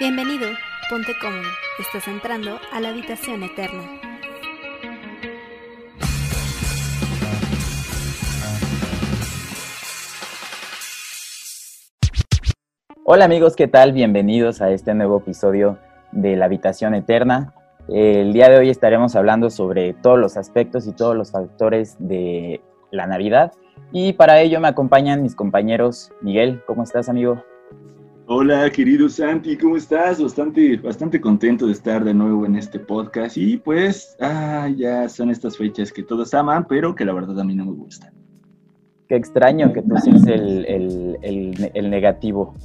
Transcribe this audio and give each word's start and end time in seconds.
Bienvenido, 0.00 0.48
ponte 0.88 1.12
cómodo. 1.20 1.48
Estás 1.78 2.08
entrando 2.08 2.58
a 2.72 2.80
la 2.80 2.88
habitación 2.88 3.42
eterna. 3.42 3.82
Hola 13.04 13.26
amigos, 13.26 13.56
¿qué 13.56 13.68
tal? 13.68 13.92
Bienvenidos 13.92 14.62
a 14.62 14.70
este 14.70 14.94
nuevo 14.94 15.18
episodio 15.18 15.78
de 16.12 16.36
La 16.36 16.46
Habitación 16.46 16.94
Eterna. 16.94 17.52
El 17.88 18.32
día 18.32 18.48
de 18.48 18.58
hoy 18.58 18.70
estaremos 18.70 19.14
hablando 19.16 19.50
sobre 19.50 19.92
todos 19.92 20.18
los 20.18 20.36
aspectos 20.36 20.86
y 20.86 20.92
todos 20.92 21.14
los 21.14 21.30
factores 21.30 21.96
de 21.98 22.60
la 22.90 23.06
Navidad. 23.06 23.52
Y 23.92 24.12
para 24.12 24.40
ello 24.40 24.60
me 24.60 24.68
acompañan 24.68 25.22
mis 25.22 25.34
compañeros. 25.34 26.12
Miguel, 26.20 26.62
¿cómo 26.66 26.82
estás 26.82 27.08
amigo? 27.08 27.42
Hola, 28.28 28.68
querido 28.70 29.08
Santi, 29.08 29.56
¿cómo 29.56 29.76
estás? 29.76 30.20
Bastante, 30.20 30.76
bastante 30.78 31.20
contento 31.20 31.66
de 31.66 31.72
estar 31.72 32.02
de 32.02 32.12
nuevo 32.12 32.44
en 32.44 32.56
este 32.56 32.80
podcast. 32.80 33.36
Y 33.36 33.56
pues, 33.56 34.16
ah, 34.20 34.68
ya 34.76 35.08
son 35.08 35.30
estas 35.30 35.56
fechas 35.56 35.92
que 35.92 36.02
todos 36.02 36.34
aman, 36.34 36.66
pero 36.68 36.92
que 36.94 37.04
la 37.04 37.12
verdad 37.12 37.38
a 37.38 37.44
mí 37.44 37.54
no 37.54 37.66
me 37.66 37.72
gustan. 37.72 38.12
Qué 39.08 39.14
extraño 39.14 39.72
que 39.72 39.82
tú 39.82 39.96
seas 39.98 40.26
el, 40.26 41.16
el, 41.22 41.90
negativo. 41.90 42.56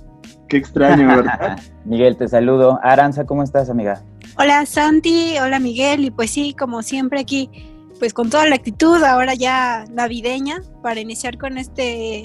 Qué 0.48 0.58
extraño, 0.58 1.08
¿verdad? 1.08 1.60
Miguel, 1.86 2.18
te 2.18 2.28
saludo. 2.28 2.80
Aranza, 2.82 3.28
¿cómo 3.28 3.44
estás, 3.44 3.70
amiga? 3.70 4.02
Hola, 4.40 4.66
Santi. 4.66 5.36
Hola, 5.40 5.60
Miguel. 5.60 6.05
Y 6.05 6.10
pues 6.10 6.32
sí, 6.32 6.55
como 6.58 6.82
siempre 6.82 7.20
aquí, 7.20 7.52
pues 8.02 8.16
con 8.16 8.32
toda 8.32 8.48
la 8.48 8.55
actitud, 8.55 9.04
ahora 9.04 9.36
ya 9.36 9.86
navideña, 9.91 10.64
para 10.82 11.00
iniciar 11.00 11.38
con 11.38 11.60
este, 11.60 12.24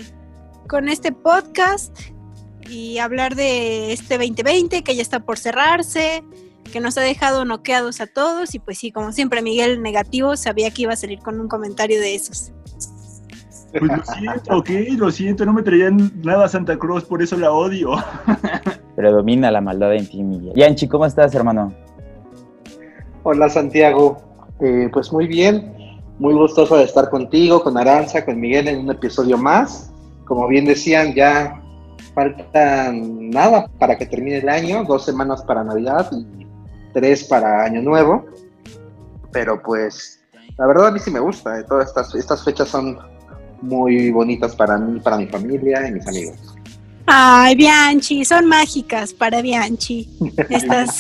con 0.71 0.89
este 0.89 1.13
podcast 1.13 1.95
y 2.71 2.97
hablar 2.97 3.35
de 3.35 3.93
este 3.93 4.17
2020 4.17 4.83
que 4.83 4.97
ya 4.97 5.03
está 5.03 5.21
por 5.21 5.37
cerrarse, 5.37 6.25
que 6.73 6.81
nos 6.81 6.97
ha 6.97 7.03
dejado 7.03 7.45
noqueados 7.45 8.01
a 8.01 8.07
todos 8.07 8.55
y 8.55 8.59
pues 8.59 8.79
sí, 8.79 8.91
como 8.91 9.13
siempre 9.13 9.43
Miguel 9.43 9.83
negativo, 9.83 10.35
sabía 10.39 10.71
que 10.71 10.81
iba 10.81 10.95
a 10.95 10.97
salir 10.97 11.19
con 11.19 11.39
un 11.39 11.47
comentario 11.47 12.01
de 12.01 12.15
esos. 12.15 12.55
Pues 13.79 13.83
lo 13.83 14.03
siento, 14.03 14.57
ok, 14.57 14.71
lo 14.97 15.11
siento, 15.11 15.45
no 15.45 15.53
me 15.53 15.63
traían 15.63 16.11
nada 16.23 16.47
a 16.47 16.49
Santa 16.49 16.79
Cruz, 16.79 17.05
por 17.05 17.21
eso 17.21 17.37
la 17.37 17.53
odio. 17.53 17.91
Predomina 18.97 19.51
la 19.51 19.61
maldad 19.61 19.95
en 19.95 20.09
ti, 20.09 20.23
Miguel. 20.23 20.55
Yanchi, 20.57 20.89
¿cómo 20.89 21.05
estás, 21.05 21.35
hermano? 21.35 21.75
Hola, 23.25 23.51
Santiago. 23.51 24.26
Eh, 24.61 24.89
pues 24.93 25.13
muy 25.13 25.27
bien, 25.27 25.73
muy 26.19 26.35
gustoso 26.35 26.77
de 26.77 26.85
estar 26.85 27.11
contigo, 27.11 27.63
con 27.63 27.77
Aranza, 27.77 28.25
con 28.25 28.41
Miguel 28.41 28.69
en 28.69 28.81
un 28.81 28.91
episodio 28.91 29.37
más. 29.37 29.91
Como 30.25 30.49
bien 30.49 30.65
decían, 30.65 31.15
ya 31.15 31.63
faltan 32.15 33.31
nada 33.31 33.69
para 33.79 33.97
que 33.97 34.07
termine 34.07 34.39
el 34.39 34.49
año, 34.49 34.85
dos 34.85 35.05
semanas 35.05 35.43
para 35.43 35.63
Navidad 35.63 36.11
y 36.13 36.47
tres 36.95 37.25
para 37.25 37.65
Año 37.65 37.83
Nuevo. 37.83 38.25
Pero 39.33 39.63
pues, 39.63 40.25
la 40.57 40.67
verdad 40.67 40.89
a 40.89 40.91
mí 40.91 40.99
sí 40.99 41.11
me 41.11 41.21
gusta, 41.21 41.61
eh, 41.61 41.65
todas 41.65 41.89
estas, 41.89 42.15
estas 42.15 42.43
fechas 42.43 42.69
son 42.69 42.99
muy 43.61 44.11
bonitas 44.11 44.57
para 44.57 44.79
mí, 44.79 45.01
para 45.01 45.19
mi 45.19 45.27
familia 45.27 45.87
y 45.87 45.93
mis 45.93 46.07
amigos. 46.07 46.37
Ay, 47.07 47.55
Bianchi, 47.55 48.25
son 48.25 48.47
mágicas 48.47 49.13
para 49.13 49.41
Bianchi. 49.41 50.09
Estas... 50.49 50.99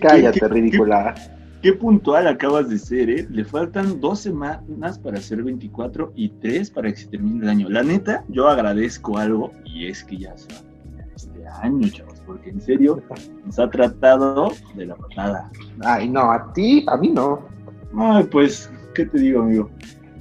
Cállate, 0.00 0.48
ridícula. 0.48 1.14
Qué 1.62 1.74
puntual 1.74 2.26
acabas 2.26 2.70
de 2.70 2.78
ser, 2.78 3.10
¿eh? 3.10 3.26
Le 3.30 3.44
faltan 3.44 4.00
dos 4.00 4.20
semanas 4.20 4.98
para 4.98 5.20
ser 5.20 5.42
24 5.42 6.12
y 6.16 6.30
tres 6.30 6.70
para 6.70 6.90
que 6.90 6.96
se 6.96 7.08
termine 7.08 7.42
el 7.42 7.48
año. 7.50 7.68
La 7.68 7.82
neta, 7.82 8.24
yo 8.28 8.48
agradezco 8.48 9.18
algo 9.18 9.52
y 9.66 9.86
es 9.86 10.02
que 10.02 10.16
ya 10.16 10.34
se 10.38 10.48
va 10.54 10.60
a 10.60 10.62
terminar 10.62 11.08
este 11.14 11.46
año, 11.46 11.88
chavos, 11.88 12.22
porque 12.24 12.48
en 12.48 12.62
serio 12.62 13.02
nos 13.44 13.58
ha 13.58 13.68
tratado 13.68 14.52
de 14.74 14.86
la 14.86 14.94
patada. 14.96 15.50
Ay, 15.84 16.08
no, 16.08 16.32
a 16.32 16.50
ti, 16.54 16.86
a 16.88 16.96
mí 16.96 17.10
no. 17.10 17.46
Ay, 17.94 18.24
pues, 18.24 18.72
¿qué 18.94 19.04
te 19.04 19.18
digo, 19.18 19.42
amigo? 19.42 19.70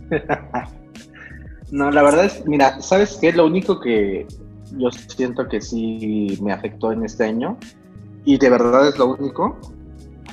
no, 1.72 1.90
la 1.90 2.04
verdad 2.04 2.26
es, 2.26 2.46
mira, 2.48 2.82
¿sabes 2.82 3.18
qué? 3.22 3.32
Lo 3.32 3.46
único 3.46 3.80
que 3.80 4.28
yo 4.78 4.92
siento 4.92 5.48
que 5.48 5.62
sí 5.62 6.38
me 6.42 6.52
afectó 6.52 6.92
en 6.92 7.06
este 7.06 7.24
año, 7.24 7.58
y 8.26 8.38
de 8.38 8.50
verdad 8.50 8.90
es 8.90 8.98
lo 9.00 9.16
único, 9.16 9.58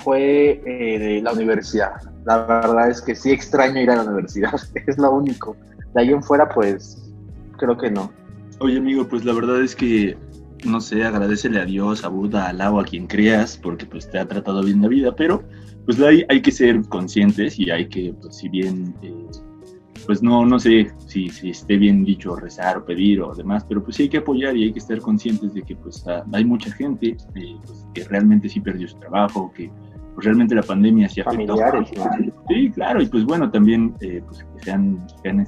fue 0.06 0.62
eh, 0.64 1.20
la 1.20 1.32
universidad. 1.32 1.94
La 2.26 2.46
verdad 2.46 2.88
es 2.88 3.02
que 3.02 3.16
sí 3.16 3.32
extraño 3.32 3.80
ir 3.80 3.90
a 3.90 3.96
la 3.96 4.04
universidad, 4.04 4.54
es 4.86 4.98
lo 4.98 5.10
único. 5.10 5.56
De 5.94 6.02
ahí 6.02 6.10
en 6.10 6.22
fuera, 6.22 6.48
pues, 6.48 7.12
creo 7.58 7.76
que 7.76 7.90
no. 7.90 8.12
Oye, 8.60 8.78
amigo, 8.78 9.08
pues 9.08 9.24
la 9.24 9.32
verdad 9.32 9.60
es 9.60 9.74
que, 9.74 10.16
no 10.64 10.80
sé, 10.80 11.02
agradecele 11.02 11.60
a 11.60 11.64
Dios, 11.64 12.04
a 12.04 12.08
Buda, 12.08 12.46
al 12.46 12.60
agua, 12.60 12.82
a 12.82 12.84
quien 12.84 13.08
creas, 13.08 13.58
porque 13.60 13.84
pues 13.84 14.08
te 14.08 14.20
ha 14.20 14.28
tratado 14.28 14.62
bien 14.62 14.80
la 14.80 14.86
vida, 14.86 15.16
pero 15.16 15.42
pues 15.84 16.00
hay, 16.00 16.24
hay 16.28 16.40
que 16.40 16.52
ser 16.52 16.82
conscientes 16.82 17.58
y 17.58 17.72
hay 17.72 17.88
que, 17.88 18.14
pues 18.22 18.36
si 18.36 18.48
bien, 18.48 18.94
eh, 19.02 19.26
pues 20.06 20.22
no, 20.22 20.46
no 20.46 20.60
sé 20.60 20.92
si, 21.08 21.30
si 21.30 21.50
esté 21.50 21.78
bien 21.78 22.04
dicho 22.04 22.36
rezar 22.36 22.76
o 22.76 22.84
pedir 22.84 23.22
o 23.22 23.34
demás, 23.34 23.66
pero 23.68 23.82
pues 23.82 23.96
sí 23.96 24.04
hay 24.04 24.08
que 24.08 24.18
apoyar 24.18 24.56
y 24.56 24.64
hay 24.66 24.72
que 24.72 24.78
estar 24.78 25.00
conscientes 25.00 25.52
de 25.52 25.62
que 25.62 25.74
pues 25.74 26.04
hay 26.32 26.44
mucha 26.44 26.72
gente 26.72 27.16
eh, 27.34 27.56
pues, 27.66 27.88
que 27.92 28.04
realmente 28.04 28.48
sí 28.48 28.60
perdió 28.60 28.86
su 28.86 28.98
trabajo, 29.00 29.52
que 29.52 29.68
pues 30.16 30.24
realmente 30.24 30.54
la 30.54 30.62
pandemia 30.62 31.10
sí 31.10 31.20
afectó. 31.20 31.56
Sí, 32.48 32.70
claro, 32.70 33.02
y 33.02 33.06
pues 33.06 33.24
bueno, 33.24 33.50
también 33.50 33.94
eh, 34.00 34.22
pues 34.26 34.38
que, 34.38 34.64
sean, 34.64 35.06
que, 35.22 35.28
han, 35.28 35.46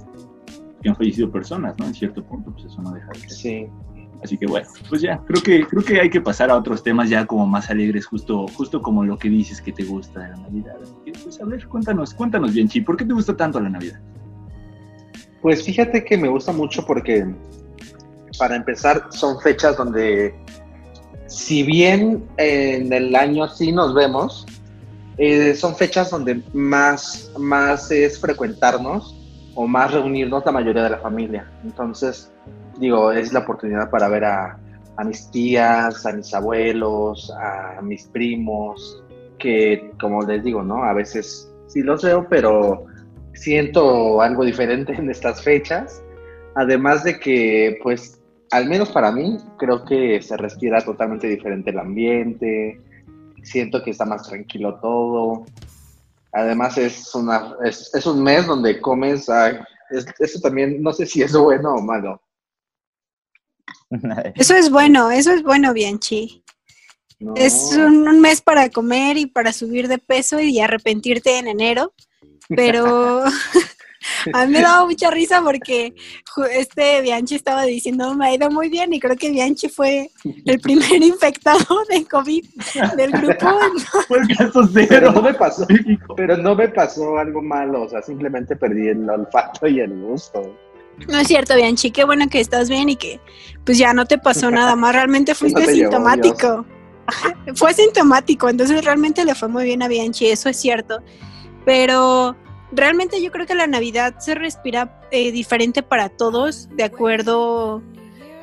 que 0.83 0.89
han 0.91 0.95
fallecido 0.95 1.33
personas, 1.33 1.75
¿no? 1.79 1.87
En 1.87 1.95
cierto 1.95 2.23
punto, 2.23 2.53
pues 2.53 2.67
eso 2.67 2.83
no 2.83 2.93
deja 2.93 3.09
de 3.13 3.19
ser. 3.21 3.31
Sí. 3.31 3.67
Así 4.23 4.37
que 4.37 4.47
bueno, 4.47 4.67
pues 4.91 5.01
ya, 5.01 5.17
creo 5.27 5.43
que, 5.43 5.65
creo 5.65 5.83
que 5.83 6.01
hay 6.01 6.11
que 6.11 6.21
pasar 6.21 6.51
a 6.51 6.57
otros 6.57 6.83
temas 6.83 7.09
ya 7.09 7.25
como 7.25 7.47
más 7.47 7.71
alegres, 7.71 8.05
justo, 8.05 8.47
justo 8.49 8.83
como 8.83 9.05
lo 9.05 9.17
que 9.17 9.31
dices 9.31 9.63
que 9.63 9.73
te 9.73 9.85
gusta 9.85 10.21
de 10.21 10.29
la 10.31 10.37
Navidad. 10.37 10.77
Pues 11.23 11.41
a 11.41 11.47
ver, 11.47 11.67
cuéntanos, 11.67 12.13
cuéntanos 12.13 12.53
bien, 12.53 12.69
Chi, 12.69 12.83
¿por 12.83 12.99
qué 12.99 13.07
te 13.07 13.15
gusta 13.15 13.35
tanto 13.35 13.59
la 13.59 13.71
Navidad? 13.71 14.01
Pues 15.41 15.65
fíjate 15.65 16.05
que 16.05 16.19
me 16.19 16.29
gusta 16.29 16.53
mucho 16.53 16.85
porque, 16.85 17.27
para 18.39 18.57
empezar, 18.57 19.07
son 19.11 19.41
fechas 19.41 19.79
donde, 19.79 20.35
si 21.27 21.63
bien 21.63 22.25
en 22.37 22.93
el 22.93 23.15
año 23.15 23.49
sí 23.49 23.73
nos 23.73 23.95
vemos, 23.95 24.45
eh, 25.19 25.55
son 25.55 25.75
fechas 25.77 26.11
donde 26.11 26.43
más, 26.53 27.31
más 27.37 27.91
es 27.91 28.21
frecuentarnos 28.21 29.15
o 29.55 29.67
más 29.67 29.93
reunirnos 29.93 30.47
la 30.47 30.53
mayoría 30.53 30.85
de 30.85 30.91
la 30.91 30.99
familia. 30.99 31.51
Entonces, 31.65 32.33
digo, 32.79 33.11
es 33.11 33.33
la 33.33 33.41
oportunidad 33.41 33.91
para 33.91 34.09
ver 34.09 34.25
a, 34.25 34.59
a 34.97 35.05
mis 35.05 35.31
tías, 35.31 36.07
a 36.07 36.13
mis 36.13 36.33
abuelos, 36.33 37.33
a 37.37 37.83
mis 37.83 38.07
primos, 38.07 39.03
que 39.39 39.93
como 40.01 40.23
les 40.23 40.45
digo, 40.45 40.63
¿no? 40.63 40.85
A 40.85 40.93
veces 40.93 41.53
sí 41.67 41.83
los 41.83 42.03
veo, 42.03 42.27
pero 42.29 42.87
siento 43.35 44.21
algo 44.21 44.45
diferente 44.45 44.93
en 44.93 45.11
estas 45.11 45.43
fechas. 45.43 46.03
Además 46.55 47.05
de 47.05 47.19
que, 47.19 47.79
pues, 47.83 48.21
al 48.51 48.69
menos 48.69 48.91
para 48.91 49.13
mí, 49.13 49.39
creo 49.59 49.85
que 49.85 50.21
se 50.23 50.37
respira 50.37 50.85
totalmente 50.85 51.29
diferente 51.29 51.71
el 51.71 51.79
ambiente, 51.79 52.81
siento 53.49 53.83
que 53.83 53.91
está 53.91 54.05
más 54.05 54.29
tranquilo 54.29 54.79
todo. 54.81 55.47
Además 56.33 56.77
es, 56.79 57.15
una, 57.15 57.57
es, 57.65 57.91
es 57.95 58.07
un 58.07 58.23
mes 58.23 58.47
donde 58.47 58.81
comes, 58.81 59.29
eso 59.91 60.41
también 60.41 60.83
no 60.83 60.93
sé 60.93 61.07
si 61.07 61.23
es 61.23 61.33
bueno 61.33 61.75
o 61.75 61.83
malo. 61.83 62.21
Eso 64.35 64.55
es 64.55 64.71
bueno, 64.71 65.11
eso 65.11 65.33
es 65.33 65.43
bueno, 65.43 65.73
Bianchi. 65.73 66.45
Es 67.37 67.73
un, 67.73 68.07
un, 68.07 68.21
mes 68.21 68.43
para 68.43 68.69
comer 68.69 69.17
y 69.17 69.27
para 69.27 69.53
subir 69.53 69.89
de 69.89 69.97
peso 69.97 70.41
y 70.41 70.61
arrepentirte 70.61 71.39
en 71.39 71.49
enero, 71.49 71.95
pero 72.49 73.25
A 74.33 74.47
mí 74.47 74.53
me 74.53 74.63
daba 74.63 74.87
mucha 74.87 75.11
risa 75.11 75.43
porque 75.43 75.95
este 76.53 77.03
Bianchi 77.03 77.35
estaba 77.35 77.65
diciendo, 77.65 78.15
me 78.15 78.27
ha 78.27 78.35
ido 78.35 78.51
muy 78.51 78.69
bien 78.69 78.93
y 78.93 79.01
creo 79.01 79.17
que 79.17 79.31
Bianchi 79.31 79.69
fue 79.69 80.11
el 80.45 80.61
primer 80.61 81.03
infectado 81.03 81.85
de 81.89 82.05
COVID 82.05 82.45
del 82.97 83.11
grupo. 83.13 83.47
Fue 84.09 84.19
el 84.19 84.37
caso 84.37 84.69
cero. 84.73 84.87
Pero 84.89 85.13
no 85.13 85.23
me 85.23 85.35
pasó, 85.35 85.67
pero 86.17 86.37
no 86.37 86.55
me 86.55 86.69
pasó 86.69 87.19
algo 87.19 87.43
malo, 87.43 87.83
o 87.83 87.89
sea, 87.89 88.03
simplemente 88.03 88.57
perdí 88.57 88.89
el 88.89 89.09
olfato 89.09 89.67
y 89.67 89.81
el 89.81 89.91
gusto. 90.01 90.55
No 91.07 91.19
es 91.19 91.29
cierto, 91.29 91.55
Bianchi, 91.55 91.91
qué 91.91 92.05
bueno 92.05 92.29
que 92.29 92.41
estás 92.41 92.69
bien 92.69 92.89
y 92.89 92.97
que 92.97 93.21
pues 93.65 93.79
ya 93.79 93.93
no 93.93 94.07
te 94.07 94.19
pasó 94.19 94.51
nada 94.51 94.75
más, 94.77 94.95
realmente 94.95 95.35
fuiste 95.35 95.65
sintomático. 95.67 96.65
fue 97.55 97.73
sintomático, 97.75 98.49
entonces 98.49 98.85
realmente 98.85 99.25
le 99.25 99.35
fue 99.35 99.49
muy 99.49 99.65
bien 99.65 99.83
a 99.83 99.89
Bianchi, 99.89 100.27
eso 100.27 100.49
es 100.49 100.57
cierto. 100.57 101.03
Pero 101.65 102.37
realmente 102.73 103.23
yo 103.23 103.31
creo 103.31 103.47
que 103.47 103.55
la 103.55 103.67
Navidad 103.67 104.19
se 104.19 104.35
respira 104.35 105.01
eh, 105.11 105.33
diferente 105.33 105.83
para 105.83 106.09
todos, 106.09 106.69
de 106.77 106.85
acuerdo, 106.85 107.83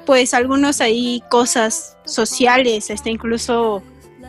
pues 0.06 0.34
algunos 0.34 0.82
hay 0.82 1.24
cosas 1.30 1.98
sociales, 2.06 2.90
hasta 2.92 3.10
incluso 3.10 3.82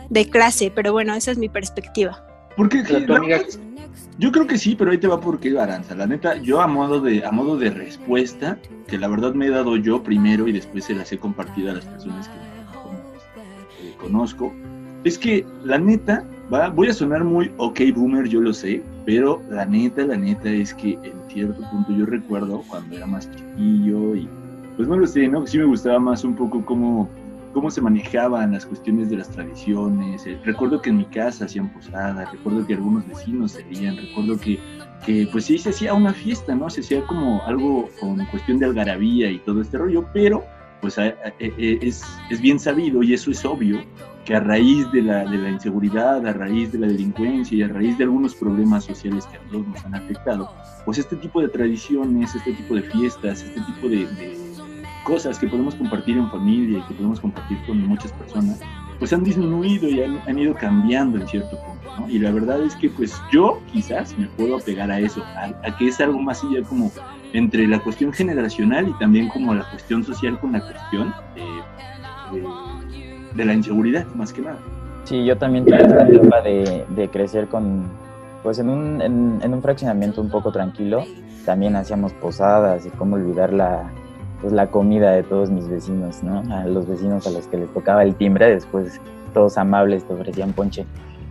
de 0.09 0.29
clase, 0.29 0.71
pero 0.73 0.93
bueno, 0.93 1.13
esa 1.13 1.31
es 1.31 1.37
mi 1.37 1.49
perspectiva. 1.49 2.25
¿Por 2.55 2.69
qué? 2.69 2.83
Yo 4.19 4.31
creo 4.31 4.47
que 4.47 4.57
sí, 4.57 4.75
pero 4.75 4.89
ahí 4.89 4.97
te 4.97 5.07
va 5.07 5.19
por 5.19 5.39
qué, 5.39 5.59
Aranza. 5.59 5.93
La 5.93 6.07
neta, 6.07 6.37
yo 6.37 6.59
a 6.59 6.65
modo 6.65 6.99
de, 6.99 7.23
a 7.23 7.31
modo 7.31 7.55
de 7.55 7.69
respuesta, 7.69 8.57
que 8.87 8.97
la 8.97 9.07
verdad 9.07 9.33
me 9.35 9.45
he 9.45 9.49
dado 9.51 9.77
yo 9.77 10.01
primero 10.01 10.47
y 10.47 10.53
después 10.53 10.85
se 10.85 10.95
las 10.95 11.11
he 11.11 11.19
compartido 11.19 11.69
a 11.69 11.73
las 11.75 11.85
personas 11.85 12.27
que, 12.27 13.95
conozco, 13.97 14.53
es 15.03 15.19
que 15.19 15.45
la 15.63 15.77
neta, 15.77 16.23
va, 16.53 16.69
voy 16.69 16.89
a 16.89 16.93
sonar 16.93 17.23
muy 17.23 17.51
ok 17.57 17.79
boomer, 17.95 18.27
yo 18.27 18.41
lo 18.41 18.53
sé, 18.53 18.83
pero 19.05 19.41
la 19.49 19.65
neta, 19.65 20.05
la 20.05 20.17
neta 20.17 20.49
es 20.49 20.73
que 20.73 20.93
en 20.93 21.13
cierto 21.29 21.61
punto 21.69 21.91
yo 21.93 22.05
recuerdo 22.05 22.63
cuando 22.67 22.95
era 22.95 23.05
más 23.05 23.29
chiquillo 23.31 24.15
y 24.15 24.27
pues 24.75 24.87
no 24.87 24.97
lo 24.97 25.07
sé, 25.07 25.27
¿no? 25.27 25.45
Sí 25.47 25.57
me 25.57 25.65
gustaba 25.65 25.99
más 25.99 26.23
un 26.23 26.35
poco 26.35 26.63
cómo 26.63 27.09
cómo 27.53 27.71
se 27.71 27.81
manejaban 27.81 28.51
las 28.51 28.67
cuestiones 28.67 29.09
de 29.09 29.17
las 29.17 29.29
tradiciones. 29.29 30.27
Eh, 30.27 30.39
recuerdo 30.45 30.79
que 30.79 30.91
en 30.91 30.97
mi 30.97 31.05
casa 31.05 31.45
hacían 31.45 31.73
posadas, 31.73 32.31
recuerdo 32.31 32.67
que 32.67 32.75
algunos 32.75 33.07
vecinos 33.07 33.53
se 33.53 33.63
veían, 33.63 33.97
recuerdo 33.97 34.39
que, 34.39 34.59
que 35.03 35.27
pues 35.31 35.45
sí 35.45 35.57
se 35.57 35.69
hacía 35.69 35.95
una 35.95 36.13
fiesta, 36.13 36.53
¿no? 36.53 36.69
Se 36.69 36.81
hacía 36.81 37.01
como 37.07 37.41
algo 37.47 37.89
con 37.99 38.23
cuestión 38.27 38.59
de 38.59 38.67
algarabía 38.67 39.31
y 39.31 39.39
todo 39.39 39.61
este 39.61 39.79
rollo, 39.79 40.05
pero 40.13 40.43
pues 40.81 40.99
es, 41.39 42.03
es 42.29 42.41
bien 42.41 42.59
sabido 42.59 43.01
y 43.01 43.15
eso 43.15 43.31
es 43.31 43.43
obvio 43.43 43.79
que 44.27 44.35
a 44.35 44.41
raíz 44.41 44.91
de 44.91 45.01
la, 45.01 45.23
de 45.23 45.37
la 45.37 45.49
inseguridad, 45.49 46.27
a 46.27 46.33
raíz 46.33 46.73
de 46.73 46.79
la 46.79 46.87
delincuencia 46.87 47.57
y 47.57 47.63
a 47.63 47.69
raíz 47.69 47.97
de 47.97 48.03
algunos 48.03 48.35
problemas 48.35 48.83
sociales 48.83 49.25
que 49.25 49.37
a 49.37 49.39
todos 49.49 49.65
nos 49.65 49.85
han 49.85 49.95
afectado, 49.95 50.53
pues 50.83 50.97
este 50.97 51.15
tipo 51.15 51.39
de 51.39 51.47
tradiciones, 51.47 52.35
este 52.35 52.51
tipo 52.51 52.75
de 52.75 52.81
fiestas, 52.81 53.41
este 53.41 53.61
tipo 53.61 53.87
de 53.87 54.05
cosas 55.05 55.39
que 55.39 55.47
podemos 55.47 55.75
compartir 55.75 56.17
en 56.17 56.29
familia 56.29 56.79
y 56.79 56.81
que 56.89 56.93
podemos 56.95 57.21
compartir 57.21 57.57
con 57.65 57.87
muchas 57.87 58.11
personas, 58.11 58.59
pues 58.99 59.13
han 59.13 59.23
disminuido 59.23 59.87
y 59.87 60.01
han, 60.01 60.37
ido 60.37 60.53
cambiando 60.55 61.21
en 61.21 61.27
cierto 61.29 61.57
punto, 61.63 61.89
¿no? 61.97 62.09
Y 62.09 62.19
la 62.19 62.31
verdad 62.31 62.61
es 62.61 62.75
que 62.75 62.89
pues 62.89 63.15
yo 63.31 63.61
quizás 63.71 64.17
me 64.17 64.27
puedo 64.27 64.57
apegar 64.57 64.91
a 64.91 64.99
eso, 64.99 65.23
a, 65.23 65.77
que 65.77 65.87
es 65.87 66.01
algo 66.01 66.19
más 66.19 66.43
allá 66.43 66.63
como 66.63 66.91
entre 67.31 67.65
la 67.65 67.79
cuestión 67.79 68.11
generacional 68.11 68.89
y 68.89 68.99
también 68.99 69.29
como 69.29 69.53
la 69.55 69.69
cuestión 69.69 70.03
social 70.03 70.37
con 70.37 70.51
la 70.51 70.59
cuestión 70.59 71.13
de, 71.33 72.43
la 73.45 73.53
inseguridad, 73.53 74.05
más 74.15 74.33
que 74.33 74.41
nada. 74.41 74.57
Sí, 75.03 75.23
yo 75.23 75.37
también 75.37 75.65
tuve 75.65 75.81
esta 75.81 76.07
etapa 76.07 76.41
de, 76.41 76.85
de, 76.89 77.07
crecer 77.09 77.47
con, 77.47 77.85
pues 78.43 78.59
en 78.59 78.69
un, 78.69 79.01
en, 79.01 79.39
en 79.41 79.53
un 79.53 79.61
fraccionamiento 79.61 80.21
un 80.21 80.29
poco 80.29 80.51
tranquilo, 80.51 81.03
también 81.45 81.75
hacíamos 81.75 82.11
posadas 82.13 82.85
y 82.85 82.89
cómo 82.89 83.15
olvidar 83.15 83.53
la, 83.53 83.89
pues 84.41 84.53
la 84.53 84.67
comida 84.67 85.11
de 85.11 85.23
todos 85.23 85.49
mis 85.49 85.67
vecinos, 85.67 86.23
¿no? 86.23 86.43
A 86.53 86.65
los 86.65 86.87
vecinos 86.87 87.25
a 87.25 87.31
los 87.31 87.47
que 87.47 87.57
les 87.57 87.73
tocaba 87.73 88.03
el 88.03 88.15
timbre, 88.15 88.49
después 88.49 88.99
todos 89.33 89.57
amables 89.57 90.03
te 90.03 90.13
ofrecían 90.13 90.53
ponche. 90.53 90.85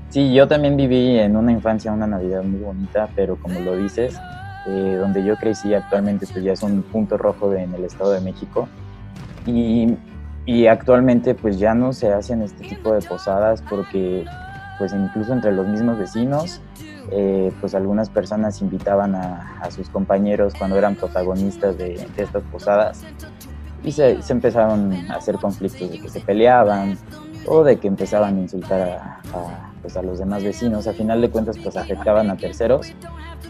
Sí, 0.08 0.32
yo 0.32 0.46
también 0.48 0.76
viví 0.76 1.18
en 1.18 1.36
una 1.36 1.52
infancia 1.52 1.92
una 1.92 2.06
Navidad 2.06 2.42
muy 2.42 2.60
bonita, 2.60 3.08
pero 3.14 3.36
como 3.36 3.60
lo 3.60 3.76
dices, 3.76 4.18
eh, 4.66 4.96
donde 4.98 5.24
yo 5.24 5.36
crecí 5.36 5.74
actualmente 5.74 6.26
pues 6.26 6.44
ya 6.44 6.52
es 6.52 6.62
un 6.62 6.82
punto 6.82 7.16
rojo 7.16 7.52
en 7.54 7.74
el 7.74 7.84
Estado 7.84 8.12
de 8.12 8.20
México 8.20 8.68
y, 9.46 9.94
y 10.46 10.68
actualmente 10.68 11.34
pues 11.34 11.58
ya 11.58 11.74
no 11.74 11.92
se 11.92 12.12
hacen 12.12 12.40
este 12.40 12.66
tipo 12.68 12.92
de 12.92 13.02
posadas 13.02 13.62
porque 13.68 14.24
pues 14.78 14.92
incluso 14.92 15.32
entre 15.32 15.52
los 15.52 15.66
mismos 15.66 15.98
vecinos 15.98 16.62
eh, 17.10 17.52
pues 17.60 17.74
algunas 17.74 18.08
personas 18.08 18.62
invitaban 18.62 19.14
a, 19.14 19.68
sus 19.70 19.88
compañeros 19.90 20.54
cuando 20.56 20.76
eran 20.76 20.94
protagonistas 20.94 21.76
de, 21.76 21.94
estas 22.16 22.42
posadas 22.44 23.02
y 23.82 23.92
se, 23.92 24.18
empezaron 24.28 24.92
a 25.10 25.16
hacer 25.16 25.36
conflictos 25.36 25.90
de 25.90 26.00
que 26.00 26.08
se 26.08 26.20
peleaban 26.20 26.96
o 27.46 27.64
de 27.64 27.76
que 27.78 27.88
empezaban 27.88 28.36
a 28.36 28.40
insultar 28.40 28.80
a, 28.80 29.72
pues 29.82 29.96
a 29.96 30.02
los 30.02 30.18
demás 30.18 30.42
vecinos. 30.42 30.86
A 30.88 30.92
final 30.92 31.20
de 31.20 31.30
cuentas 31.30 31.58
pues 31.58 31.76
afectaban 31.76 32.30
a 32.30 32.36
terceros 32.36 32.92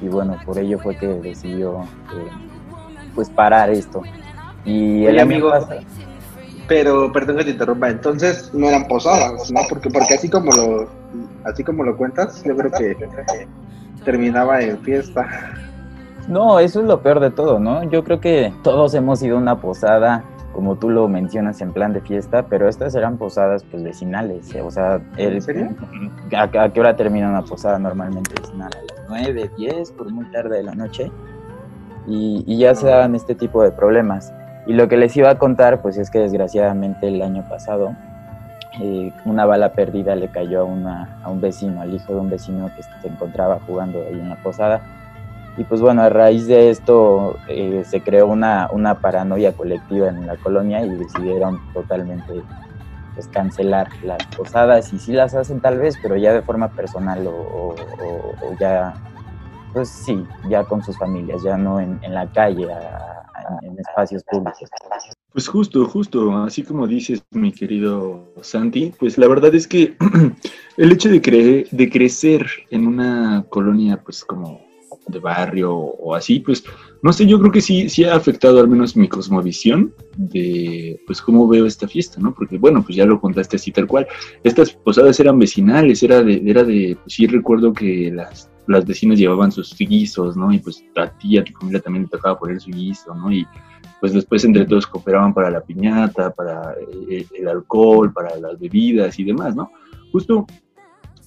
y 0.02 0.08
bueno, 0.08 0.36
por 0.44 0.58
ello 0.58 0.78
fue 0.78 0.96
que 0.96 1.06
decidió 1.06 1.80
eh, 1.82 2.30
pues 3.14 3.30
parar 3.30 3.70
esto. 3.70 4.02
Y 4.64 5.06
el 5.06 5.18
amigo... 5.18 5.52
pero 6.68 7.12
perdón 7.12 7.38
que 7.38 7.44
te 7.44 7.50
interrumpa, 7.50 7.88
entonces 7.90 8.52
no 8.52 8.68
eran 8.68 8.86
posadas, 8.88 9.50
¿no? 9.50 9.60
Porque, 9.68 9.90
porque 9.90 10.14
así 10.14 10.28
como 10.28 10.52
lo 10.52 10.88
así 11.44 11.62
como 11.62 11.84
lo 11.84 11.96
cuentas, 11.96 12.42
yo 12.44 12.56
creo 12.56 12.70
que 12.72 12.96
terminaba 14.04 14.60
en 14.60 14.78
fiesta. 14.78 15.26
No, 16.28 16.58
eso 16.58 16.80
es 16.80 16.86
lo 16.86 17.00
peor 17.02 17.20
de 17.20 17.30
todo, 17.30 17.60
¿no? 17.60 17.84
Yo 17.84 18.02
creo 18.02 18.20
que 18.20 18.52
todos 18.62 18.94
hemos 18.94 19.22
ido 19.22 19.36
a 19.36 19.40
una 19.40 19.60
posada, 19.60 20.24
como 20.52 20.76
tú 20.76 20.90
lo 20.90 21.06
mencionas, 21.06 21.60
en 21.60 21.72
plan 21.72 21.92
de 21.92 22.00
fiesta, 22.00 22.46
pero 22.48 22.68
estas 22.68 22.94
eran 22.96 23.16
posadas 23.16 23.64
pues 23.70 23.82
vecinales, 23.84 24.52
o 24.56 24.70
sea, 24.70 25.00
el, 25.16 25.40
¿A, 26.36 26.72
qué 26.72 26.80
hora 26.80 26.96
termina 26.96 27.28
una 27.28 27.42
posada 27.42 27.78
normalmente 27.78 28.32
vecinal? 28.40 28.70
A 28.74 28.92
las 28.92 29.08
9, 29.08 29.50
10, 29.56 29.92
por 29.92 30.10
muy 30.10 30.24
tarde 30.32 30.56
de 30.56 30.62
la 30.64 30.74
noche, 30.74 31.12
y, 32.08 32.42
y 32.46 32.58
ya 32.58 32.74
se 32.74 32.86
daban 32.86 33.14
este 33.14 33.36
tipo 33.36 33.62
de 33.62 33.70
problemas. 33.70 34.32
Y 34.66 34.72
lo 34.72 34.88
que 34.88 34.96
les 34.96 35.16
iba 35.16 35.30
a 35.30 35.38
contar, 35.38 35.80
pues 35.80 35.96
es 35.96 36.10
que 36.10 36.18
desgraciadamente 36.18 37.06
el 37.06 37.22
año 37.22 37.44
pasado 37.48 37.94
eh, 38.80 39.12
una 39.24 39.46
bala 39.46 39.72
perdida 39.72 40.16
le 40.16 40.28
cayó 40.28 40.60
a, 40.60 40.64
una, 40.64 41.18
a 41.22 41.30
un 41.30 41.40
vecino, 41.40 41.80
al 41.80 41.94
hijo 41.94 42.12
de 42.12 42.20
un 42.20 42.28
vecino 42.28 42.70
que 42.74 42.82
se 42.82 43.08
encontraba 43.08 43.58
jugando 43.66 44.00
ahí 44.00 44.18
en 44.18 44.28
la 44.28 44.36
posada. 44.36 44.82
Y 45.56 45.64
pues 45.64 45.80
bueno, 45.80 46.02
a 46.02 46.10
raíz 46.10 46.46
de 46.46 46.68
esto 46.68 47.36
eh, 47.48 47.82
se 47.86 48.02
creó 48.02 48.26
una, 48.26 48.68
una 48.70 48.96
paranoia 48.96 49.52
colectiva 49.52 50.08
en 50.08 50.26
la 50.26 50.36
colonia 50.36 50.84
y 50.84 50.90
decidieron 50.90 51.58
totalmente 51.72 52.42
pues, 53.14 53.26
cancelar 53.28 53.88
las 54.02 54.22
posadas 54.36 54.92
y 54.92 54.98
sí 54.98 55.12
las 55.12 55.34
hacen 55.34 55.60
tal 55.60 55.78
vez, 55.78 55.96
pero 56.02 56.16
ya 56.16 56.34
de 56.34 56.42
forma 56.42 56.68
personal 56.68 57.26
o, 57.26 57.74
ya, 58.60 58.92
pues 59.72 59.88
sí, 59.88 60.26
ya 60.50 60.64
con 60.64 60.82
sus 60.82 60.98
familias, 60.98 61.42
ya 61.42 61.56
no 61.56 61.80
en, 61.80 61.98
en 62.02 62.12
la 62.12 62.26
calle, 62.26 62.68
en 63.62 63.78
espacios 63.78 64.22
públicos. 64.24 64.68
Pues 65.32 65.48
justo, 65.48 65.84
justo, 65.86 66.36
así 66.38 66.62
como 66.62 66.86
dices, 66.86 67.22
mi 67.30 67.52
querido 67.52 68.32
Santi, 68.40 68.92
pues 68.98 69.18
la 69.18 69.28
verdad 69.28 69.54
es 69.54 69.66
que 69.66 69.96
el 70.76 70.92
hecho 70.92 71.10
de, 71.10 71.68
de 71.70 71.90
crecer 71.90 72.46
en 72.70 72.86
una 72.86 73.44
colonia, 73.50 74.02
pues 74.02 74.24
como 74.24 74.66
de 75.08 75.18
barrio 75.18 75.74
o 75.74 76.14
así, 76.14 76.40
pues 76.40 76.64
no 77.02 77.12
sé, 77.12 77.26
yo 77.26 77.38
creo 77.38 77.52
que 77.52 77.60
sí, 77.60 77.88
sí 77.88 78.04
ha 78.04 78.16
afectado 78.16 78.58
al 78.58 78.68
menos 78.68 78.96
mi 78.96 79.08
cosmovisión 79.08 79.94
de, 80.16 81.00
pues 81.06 81.22
cómo 81.22 81.46
veo 81.46 81.66
esta 81.66 81.86
fiesta, 81.86 82.20
¿no? 82.20 82.34
Porque 82.34 82.58
bueno, 82.58 82.82
pues 82.82 82.96
ya 82.96 83.06
lo 83.06 83.20
contaste 83.20 83.56
así 83.56 83.70
tal 83.70 83.86
cual. 83.86 84.06
Estas 84.42 84.72
posadas 84.72 85.20
eran 85.20 85.38
vecinales, 85.38 86.02
era 86.02 86.22
de, 86.22 86.42
era 86.44 86.64
de, 86.64 86.96
pues 87.02 87.14
sí 87.14 87.26
recuerdo 87.26 87.72
que 87.72 88.10
las, 88.12 88.50
las 88.66 88.84
vecinas 88.84 89.18
llevaban 89.18 89.52
sus 89.52 89.76
guisos, 89.76 90.36
¿no? 90.36 90.52
Y 90.52 90.58
pues 90.58 90.84
a 90.96 91.08
ti, 91.08 91.38
a 91.38 91.44
tu 91.44 91.52
familia 91.52 91.80
también 91.80 92.04
le 92.04 92.08
tocaba 92.08 92.38
poner 92.38 92.60
su 92.60 92.70
guiso, 92.70 93.14
¿no? 93.14 93.32
Y 93.32 93.46
pues 94.00 94.12
después 94.12 94.44
entre 94.44 94.64
todos 94.66 94.86
cooperaban 94.86 95.32
para 95.32 95.50
la 95.50 95.60
piñata, 95.60 96.30
para 96.32 96.74
eh, 97.08 97.26
el, 97.38 97.48
alcohol, 97.48 98.12
para 98.12 98.36
las 98.36 98.58
bebidas 98.58 99.18
y 99.18 99.24
demás, 99.24 99.54
¿no? 99.54 99.70
Justo, 100.12 100.46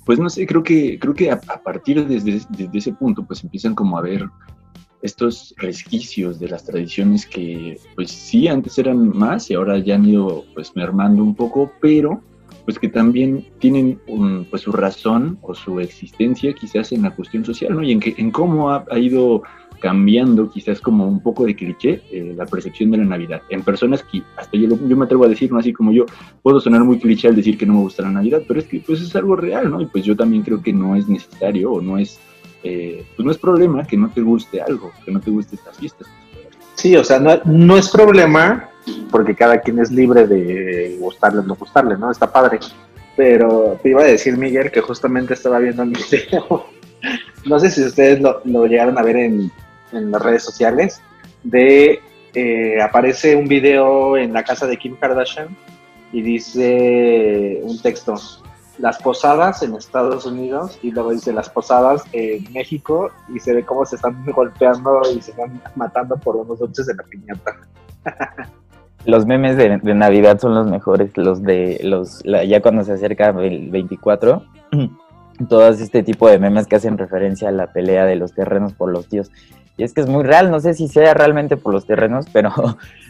pues 0.05 0.19
no 0.19 0.29
sé, 0.29 0.45
creo 0.45 0.63
que, 0.63 0.99
creo 0.99 1.13
que 1.13 1.31
a, 1.31 1.39
partir 1.39 2.05
desde, 2.05 2.41
desde, 2.49 2.77
ese 2.77 2.93
punto, 2.93 3.25
pues 3.25 3.43
empiezan 3.43 3.75
como 3.75 3.97
a 3.97 4.01
ver 4.01 4.27
estos 5.01 5.53
resquicios 5.57 6.39
de 6.39 6.49
las 6.49 6.65
tradiciones 6.65 7.25
que, 7.25 7.79
pues 7.95 8.11
sí, 8.11 8.47
antes 8.47 8.77
eran 8.77 9.15
más 9.17 9.49
y 9.49 9.53
ahora 9.53 9.77
ya 9.79 9.95
han 9.95 10.05
ido, 10.05 10.45
pues, 10.53 10.75
mermando 10.75 11.23
un 11.23 11.35
poco, 11.35 11.71
pero 11.81 12.21
pues 12.69 12.77
que 12.77 12.89
también 12.89 13.47
tienen 13.57 13.99
pues 14.51 14.61
su 14.61 14.71
razón 14.71 15.39
o 15.41 15.55
su 15.55 15.79
existencia 15.79 16.53
quizás 16.53 16.91
en 16.91 17.01
la 17.01 17.15
cuestión 17.15 17.43
social, 17.43 17.73
¿no? 17.73 17.81
Y 17.81 17.91
en, 17.91 17.99
que, 17.99 18.13
en 18.15 18.29
cómo 18.29 18.69
ha, 18.69 18.85
ha 18.91 18.99
ido 18.99 19.41
cambiando 19.79 20.51
quizás 20.51 20.79
como 20.79 21.07
un 21.07 21.19
poco 21.19 21.47
de 21.47 21.55
cliché 21.55 22.03
eh, 22.11 22.35
la 22.37 22.45
percepción 22.45 22.91
de 22.91 22.99
la 22.99 23.05
Navidad. 23.05 23.41
En 23.49 23.63
personas 23.63 24.03
que 24.03 24.21
hasta 24.37 24.55
yo, 24.55 24.69
yo 24.87 24.95
me 24.95 25.05
atrevo 25.05 25.25
a 25.25 25.29
decir, 25.29 25.51
¿no? 25.51 25.57
así 25.57 25.73
como 25.73 25.91
yo, 25.91 26.05
puedo 26.43 26.59
sonar 26.59 26.83
muy 26.83 26.99
cliché 26.99 27.27
al 27.27 27.35
decir 27.35 27.57
que 27.57 27.65
no 27.65 27.73
me 27.73 27.79
gusta 27.79 28.03
la 28.03 28.11
Navidad, 28.11 28.43
pero 28.47 28.59
es 28.59 28.67
que 28.67 28.81
pues 28.81 29.01
es 29.01 29.15
algo 29.15 29.35
real, 29.35 29.71
¿no? 29.71 29.81
Y 29.81 29.87
pues 29.87 30.05
yo 30.05 30.15
también 30.15 30.43
creo 30.43 30.61
que 30.61 30.71
no 30.71 30.95
es 30.95 31.09
necesario 31.09 31.71
o 31.71 31.81
no 31.81 31.97
es, 31.97 32.19
eh, 32.61 33.03
pues 33.15 33.25
no 33.25 33.31
es 33.31 33.39
problema 33.39 33.83
que 33.83 33.97
no 33.97 34.11
te 34.11 34.21
guste 34.21 34.61
algo, 34.61 34.91
que 35.03 35.11
no 35.11 35.19
te 35.19 35.31
guste 35.31 35.55
estas 35.55 35.75
fiestas. 35.75 36.07
Sí, 36.75 36.95
o 36.95 37.03
sea, 37.03 37.19
no, 37.19 37.31
no 37.45 37.77
es 37.77 37.89
problema 37.89 38.69
porque 39.11 39.35
cada 39.35 39.59
quien 39.59 39.79
es 39.79 39.91
libre 39.91 40.27
de 40.27 40.97
gustarle 40.99 41.39
o 41.39 41.43
no 41.43 41.55
gustarle, 41.55 41.97
¿no? 41.97 42.11
Está 42.11 42.31
padre. 42.31 42.59
Pero 43.15 43.79
te 43.81 43.89
iba 43.89 44.01
a 44.01 44.05
decir, 44.05 44.37
Miguel, 44.37 44.71
que 44.71 44.81
justamente 44.81 45.33
estaba 45.33 45.59
viendo 45.59 45.83
un 45.83 45.93
video. 46.11 46.65
no 47.45 47.59
sé 47.59 47.71
si 47.71 47.83
ustedes 47.83 48.21
lo, 48.21 48.41
lo 48.45 48.65
llegaron 48.65 48.97
a 48.97 49.03
ver 49.03 49.17
en, 49.17 49.51
en 49.91 50.11
las 50.11 50.21
redes 50.21 50.43
sociales 50.43 51.01
de 51.43 52.01
eh, 52.33 52.81
aparece 52.81 53.35
un 53.35 53.47
video 53.47 54.17
en 54.17 54.33
la 54.33 54.43
casa 54.43 54.67
de 54.67 54.77
Kim 54.77 54.95
Kardashian 54.95 55.55
y 56.11 56.21
dice 56.21 57.59
un 57.63 57.81
texto 57.81 58.15
las 58.77 58.97
posadas 58.99 59.61
en 59.63 59.75
Estados 59.75 60.25
Unidos 60.25 60.79
y 60.81 60.91
luego 60.91 61.11
dice 61.11 61.33
las 61.33 61.49
posadas 61.49 62.03
en 62.13 62.51
México 62.53 63.11
y 63.33 63.39
se 63.39 63.53
ve 63.53 63.65
cómo 63.65 63.85
se 63.85 63.95
están 63.95 64.25
golpeando 64.33 65.01
y 65.13 65.21
se 65.21 65.31
están 65.31 65.61
matando 65.75 66.17
por 66.17 66.35
unos 66.35 66.59
dulces 66.59 66.85
de 66.87 66.95
la 66.95 67.03
piñata. 67.03 67.57
Los 69.05 69.25
memes 69.25 69.57
de, 69.57 69.77
Navidad 69.77 70.39
son 70.39 70.55
los 70.55 70.67
mejores, 70.67 71.15
los 71.15 71.41
de 71.41 71.79
los 71.83 72.21
ya 72.23 72.61
cuando 72.61 72.83
se 72.83 72.93
acerca 72.93 73.29
el 73.29 73.69
24 73.69 74.43
todos 75.47 75.79
este 75.79 76.03
tipo 76.03 76.29
de 76.29 76.39
memes 76.39 76.67
que 76.67 76.75
hacen 76.75 76.97
referencia 76.97 77.49
a 77.49 77.51
la 77.51 77.67
pelea 77.67 78.05
de 78.05 78.15
los 78.15 78.33
terrenos 78.33 78.73
por 78.73 78.91
los 78.91 79.07
tíos. 79.07 79.31
Y 79.77 79.83
es 79.83 79.93
que 79.93 80.01
es 80.01 80.07
muy 80.07 80.25
real, 80.25 80.51
no 80.51 80.59
sé 80.59 80.73
si 80.73 80.89
sea 80.89 81.13
realmente 81.13 81.55
por 81.55 81.73
los 81.73 81.85
terrenos, 81.85 82.25
pero 82.33 82.51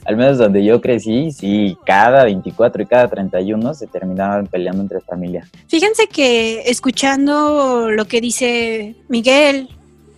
al 0.05 0.17
menos 0.17 0.37
donde 0.37 0.63
yo 0.63 0.81
crecí, 0.81 1.31
sí, 1.31 1.75
cada 1.85 2.23
24 2.25 2.83
y 2.83 2.85
cada 2.85 3.07
31 3.07 3.73
se 3.73 3.87
terminaban 3.87 4.45
peleando 4.45 4.83
entre 4.83 4.99
familia. 5.01 5.47
Fíjense 5.67 6.07
que 6.07 6.61
escuchando 6.67 7.89
lo 7.89 8.05
que 8.05 8.21
dice 8.21 8.95
Miguel 9.07 9.69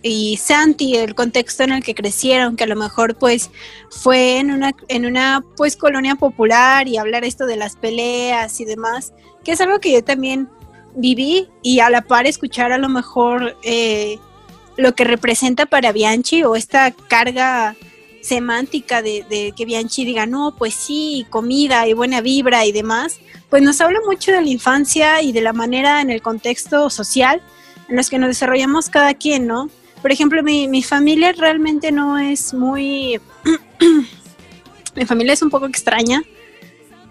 y 0.02 0.36
Santi, 0.36 0.96
el 0.96 1.14
contexto 1.14 1.62
en 1.62 1.72
el 1.72 1.84
que 1.84 1.94
crecieron, 1.94 2.56
que 2.56 2.64
a 2.64 2.66
lo 2.66 2.76
mejor 2.76 3.16
pues 3.16 3.50
fue 3.90 4.38
en 4.38 4.50
una, 4.50 4.72
en 4.88 5.06
una 5.06 5.44
pues 5.56 5.76
colonia 5.76 6.16
popular 6.16 6.88
y 6.88 6.96
hablar 6.96 7.24
esto 7.24 7.46
de 7.46 7.56
las 7.56 7.76
peleas 7.76 8.60
y 8.60 8.64
demás, 8.64 9.12
que 9.44 9.52
es 9.52 9.60
algo 9.60 9.78
que 9.78 9.92
yo 9.92 10.02
también 10.02 10.48
viví 10.94 11.48
y 11.62 11.80
a 11.80 11.88
la 11.88 12.02
par 12.02 12.26
escuchar 12.26 12.72
a 12.72 12.78
lo 12.78 12.88
mejor 12.88 13.56
eh, 13.62 14.18
lo 14.76 14.94
que 14.94 15.04
representa 15.04 15.66
para 15.66 15.92
Bianchi 15.92 16.42
o 16.42 16.56
esta 16.56 16.90
carga 16.90 17.76
semántica 18.22 19.02
de, 19.02 19.52
que 19.56 19.64
Bianchi 19.64 20.04
diga, 20.04 20.26
no, 20.26 20.54
pues 20.56 20.74
sí, 20.74 21.26
comida 21.30 21.86
y 21.88 21.92
buena 21.92 22.20
vibra 22.20 22.64
y 22.64 22.72
demás, 22.72 23.18
pues 23.50 23.62
nos 23.62 23.80
habla 23.80 23.98
mucho 24.06 24.32
de 24.32 24.40
la 24.40 24.48
infancia 24.48 25.22
y 25.22 25.32
de 25.32 25.42
la 25.42 25.52
manera 25.52 26.00
en 26.00 26.10
el 26.10 26.22
contexto 26.22 26.88
social 26.88 27.42
en 27.88 27.96
los 27.96 28.08
que 28.08 28.18
nos 28.18 28.28
desarrollamos 28.28 28.88
cada 28.88 29.14
quien, 29.14 29.46
¿no? 29.46 29.68
Por 30.02 30.12
ejemplo, 30.12 30.42
mi, 30.42 30.68
mi 30.68 30.82
familia 30.82 31.32
realmente 31.32 31.92
no 31.92 32.18
es 32.18 32.52
muy... 32.52 33.20
mi 34.94 35.06
familia 35.06 35.32
es 35.32 35.42
un 35.42 35.50
poco 35.50 35.66
extraña 35.66 36.22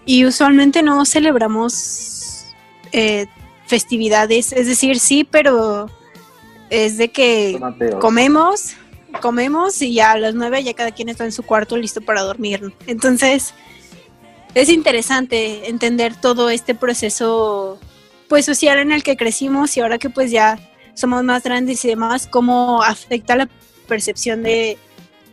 y 0.04 0.24
usualmente 0.24 0.82
no 0.82 1.04
celebramos 1.04 2.46
eh, 2.92 3.26
festividades, 3.66 4.52
es 4.52 4.66
decir, 4.66 4.98
sí, 4.98 5.24
pero 5.24 5.88
es 6.70 6.98
de 6.98 7.10
que 7.10 7.58
comemos, 8.00 8.74
comemos 9.20 9.80
y 9.80 9.94
ya 9.94 10.12
a 10.12 10.18
las 10.18 10.34
nueve 10.34 10.62
ya 10.62 10.74
cada 10.74 10.90
quien 10.90 11.08
está 11.08 11.24
en 11.24 11.32
su 11.32 11.42
cuarto 11.42 11.76
listo 11.76 12.00
para 12.00 12.22
dormir. 12.22 12.72
Entonces, 12.86 13.54
es 14.54 14.68
interesante 14.68 15.68
entender 15.68 16.14
todo 16.14 16.50
este 16.50 16.74
proceso 16.74 17.78
pues 18.28 18.44
social 18.44 18.78
en 18.78 18.92
el 18.92 19.02
que 19.02 19.16
crecimos 19.16 19.76
y 19.76 19.80
ahora 19.80 19.98
que 19.98 20.10
pues 20.10 20.30
ya 20.30 20.58
somos 20.94 21.24
más 21.24 21.42
grandes 21.42 21.84
y 21.84 21.88
demás, 21.88 22.26
cómo 22.26 22.82
afecta 22.82 23.36
la 23.36 23.48
percepción 23.88 24.42
de, 24.42 24.78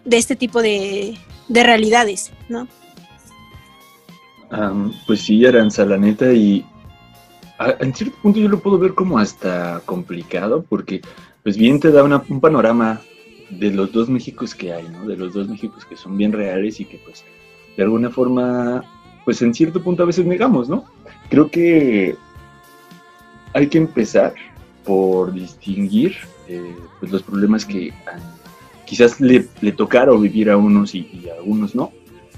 este 0.10 0.36
tipo 0.36 0.62
de, 0.62 1.18
realidades, 1.50 2.32
¿no? 2.48 2.68
pues 5.06 5.22
sí, 5.22 5.46
Aranza, 5.46 5.86
la 5.86 5.98
neta, 5.98 6.32
y 6.34 6.66
en 7.80 7.94
cierto 7.94 8.18
punto 8.22 8.39
yo 8.39 8.50
lo 8.50 8.60
puedo 8.60 8.80
ver 8.80 8.96
como 8.96 9.20
hasta 9.20 9.82
complicado, 9.86 10.66
porque 10.68 11.01
pues 11.44 11.58
bien 11.58 11.80
te 11.80 11.92
da 11.92 12.04
un 12.04 12.42
panorama 12.42 13.01
de 13.50 13.72
los 13.72 13.92
dos 13.92 14.10
Méxicos 14.10 14.56
que 14.56 14.74
hay, 14.74 14.88
¿no? 14.88 15.06
De 15.06 15.18
los 15.18 15.34
dos 15.34 15.48
Méxicos 15.48 15.86
que 15.86 15.96
son 15.96 16.18
bien 16.18 16.32
reales 16.32 16.80
y 16.80 16.86
que 16.86 16.98
pues 17.00 17.24
de 17.78 17.84
alguna 17.84 18.10
forma, 18.10 18.84
pues 19.25 19.42
en 19.42 19.54
cierto 19.54 19.82
punto 19.82 20.04
a 20.04 20.08
veces 20.08 20.25
negamos, 20.25 20.70
¿no? 20.70 20.86
Creo 21.30 21.50
que 21.50 22.16
hay 23.54 23.68
que 23.68 23.78
empezar 23.78 24.34
por 24.84 25.34
distinguir 25.34 26.16
eh, 26.48 26.76
pues 27.00 27.12
los 27.12 27.24
problemas 27.24 27.66
que 27.66 27.94
quizás 28.86 29.22
le, 29.22 29.48
le 29.62 29.72
tocaron 29.72 30.22
vivir 30.22 30.50
a 30.50 30.58
unos 30.58 30.96
y, 30.96 31.28
a 31.30 31.40
algunos 31.40 31.76
no, 31.76 31.92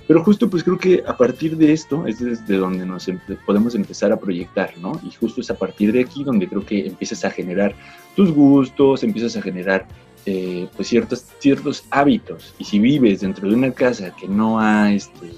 pero 0.08 0.24
justo 0.24 0.50
pues 0.50 0.64
creo 0.64 0.78
que 0.78 1.04
a 1.08 1.16
partir 1.16 1.56
de 1.56 1.72
esto 1.72 2.06
es 2.06 2.20
desde 2.20 2.58
donde 2.58 2.86
nos 2.86 3.10
podemos 3.46 3.76
empezar 3.76 4.12
a 4.12 4.20
proyectar, 4.20 4.78
¿no? 4.78 5.00
Y 5.08 5.12
justo 5.12 5.40
es 5.40 5.50
a 5.50 5.56
partir 5.56 5.94
de 5.94 6.02
aquí 6.02 6.24
donde 6.26 6.50
creo 6.50 6.66
que 6.66 6.86
empiezas 6.86 7.24
a 7.24 7.32
generar 7.32 7.74
tus 8.16 8.32
gustos, 8.32 9.04
empiezas 9.04 9.38
a 9.38 9.42
generar 9.42 9.88
eh, 10.26 10.68
pues 10.76 10.90
ciertos, 10.90 11.26
ciertos 11.40 11.86
hábitos. 11.90 12.54
Y 12.60 12.66
si 12.66 12.80
vives 12.80 13.22
dentro 13.22 13.48
de 13.48 13.56
una 13.56 13.72
casa 13.72 14.14
que 14.20 14.28
no 14.28 14.60
ha 14.60 14.92
este, 14.92 15.32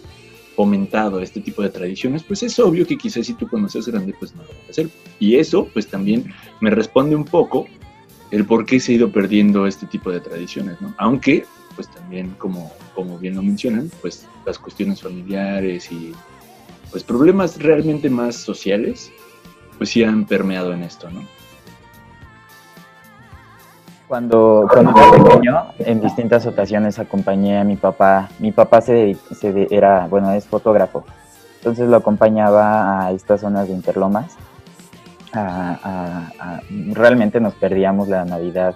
fomentado 0.56 1.20
este 1.20 1.42
tipo 1.42 1.62
de 1.62 1.70
tradiciones, 1.70 2.24
pues 2.24 2.44
es 2.44 2.58
obvio 2.60 2.86
que 2.86 2.98
quizás 2.98 3.26
si 3.26 3.34
tú 3.34 3.48
conoces 3.48 3.88
grande, 3.88 4.14
pues 4.20 4.36
no 4.36 4.44
lo 4.44 4.50
vas 4.50 4.68
a 4.68 4.72
hacer. 4.72 4.90
Y 5.20 5.36
eso 5.36 5.68
pues 5.74 5.88
también 5.88 6.34
me 6.62 6.70
responde 6.70 7.16
un 7.16 7.26
poco 7.26 7.66
el 8.32 8.46
por 8.46 8.66
qué 8.66 8.80
se 8.80 8.92
ha 8.92 8.96
ido 8.96 9.12
perdiendo 9.12 9.68
este 9.68 9.86
tipo 9.86 10.12
de 10.12 10.20
tradiciones, 10.20 10.82
¿no? 10.82 10.94
Aunque 10.98 11.46
pues 11.76 11.90
también 11.90 12.36
como, 12.38 12.72
como 12.94 13.18
bien 13.18 13.36
lo 13.36 13.44
mencionan, 13.44 13.90
pues 14.02 14.28
las 14.46 14.60
cuestiones 14.60 15.02
familiares 15.02 15.92
y 15.92 16.14
pues 16.92 17.04
problemas 17.04 17.62
realmente 17.62 18.10
más 18.10 18.36
sociales, 18.36 19.12
pues 19.78 19.90
sí 19.90 20.04
han 20.04 20.26
permeado 20.26 20.74
en 20.74 20.84
esto, 20.84 21.10
¿no? 21.10 21.28
Cuando, 24.13 24.67
cuando 24.72 24.91
era 24.91 25.12
pequeño, 25.12 25.65
en 25.79 26.00
distintas 26.00 26.46
ocasiones 26.46 27.00
acompañé 27.00 27.58
a 27.58 27.63
mi 27.63 27.77
papá. 27.77 28.29
Mi 28.38 28.51
papá 28.51 28.79
se, 28.79 29.17
se 29.36 29.67
era, 29.72 30.05
bueno, 30.08 30.32
es 30.34 30.46
fotógrafo. 30.46 31.03
Entonces 31.58 31.89
lo 31.89 31.98
acompañaba 31.98 33.08
a 33.08 33.12
estas 33.12 33.41
zonas 33.41 33.67
de 33.67 33.74
Interlomas. 33.74 34.38
realmente 36.91 37.39
nos 37.39 37.55
perdíamos 37.55 38.08
la 38.08 38.24
Navidad 38.24 38.75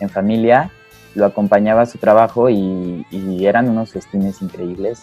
en 0.00 0.08
familia 0.08 0.70
lo 1.14 1.26
acompañaba 1.26 1.82
a 1.82 1.86
su 1.86 1.98
trabajo 1.98 2.50
y, 2.50 3.06
eran 3.46 3.68
unos 3.68 3.92
festines 3.92 4.42
increíbles. 4.42 5.02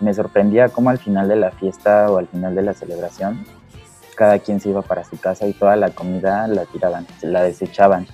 Me 0.00 0.12
sorprendía 0.12 0.68
cómo 0.68 0.90
al 0.90 0.98
final 0.98 1.28
de 1.28 1.36
la 1.36 1.50
fiesta 1.52 2.10
o 2.10 2.18
al 2.18 2.26
final 2.26 2.54
de 2.54 2.62
la 2.62 2.74
celebración, 2.74 3.44
cada 4.16 4.38
quien 4.38 4.60
se 4.60 4.68
iba 4.70 4.82
para 4.82 5.04
su 5.04 5.18
casa 5.18 5.46
y 5.46 5.52
toda 5.52 5.76
la 5.76 5.90
comida 5.90 6.46
la 6.48 6.64
tiraban, 6.66 7.06
la 7.22 7.42
desechaban. 7.42 8.06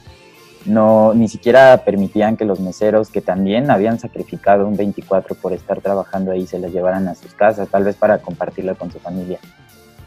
No, 0.66 1.12
ni 1.14 1.28
siquiera 1.28 1.82
permitían 1.84 2.36
que 2.36 2.44
los 2.44 2.60
meseros, 2.60 3.10
que 3.10 3.20
también 3.20 3.70
habían 3.70 3.98
sacrificado 3.98 4.66
un 4.66 4.76
24 4.76 5.34
por 5.34 5.52
estar 5.52 5.80
trabajando 5.80 6.32
ahí, 6.32 6.46
se 6.46 6.58
la 6.58 6.68
llevaran 6.68 7.06
a 7.08 7.14
sus 7.14 7.34
casas, 7.34 7.68
tal 7.68 7.84
vez 7.84 7.96
para 7.96 8.18
compartirla 8.18 8.74
con 8.74 8.90
su 8.90 8.98
familia. 8.98 9.38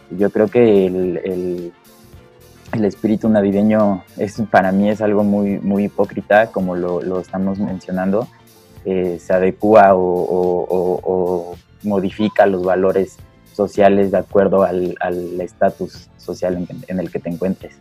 Yo 0.10 0.32
creo 0.32 0.48
que 0.48 0.88
el 0.88 1.72
el 2.74 2.86
espíritu 2.86 3.30
navideño 3.30 4.04
es, 4.18 4.42
para 4.52 4.72
mí 4.72 4.90
es 4.90 5.02
algo 5.02 5.24
muy, 5.24 5.60
muy 5.60 5.86
hipócrita, 5.86 6.48
como 6.48 6.76
lo, 6.76 7.20
estamos 7.20 7.60
mencionando. 7.60 8.28
Eh, 8.86 9.20
se 9.20 9.34
adecua 9.34 9.92
o, 9.94 11.56
modifica 11.84 12.46
los 12.46 12.64
valores 12.64 13.18
sociales 13.54 14.12
de 14.12 14.18
acuerdo 14.18 14.64
al 14.64 14.96
estatus 15.40 16.10
social 16.18 16.68
en, 16.88 17.00
el 17.00 17.12
que 17.12 17.20
te 17.20 17.30
encuentres. 17.30 17.76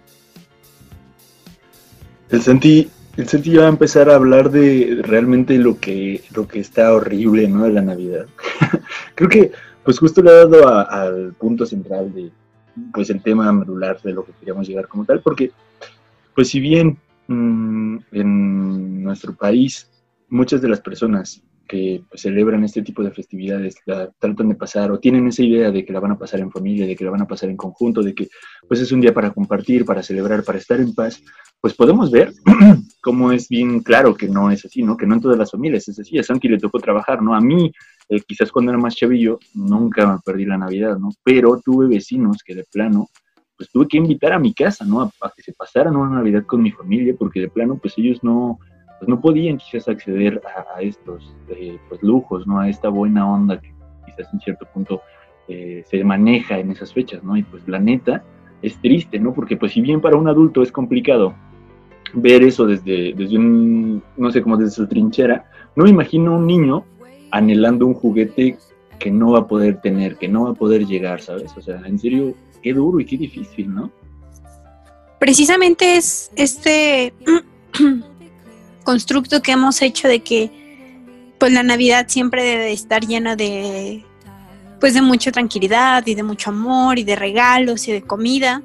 El 2.30 2.42
sentí 2.42 2.90
el 3.16 3.26
Santi 3.28 3.52
ya 3.52 3.60
va 3.60 3.66
a 3.66 3.70
empezar 3.70 4.10
a 4.10 4.14
hablar 4.14 4.50
de 4.50 5.00
realmente 5.02 5.56
lo 5.56 5.80
que, 5.80 6.22
lo 6.34 6.46
que 6.46 6.60
está 6.60 6.92
horrible 6.92 7.48
¿no? 7.48 7.64
de 7.64 7.72
la 7.72 7.80
Navidad. 7.80 8.26
Creo 9.14 9.30
que 9.30 9.52
pues 9.84 9.98
justo 9.98 10.20
le 10.20 10.30
ha 10.30 10.34
dado 10.46 10.68
al 10.68 11.32
punto 11.32 11.64
central 11.64 12.12
de, 12.12 12.30
pues 12.92 13.08
el 13.08 13.22
tema 13.22 13.50
medular 13.52 14.00
de 14.02 14.12
lo 14.12 14.24
que 14.24 14.32
queríamos 14.32 14.68
llegar 14.68 14.86
como 14.86 15.04
tal, 15.04 15.20
porque 15.20 15.50
pues 16.34 16.48
si 16.48 16.60
bien 16.60 16.98
mm, 17.28 17.98
en 18.12 19.02
nuestro 19.02 19.34
país 19.34 19.88
muchas 20.28 20.60
de 20.60 20.68
las 20.68 20.80
personas 20.80 21.40
que 21.66 22.02
pues, 22.08 22.22
celebran 22.22 22.64
este 22.64 22.82
tipo 22.82 23.02
de 23.02 23.10
festividades 23.10 23.76
tratan 23.84 24.48
de 24.48 24.54
pasar 24.54 24.90
o 24.90 24.98
tienen 24.98 25.28
esa 25.28 25.42
idea 25.42 25.70
de 25.70 25.84
que 25.84 25.92
la 25.92 26.00
van 26.00 26.12
a 26.12 26.18
pasar 26.18 26.40
en 26.40 26.50
familia, 26.50 26.86
de 26.86 26.96
que 26.96 27.04
la 27.04 27.10
van 27.10 27.22
a 27.22 27.26
pasar 27.26 27.50
en 27.50 27.56
conjunto, 27.56 28.02
de 28.02 28.14
que 28.14 28.28
pues 28.66 28.80
es 28.80 28.92
un 28.92 29.00
día 29.00 29.12
para 29.12 29.30
compartir, 29.30 29.84
para 29.84 30.02
celebrar, 30.02 30.44
para 30.44 30.58
estar 30.58 30.80
en 30.80 30.94
paz, 30.94 31.22
pues 31.60 31.74
podemos 31.74 32.10
ver 32.10 32.32
cómo 33.02 33.32
es 33.32 33.48
bien 33.48 33.80
claro 33.80 34.14
que 34.14 34.28
no 34.28 34.50
es 34.50 34.64
así, 34.64 34.82
¿no? 34.82 34.96
Que 34.96 35.06
no 35.06 35.14
en 35.14 35.20
todas 35.20 35.38
las 35.38 35.50
familias 35.50 35.88
es 35.88 35.98
así. 35.98 36.18
A 36.18 36.22
Santi 36.22 36.48
le 36.48 36.58
tocó 36.58 36.78
trabajar, 36.78 37.22
¿no? 37.22 37.34
A 37.34 37.40
mí 37.40 37.72
eh, 38.08 38.20
quizás 38.26 38.52
cuando 38.52 38.70
era 38.70 38.80
más 38.80 38.94
chavillo, 38.94 39.38
nunca 39.54 40.06
me 40.06 40.18
perdí 40.24 40.44
la 40.44 40.58
Navidad, 40.58 40.96
¿no? 40.98 41.10
Pero 41.24 41.60
tuve 41.64 41.88
vecinos 41.88 42.38
que 42.44 42.54
de 42.54 42.64
plano, 42.70 43.08
pues 43.56 43.70
tuve 43.70 43.88
que 43.88 43.96
invitar 43.96 44.32
a 44.32 44.38
mi 44.38 44.54
casa, 44.54 44.84
¿no? 44.84 45.02
A, 45.02 45.32
que 45.34 45.42
se 45.42 45.52
pasaran 45.52 45.96
una 45.96 46.16
Navidad 46.16 46.44
con 46.46 46.62
mi 46.62 46.70
familia, 46.70 47.14
porque 47.18 47.40
de 47.40 47.48
plano, 47.48 47.78
pues 47.78 47.94
ellos 47.96 48.22
no, 48.22 48.58
pues 48.98 49.08
no 49.08 49.20
podían 49.20 49.58
quizás 49.58 49.88
acceder 49.88 50.40
a, 50.74 50.80
estos 50.80 51.34
eh, 51.48 51.78
pues, 51.88 52.02
lujos, 52.02 52.46
¿no? 52.46 52.60
A 52.60 52.68
esta 52.68 52.88
buena 52.88 53.30
onda 53.30 53.60
que 53.60 53.72
quizás 54.06 54.32
en 54.32 54.40
cierto 54.40 54.66
punto 54.72 55.02
eh, 55.48 55.84
se 55.86 56.02
maneja 56.02 56.58
en 56.58 56.70
esas 56.70 56.92
fechas, 56.92 57.22
¿no? 57.22 57.36
Y 57.36 57.42
pues 57.42 57.66
la 57.68 57.78
neta 57.78 58.24
es 58.62 58.76
triste, 58.80 59.18
¿no? 59.18 59.32
Porque 59.32 59.56
pues 59.56 59.72
si 59.72 59.80
bien 59.80 60.00
para 60.00 60.16
un 60.16 60.28
adulto 60.28 60.62
es 60.62 60.72
complicado 60.72 61.34
ver 62.14 62.42
eso 62.42 62.66
desde, 62.66 63.12
desde 63.14 63.36
un, 63.36 64.02
no 64.16 64.30
sé, 64.30 64.42
como 64.42 64.56
desde 64.56 64.72
su 64.72 64.86
trinchera, 64.86 65.44
no 65.74 65.84
me 65.84 65.90
imagino 65.90 66.36
un 66.36 66.46
niño 66.46 66.84
anhelando 67.30 67.86
un 67.86 67.94
juguete 67.94 68.58
que 68.98 69.10
no 69.10 69.32
va 69.32 69.40
a 69.40 69.46
poder 69.46 69.80
tener, 69.80 70.16
que 70.16 70.28
no 70.28 70.44
va 70.44 70.50
a 70.50 70.54
poder 70.54 70.86
llegar, 70.86 71.20
¿sabes? 71.20 71.54
O 71.56 71.60
sea, 71.60 71.80
en 71.84 71.98
serio, 71.98 72.34
qué 72.62 72.72
duro 72.72 72.98
y 73.00 73.04
qué 73.04 73.16
difícil, 73.18 73.74
¿no? 73.74 73.90
Precisamente 75.18 75.96
es 75.96 76.30
este 76.36 77.12
constructo 78.86 79.42
que 79.42 79.52
hemos 79.52 79.82
hecho 79.82 80.08
de 80.08 80.20
que 80.20 80.50
pues 81.38 81.52
la 81.52 81.62
Navidad 81.62 82.06
siempre 82.08 82.44
debe 82.44 82.72
estar 82.72 83.04
llena 83.04 83.36
de 83.36 84.02
pues 84.80 84.94
de 84.94 85.02
mucha 85.02 85.32
tranquilidad 85.32 86.06
y 86.06 86.14
de 86.14 86.22
mucho 86.22 86.50
amor 86.50 86.98
y 86.98 87.04
de 87.04 87.16
regalos 87.16 87.88
y 87.88 87.92
de 87.92 88.02
comida. 88.02 88.62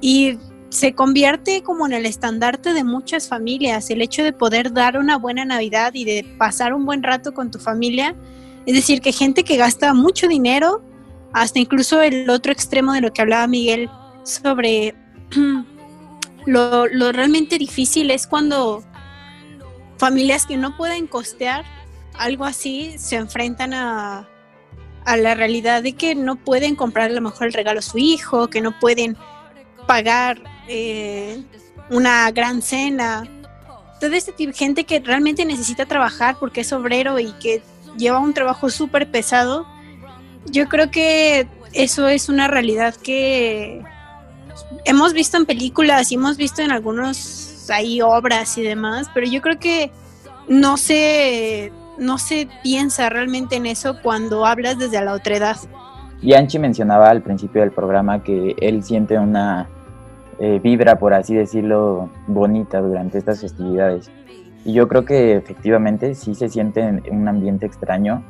Y 0.00 0.38
se 0.70 0.94
convierte 0.94 1.62
como 1.62 1.86
en 1.86 1.92
el 1.92 2.06
estandarte 2.06 2.72
de 2.72 2.84
muchas 2.84 3.28
familias, 3.28 3.90
el 3.90 4.02
hecho 4.02 4.24
de 4.24 4.32
poder 4.32 4.72
dar 4.72 4.98
una 4.98 5.16
buena 5.18 5.44
Navidad 5.44 5.94
y 5.94 6.04
de 6.04 6.24
pasar 6.38 6.72
un 6.72 6.86
buen 6.86 7.02
rato 7.02 7.34
con 7.34 7.50
tu 7.50 7.58
familia. 7.58 8.14
Es 8.66 8.74
decir, 8.74 9.00
que 9.00 9.12
gente 9.12 9.44
que 9.44 9.56
gasta 9.56 9.94
mucho 9.94 10.28
dinero, 10.28 10.82
hasta 11.32 11.58
incluso 11.58 12.00
el 12.02 12.30
otro 12.30 12.52
extremo 12.52 12.92
de 12.94 13.00
lo 13.00 13.12
que 13.12 13.22
hablaba 13.22 13.46
Miguel 13.46 13.90
sobre 14.22 14.94
lo, 16.46 16.86
lo 16.86 17.12
realmente 17.12 17.58
difícil 17.58 18.10
es 18.10 18.26
cuando 18.26 18.82
familias 19.98 20.46
que 20.46 20.56
no 20.56 20.76
pueden 20.76 21.06
costear 21.06 21.64
algo 22.18 22.44
así 22.44 22.96
se 22.98 23.16
enfrentan 23.16 23.74
a, 23.74 24.28
a 25.04 25.16
la 25.16 25.34
realidad 25.34 25.82
de 25.82 25.92
que 25.92 26.14
no 26.14 26.36
pueden 26.36 26.74
comprar 26.74 27.10
a 27.10 27.14
lo 27.14 27.20
mejor 27.20 27.48
el 27.48 27.52
regalo 27.52 27.80
a 27.80 27.82
su 27.82 27.98
hijo, 27.98 28.48
que 28.48 28.60
no 28.60 28.78
pueden 28.78 29.16
pagar 29.86 30.42
eh, 30.68 31.42
una 31.90 32.30
gran 32.30 32.62
cena. 32.62 33.28
Todo 34.00 34.12
este 34.12 34.32
tipo 34.32 34.52
de 34.52 34.58
gente 34.58 34.84
que 34.84 35.00
realmente 35.00 35.44
necesita 35.44 35.86
trabajar 35.86 36.36
porque 36.38 36.62
es 36.62 36.72
obrero 36.72 37.18
y 37.18 37.32
que 37.32 37.62
lleva 37.96 38.18
un 38.18 38.34
trabajo 38.34 38.68
súper 38.70 39.10
pesado. 39.10 39.66
Yo 40.46 40.68
creo 40.68 40.90
que 40.90 41.46
eso 41.72 42.08
es 42.08 42.28
una 42.28 42.48
realidad 42.48 42.94
que 42.94 43.82
hemos 44.84 45.12
visto 45.12 45.36
en 45.36 45.46
películas 45.46 46.12
y 46.12 46.14
hemos 46.14 46.36
visto 46.36 46.62
en 46.62 46.70
algunos 46.72 47.45
ahí 47.70 48.00
obras 48.00 48.56
y 48.58 48.62
demás, 48.62 49.08
pero 49.14 49.26
yo 49.26 49.40
creo 49.40 49.58
que 49.58 49.90
no 50.48 50.76
se 50.76 51.72
no 51.98 52.18
se 52.18 52.48
piensa 52.62 53.08
realmente 53.08 53.56
en 53.56 53.66
eso 53.66 53.96
cuando 54.02 54.44
hablas 54.44 54.78
desde 54.78 55.02
la 55.02 55.14
otredad. 55.14 55.56
Yanchi 56.22 56.58
mencionaba 56.58 57.08
al 57.08 57.22
principio 57.22 57.62
del 57.62 57.72
programa 57.72 58.22
que 58.22 58.54
él 58.58 58.82
siente 58.82 59.18
una 59.18 59.68
eh, 60.38 60.60
vibra, 60.62 60.98
por 60.98 61.14
así 61.14 61.34
decirlo, 61.34 62.10
bonita 62.26 62.80
durante 62.80 63.18
estas 63.18 63.40
festividades. 63.40 64.10
Y 64.64 64.72
yo 64.72 64.88
creo 64.88 65.04
que 65.04 65.36
efectivamente 65.36 66.14
sí 66.14 66.34
se 66.34 66.48
siente 66.48 66.80
en 66.80 67.02
un 67.10 67.28
ambiente 67.28 67.66
extraño. 67.66 68.22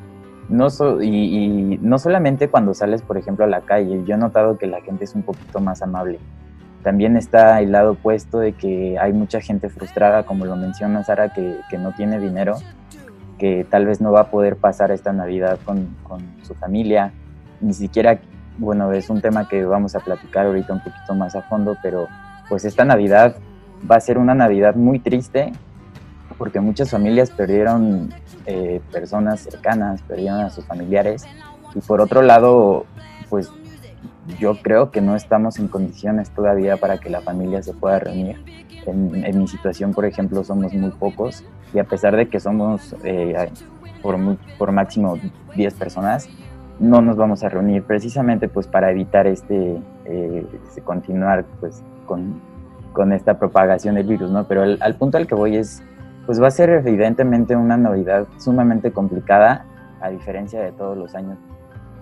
No 0.49 0.67
y, 1.01 1.77
no 1.81 1.99
solamente 1.99 2.47
cuando 2.47 2.73
sales, 2.73 3.01
por 3.01 3.17
ejemplo, 3.17 3.43
a 3.43 3.47
la 3.49 3.61
calle. 3.61 4.03
Yo 4.05 4.15
he 4.15 4.17
notado 4.17 4.57
que 4.57 4.67
la 4.67 4.81
gente 4.81 5.03
es 5.03 5.15
un 5.15 5.23
poquito 5.23 5.59
más 5.59 5.81
amable. 5.81 6.19
También 6.87 7.17
está 7.17 7.59
el 7.59 7.73
lado 7.73 7.91
opuesto 7.91 8.39
de 8.39 8.53
que 8.53 8.97
hay 8.97 9.11
mucha 9.11 9.41
gente 9.41 9.67
frustrada, 9.67 10.23
como 10.23 10.45
lo 10.45 10.55
menciona 10.55 11.03
Sara, 11.03 11.33
que, 11.33 11.59
no 11.77 11.91
tiene 11.91 12.17
dinero 12.17 12.55
que 13.37 13.67
tal 13.69 13.85
vez 13.85 13.99
no 13.99 14.13
va 14.13 14.21
a 14.21 14.31
poder 14.31 14.55
pasar 14.55 14.91
esta 14.91 15.11
Navidad 15.11 15.59
con, 15.65 15.97
con, 16.03 16.21
su 16.43 16.55
familia, 16.55 17.11
ni 17.59 17.73
siquiera, 17.73 18.21
bueno, 18.57 18.93
es 18.93 19.09
un 19.09 19.19
tema 19.19 19.49
que 19.49 19.65
vamos 19.65 19.95
a 19.95 19.99
platicar 19.99 20.45
ahorita 20.45 20.71
un 20.71 20.79
poquito 20.79 21.13
más 21.13 21.35
a 21.35 21.41
fondo, 21.41 21.75
pero 21.83 22.07
pues 22.47 22.63
esta 22.63 22.85
Navidad 22.85 23.35
va 23.91 23.97
a 23.97 23.99
ser 23.99 24.17
una 24.17 24.33
Navidad 24.33 24.75
muy 24.75 24.99
triste 24.99 25.51
porque 26.37 26.61
muchas 26.61 26.89
familias 26.89 27.31
perdieron 27.31 28.13
eh, 28.45 28.79
personas 28.93 29.41
cercanas, 29.41 30.01
perdieron 30.03 30.39
a 30.39 30.49
sus 30.51 30.63
familiares. 30.63 31.25
Y 31.75 31.81
por 31.81 31.99
otro 31.99 32.21
lado, 32.21 32.85
pues 33.29 33.51
yo 34.39 34.55
creo 34.61 34.91
que 34.91 35.01
no 35.01 35.15
estamos 35.15 35.59
en 35.59 35.67
condiciones 35.67 36.29
todavía 36.31 36.77
para 36.77 36.97
que 36.99 37.09
la 37.09 37.21
familia 37.21 37.63
se 37.63 37.73
pueda 37.73 37.99
reunir. 37.99 38.37
En, 38.85 39.25
en 39.25 39.39
mi 39.39 39.47
situación, 39.47 39.93
por 39.93 40.05
ejemplo, 40.05 40.43
somos 40.43 40.73
muy 40.73 40.91
pocos 40.91 41.43
y 41.73 41.79
a 41.79 41.83
pesar 41.83 42.15
de 42.15 42.27
que 42.29 42.39
somos 42.39 42.95
eh, 43.03 43.35
por, 44.01 44.17
por 44.57 44.71
máximo 44.71 45.17
10 45.55 45.73
personas, 45.73 46.29
no 46.79 47.01
nos 47.01 47.17
vamos 47.17 47.43
a 47.43 47.49
reunir 47.49 47.83
precisamente 47.83 48.47
pues 48.47 48.67
para 48.67 48.91
evitar 48.91 49.27
este, 49.27 49.77
eh, 50.05 50.45
continuar 50.83 51.45
pues 51.59 51.83
con, 52.05 52.39
con, 52.93 53.11
esta 53.11 53.39
propagación 53.39 53.95
del 53.95 54.05
virus, 54.05 54.29
¿no? 54.29 54.45
Pero 54.45 54.63
al 54.79 54.95
punto 54.95 55.17
al 55.17 55.27
que 55.27 55.35
voy 55.35 55.57
es, 55.57 55.83
pues 56.25 56.41
va 56.41 56.47
a 56.47 56.51
ser 56.51 56.69
evidentemente 56.69 57.55
una 57.55 57.77
Navidad 57.77 58.27
sumamente 58.37 58.91
complicada 58.91 59.65
a 60.01 60.09
diferencia 60.09 60.61
de 60.61 60.71
todos 60.71 60.97
los 60.97 61.15
años. 61.15 61.37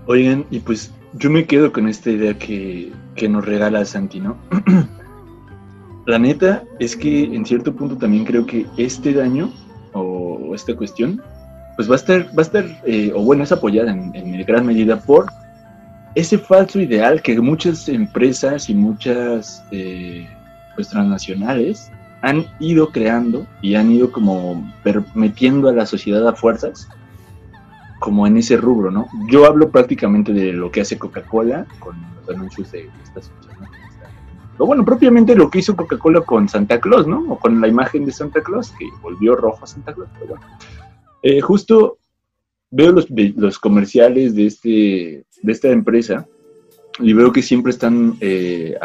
Oigan, 0.08 0.46
y 0.52 0.60
pues 0.60 0.94
yo 1.18 1.30
me 1.30 1.46
quedo 1.46 1.72
con 1.72 1.88
esta 1.88 2.12
idea 2.12 2.38
que, 2.38 2.92
que 3.16 3.30
nos 3.30 3.46
regala 3.46 3.86
Santi, 3.86 4.20
¿no? 4.20 4.38
La 6.06 6.20
neta 6.20 6.64
es 6.80 6.96
que 6.96 7.24
en 7.24 7.46
cierto 7.46 7.76
punto 7.76 7.98
también 7.98 8.26
creo 8.26 8.46
que 8.46 8.66
este 8.78 9.14
daño 9.14 9.52
o, 9.94 10.54
esta 10.54 10.76
cuestión, 10.76 11.22
pues 11.76 11.90
va 11.90 11.94
a 11.94 11.98
estar, 11.98 12.28
va 12.28 12.40
a 12.40 12.42
estar 12.42 12.66
eh, 12.86 13.12
o 13.14 13.24
bueno, 13.24 13.44
es 13.44 13.52
apoyada 13.52 13.92
en, 13.92 14.46
gran 14.46 14.66
medida 14.66 15.00
por 15.00 15.26
ese 16.14 16.38
falso 16.38 16.80
ideal 16.80 17.22
que 17.22 17.40
muchas 17.42 17.90
empresas 17.90 18.70
y 18.70 18.76
muchas 18.76 19.66
eh, 19.72 20.28
pues 20.76 20.90
transnacionales 20.90 21.92
han 22.22 22.46
ido 22.60 22.90
creando 22.90 23.46
y 23.62 23.76
han 23.76 23.92
ido 23.92 24.12
como 24.12 24.72
metiendo 25.14 25.70
a 25.70 25.74
la 25.74 25.86
sociedad 25.86 26.28
a 26.28 26.34
fuerzas 26.34 26.88
como 28.06 28.28
en 28.28 28.38
ese 28.38 28.56
rubro, 28.56 28.92
¿no? 28.92 29.08
Yo 29.32 29.48
hablo 29.48 29.72
prácticamente 29.72 30.32
de 30.32 30.54
lo 30.54 30.70
que 30.70 30.82
hace 30.82 31.00
Coca-Cola 31.00 31.66
con 31.80 31.96
los 32.20 32.30
anuncios 32.30 32.72
de 32.72 32.88
estas 33.04 33.32
o 34.60 34.66
bueno, 34.68 34.86
propiamente 34.86 35.36
lo 35.36 35.50
que 35.50 35.58
hizo 35.58 35.76
Coca-Cola 35.76 36.22
con 36.22 36.48
Santa 36.48 36.80
Claus, 36.80 37.08
¿no? 37.08 37.26
O 37.30 37.40
con 37.40 37.60
la 37.60 37.68
imagen 37.68 38.06
de 38.06 38.12
Santa 38.12 38.44
Claus, 38.44 38.72
que 38.78 38.86
volvió 39.02 39.36
rojo 39.36 39.64
a 39.64 39.68
Santa 39.68 39.92
Claus. 39.92 40.08
Pero 40.20 40.36
bueno. 40.36 40.46
Eh, 41.24 41.42
justo 41.42 41.98
veo 42.70 42.92
los, 42.92 43.08
los, 43.10 43.58
comerciales 43.58 44.36
de, 44.36 44.46
este, 44.46 45.26
de 45.42 45.52
esta 45.52 45.70
empresa 45.70 46.28
y 47.00 47.12
veo 47.14 47.32
que 47.32 47.42
siempre 47.42 47.72
están 47.72 48.18
eh, 48.22 48.76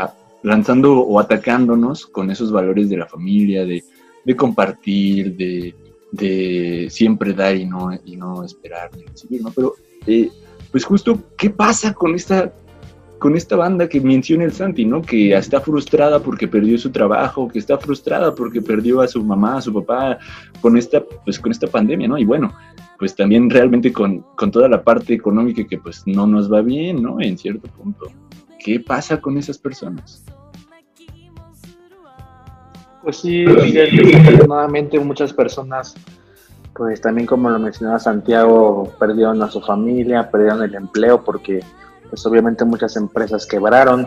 lanzando 0.42 0.98
o 0.98 1.20
atacándonos 1.20 2.06
con 2.06 2.30
esos 2.30 2.50
valores 2.50 2.88
de 2.88 2.96
la 2.96 3.06
familia, 3.06 3.66
de, 3.66 3.84
de 4.24 4.36
compartir, 4.36 5.36
de, 5.36 5.74
de, 6.12 6.88
siempre 6.90 7.32
dar 7.32 7.56
y 7.56 7.66
no, 7.66 7.90
y 8.04 8.16
no 8.16 8.44
esperar 8.44 8.90
ni 8.96 9.04
recibir, 9.04 9.42
¿no? 9.42 9.50
Pero, 9.50 9.74
eh, 10.06 10.30
pues 10.70 10.84
justo, 10.84 11.20
¿qué 11.36 11.50
pasa 11.50 11.92
con 11.92 12.14
esta 12.14 12.52
con 13.20 13.36
esta 13.36 13.54
banda 13.54 13.86
que 13.86 14.00
menciona 14.00 14.44
el 14.44 14.52
Santi, 14.52 14.86
¿no? 14.86 15.02
Que 15.02 15.34
está 15.34 15.60
frustrada 15.60 16.20
porque 16.20 16.48
perdió 16.48 16.78
su 16.78 16.90
trabajo, 16.90 17.48
que 17.48 17.58
está 17.58 17.76
frustrada 17.76 18.34
porque 18.34 18.62
perdió 18.62 19.02
a 19.02 19.08
su 19.08 19.22
mamá, 19.22 19.58
a 19.58 19.60
su 19.60 19.74
papá 19.74 20.18
con 20.62 20.78
esta, 20.78 21.04
pues 21.24 21.38
con 21.38 21.52
esta 21.52 21.66
pandemia, 21.66 22.08
¿no? 22.08 22.16
Y 22.16 22.24
bueno, 22.24 22.50
pues 22.98 23.14
también 23.14 23.50
realmente 23.50 23.92
con, 23.92 24.24
con 24.36 24.50
toda 24.50 24.68
la 24.70 24.82
parte 24.82 25.12
económica 25.12 25.66
que 25.66 25.76
pues 25.76 26.02
no 26.06 26.26
nos 26.26 26.50
va 26.50 26.62
bien, 26.62 27.02
¿no? 27.02 27.20
En 27.20 27.36
cierto 27.36 27.68
punto. 27.68 28.10
¿Qué 28.58 28.80
pasa 28.80 29.20
con 29.20 29.36
esas 29.36 29.58
personas? 29.58 30.24
Pues 33.02 33.16
sí, 33.16 33.44
desafortunadamente 33.44 34.98
muchas 35.00 35.32
personas, 35.32 35.94
pues 36.74 37.00
también 37.00 37.26
como 37.26 37.48
lo 37.48 37.58
mencionaba 37.58 37.98
Santiago, 37.98 38.92
perdieron 38.98 39.42
a 39.42 39.50
su 39.50 39.60
familia, 39.62 40.30
perdieron 40.30 40.62
el 40.62 40.74
empleo 40.74 41.24
porque 41.24 41.60
pues 42.10 42.26
obviamente 42.26 42.64
muchas 42.64 42.96
empresas 42.96 43.46
quebraron, 43.46 44.06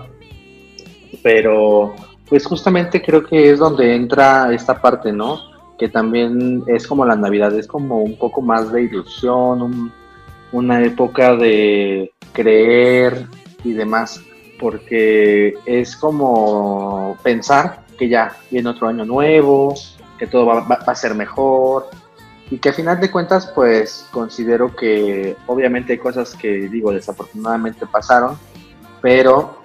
pero 1.24 1.96
pues 2.30 2.46
justamente 2.46 3.02
creo 3.02 3.24
que 3.24 3.52
es 3.52 3.60
donde 3.60 3.96
entra 3.96 4.54
esta 4.54 4.80
parte, 4.80 5.12
¿no? 5.12 5.40
Que 5.78 5.90
también 5.90 6.64
es 6.68 6.86
como 6.86 7.04
la 7.06 7.16
Navidad, 7.16 7.54
es 7.58 7.66
como 7.66 8.02
un 8.04 8.16
poco 8.18 8.42
más 8.42 8.72
de 8.72 8.84
ilusión, 8.84 9.92
una 10.52 10.84
época 10.84 11.36
de 11.36 12.12
creer 12.32 13.26
y 13.64 13.74
demás, 13.74 14.22
porque 14.60 15.56
es 15.66 15.96
como 15.96 17.18
pensar 17.24 17.83
que 17.98 18.10
ya 18.10 18.38
viene 18.52 18.70
otro 18.70 18.88
año 18.88 19.06
nuevo, 19.06 19.76
que 20.18 20.28
todo 20.28 20.46
va, 20.46 20.80
a 20.86 20.96
ser 20.96 21.16
mejor, 21.16 21.88
y 22.50 22.58
que 22.58 22.70
a 22.70 22.74
final 22.74 23.00
de 23.00 23.12
cuentas 23.12 23.52
pues 23.54 24.08
considero 24.12 24.76
que 24.76 25.36
obviamente 25.48 25.94
hay 25.94 26.00
cosas 26.00 26.36
que 26.36 26.70
digo 26.70 26.92
desafortunadamente 26.92 27.86
pasaron, 27.86 28.38
pero 29.02 29.60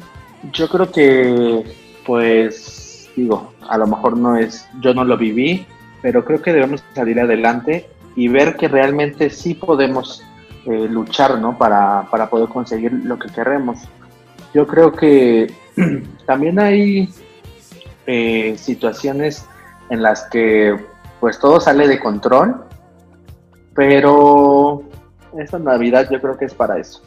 yo 0.53 0.69
creo 0.69 0.91
que 0.91 1.65
pues 2.07 3.11
digo, 3.15 3.53
a 3.69 3.77
lo 3.77 3.87
mejor 3.87 4.17
no 4.17 4.37
es, 4.37 4.67
yo 4.81 4.95
no 4.95 5.05
lo 5.05 5.17
viví, 5.17 5.67
pero 6.01 6.25
creo 6.25 6.41
que 6.41 6.53
debemos 6.53 6.83
salir 6.95 7.21
adelante 7.21 7.89
y 8.15 8.29
ver 8.29 8.57
que 8.57 8.69
realmente 8.69 9.31
sí 9.31 9.55
podemos 9.55 10.23
eh, 10.67 10.89
luchar, 10.89 11.39
¿no? 11.39 11.57
Para, 11.59 12.07
para 12.11 12.31
poder 12.31 12.49
conseguir 12.49 12.93
lo 13.05 13.19
que 13.19 13.29
queremos. 13.29 13.79
Yo 14.55 14.67
creo 14.67 14.93
que 14.93 15.53
también 16.27 16.59
hay 16.59 17.09
eh, 18.09 18.57
situaciones 18.59 19.45
en 19.91 20.03
las 20.03 20.25
que 20.31 20.77
pues 21.21 21.39
todo 21.39 21.61
sale 21.61 21.87
de 21.87 22.01
control 22.01 22.69
pero 23.79 24.83
esta 25.39 25.57
Navidad 25.57 26.09
yo 26.11 26.21
creo 26.21 26.37
que 26.37 26.47
es 26.47 26.53
para 26.53 26.81
eso. 26.81 27.01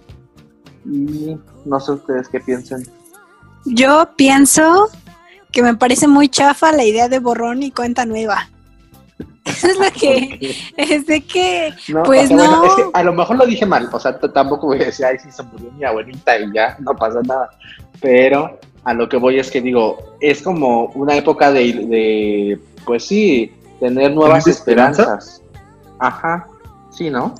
Y 0.85 1.37
no 1.65 1.81
sé 1.81 1.91
ustedes 1.91 2.29
qué 2.29 2.39
piensen. 2.39 2.87
Yo 3.65 4.09
pienso 4.15 4.87
que 5.51 5.63
me 5.63 5.75
parece 5.75 6.07
muy 6.07 6.29
chafa 6.29 6.71
la 6.71 6.85
idea 6.85 7.09
de 7.09 7.19
borrón 7.19 7.61
y 7.61 7.71
cuenta 7.71 8.05
nueva. 8.05 8.47
Eso 9.43 9.67
es 9.71 9.79
lo 9.79 9.91
que, 9.91 10.55
es 10.77 11.05
de 11.07 11.19
que, 11.25 11.73
pues 12.05 12.31
no. 12.31 12.63
es 12.63 12.75
que 12.75 12.83
a 12.93 13.03
lo 13.03 13.11
mejor 13.11 13.35
lo 13.35 13.45
dije 13.45 13.65
mal, 13.65 13.89
o 13.91 13.99
sea, 13.99 14.17
tampoco 14.17 14.67
voy 14.67 14.81
a 14.81 14.85
decir, 14.85 15.05
ay, 15.07 15.17
sí, 15.21 15.29
se 15.29 15.43
murió 15.43 15.69
mi 15.73 15.83
abuelita 15.83 16.39
y 16.39 16.53
ya, 16.53 16.77
no 16.79 16.95
pasa 16.95 17.19
nada. 17.21 17.49
Pero 17.99 18.61
a 18.83 18.93
lo 18.93 19.07
que 19.09 19.17
voy 19.17 19.39
es 19.39 19.51
que 19.51 19.61
digo, 19.61 20.15
es 20.19 20.41
como 20.41 20.85
una 20.95 21.15
época 21.15 21.51
de, 21.51 21.73
de 21.73 22.59
pues 22.85 23.05
sí, 23.05 23.51
tener 23.79 24.13
nuevas 24.13 24.47
esperanzas. 24.47 25.41
Ajá, 25.99 26.47
sí, 26.91 27.09
¿no? 27.09 27.35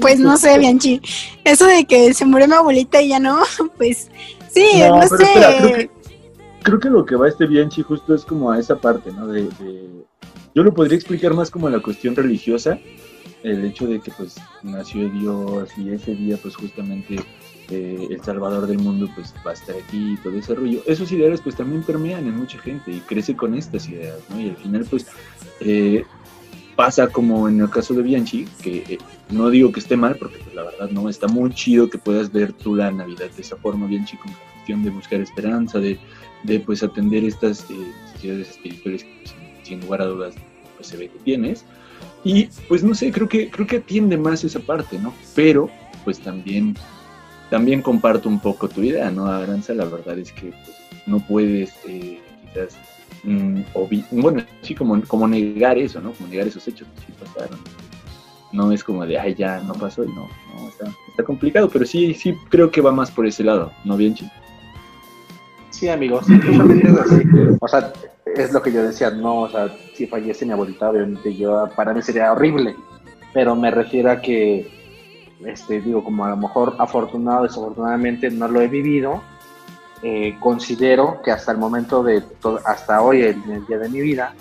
pues 0.00 0.18
no 0.18 0.36
sé, 0.36 0.58
Bianchi. 0.58 1.00
Eso 1.44 1.66
de 1.66 1.84
que 1.84 2.14
se 2.14 2.24
murió 2.24 2.48
mi 2.48 2.54
abuelita 2.54 3.00
y 3.00 3.08
ya 3.08 3.18
no, 3.18 3.42
pues 3.76 4.08
sí, 4.50 4.66
no, 4.88 5.02
sé. 5.02 5.90
creo, 6.62 6.80
que, 6.80 6.90
lo 6.90 7.04
que 7.04 7.16
va 7.16 7.28
este 7.28 7.46
Bianchi 7.46 7.82
justo 7.82 8.14
es 8.14 8.24
como 8.24 8.50
a 8.50 8.58
esa 8.58 8.76
parte, 8.76 9.12
¿no? 9.12 9.26
De, 9.26 9.48
yo 10.54 10.62
lo 10.62 10.72
podría 10.72 10.96
explicar 10.96 11.34
más 11.34 11.50
como 11.50 11.68
la 11.68 11.80
cuestión 11.80 12.16
religiosa, 12.16 12.78
el 13.42 13.64
hecho 13.64 13.86
de 13.86 14.00
que 14.00 14.10
pues 14.10 14.36
nació 14.62 15.08
Dios 15.10 15.68
y 15.76 15.90
ese 15.90 16.14
día 16.14 16.38
pues 16.40 16.56
justamente 16.56 17.16
eh, 17.70 18.08
el 18.10 18.22
Salvador 18.22 18.66
del 18.66 18.78
mundo 18.78 19.08
pues 19.14 19.34
va 19.46 19.50
a 19.50 19.54
estar 19.54 19.74
aquí 19.76 20.12
y 20.12 20.16
todo 20.16 20.36
ese 20.36 20.54
rollo. 20.54 20.82
Esos 20.86 21.10
ideales 21.12 21.40
pues 21.40 21.56
también 21.56 21.82
permean 21.82 22.26
en 22.26 22.36
mucha 22.36 22.58
gente 22.58 22.92
y 22.92 23.00
crece 23.00 23.34
con 23.34 23.54
estas 23.54 23.88
ideas, 23.88 24.18
¿no? 24.28 24.40
Y 24.40 24.50
al 24.50 24.56
final 24.56 24.86
pues 24.88 25.06
eh, 25.60 26.04
pasa 26.76 27.08
como 27.08 27.48
en 27.48 27.60
el 27.60 27.70
caso 27.70 27.94
de 27.94 28.02
Bianchi, 28.02 28.44
que 28.62 28.84
eh, 28.88 28.98
no 29.30 29.48
digo 29.50 29.72
que 29.72 29.80
esté 29.80 29.96
mal, 29.96 30.16
porque 30.16 30.38
pues, 30.38 30.54
la 30.54 30.62
verdad 30.62 30.90
no 30.90 31.08
está 31.08 31.26
muy 31.26 31.50
chido 31.50 31.88
que 31.88 31.98
puedas 31.98 32.30
ver 32.30 32.52
tú 32.52 32.76
la 32.76 32.90
Navidad 32.90 33.30
de 33.34 33.42
esa 33.42 33.56
forma, 33.56 33.86
Bianchi, 33.86 34.16
con 34.18 34.30
la 34.30 34.38
cuestión 34.52 34.84
de 34.84 34.90
buscar 34.90 35.20
esperanza, 35.20 35.78
de, 35.78 35.98
de 36.44 36.60
pues 36.60 36.82
atender 36.82 37.24
estas 37.24 37.68
eh, 37.70 37.74
necesidades 38.04 38.50
espirituales 38.50 39.04
que 39.04 39.22
pues, 39.24 39.34
sin, 39.62 39.80
lugar 39.80 40.02
a 40.02 40.06
dudas 40.06 40.34
pues, 40.76 40.88
se 40.88 40.96
ve 40.98 41.08
que 41.08 41.18
tienes. 41.20 41.64
Y 42.22 42.48
pues 42.68 42.84
no 42.84 42.94
sé, 42.94 43.10
creo 43.10 43.28
que, 43.28 43.50
creo 43.50 43.66
que 43.66 43.76
atiende 43.76 44.16
más 44.18 44.44
esa 44.44 44.60
parte, 44.60 44.98
¿no? 44.98 45.14
Pero 45.34 45.70
pues 46.04 46.20
también, 46.20 46.76
también 47.50 47.82
comparto 47.82 48.28
un 48.28 48.40
poco 48.40 48.68
tu 48.68 48.82
idea, 48.82 49.10
¿no, 49.10 49.26
Aranza? 49.26 49.74
La 49.74 49.84
verdad 49.84 50.18
es 50.18 50.32
que 50.32 50.52
pues, 50.64 50.76
no 51.06 51.20
puedes 51.20 51.74
eh, 51.86 52.20
quizás 52.42 52.76
Mm, 53.26 53.62
bueno, 54.12 54.42
sí, 54.62 54.74
como, 54.74 55.02
como 55.02 55.26
negar 55.26 55.76
eso, 55.78 56.00
¿no? 56.00 56.12
Como 56.12 56.28
negar 56.28 56.46
esos 56.46 56.66
hechos 56.68 56.86
que 56.94 57.06
sí 57.06 57.12
pasaron. 57.18 57.58
No 58.52 58.70
es 58.70 58.84
como 58.84 59.04
de, 59.04 59.18
ay, 59.18 59.34
ya 59.34 59.60
no 59.60 59.74
pasó 59.74 60.04
y 60.04 60.08
no, 60.08 60.28
está, 61.10 61.24
complicado, 61.24 61.68
pero 61.68 61.84
sí, 61.84 62.14
sí 62.14 62.34
creo 62.48 62.70
que 62.70 62.80
va 62.80 62.92
más 62.92 63.10
por 63.10 63.26
ese 63.26 63.42
lado, 63.42 63.72
¿no, 63.84 63.96
Bianchi? 63.96 64.30
Sí, 65.70 65.88
amigos, 65.88 66.24
sí, 66.26 66.34
así. 66.34 67.22
O 67.60 67.68
sea, 67.68 67.92
es 68.24 68.52
lo 68.52 68.62
que 68.62 68.72
yo 68.72 68.82
decía, 68.82 69.10
no, 69.10 69.42
o 69.42 69.50
sea, 69.50 69.76
si 69.94 70.06
fallece 70.06 70.46
mi 70.46 70.52
abuelita, 70.52 70.88
obviamente 70.88 71.34
yo, 71.34 71.68
para 71.74 71.92
mí 71.92 72.00
sería 72.02 72.32
horrible, 72.32 72.76
pero 73.34 73.56
me 73.56 73.72
refiero 73.72 74.12
a 74.12 74.20
que, 74.20 74.70
este, 75.44 75.80
digo, 75.80 76.02
como 76.02 76.24
a 76.24 76.30
lo 76.30 76.36
mejor 76.36 76.76
afortunado, 76.78 77.44
desafortunadamente 77.44 78.30
no 78.30 78.48
lo 78.48 78.60
he 78.60 78.68
vivido, 78.68 79.22
eh, 80.02 80.36
considero 80.40 81.20
que 81.22 81.30
hasta 81.30 81.52
el 81.52 81.58
momento 81.58 82.02
de, 82.02 82.22
hasta 82.64 83.02
hoy, 83.02 83.22
el 83.22 83.66
día 83.66 83.78
de 83.78 83.88
mi 83.88 84.00
vida, 84.00 84.34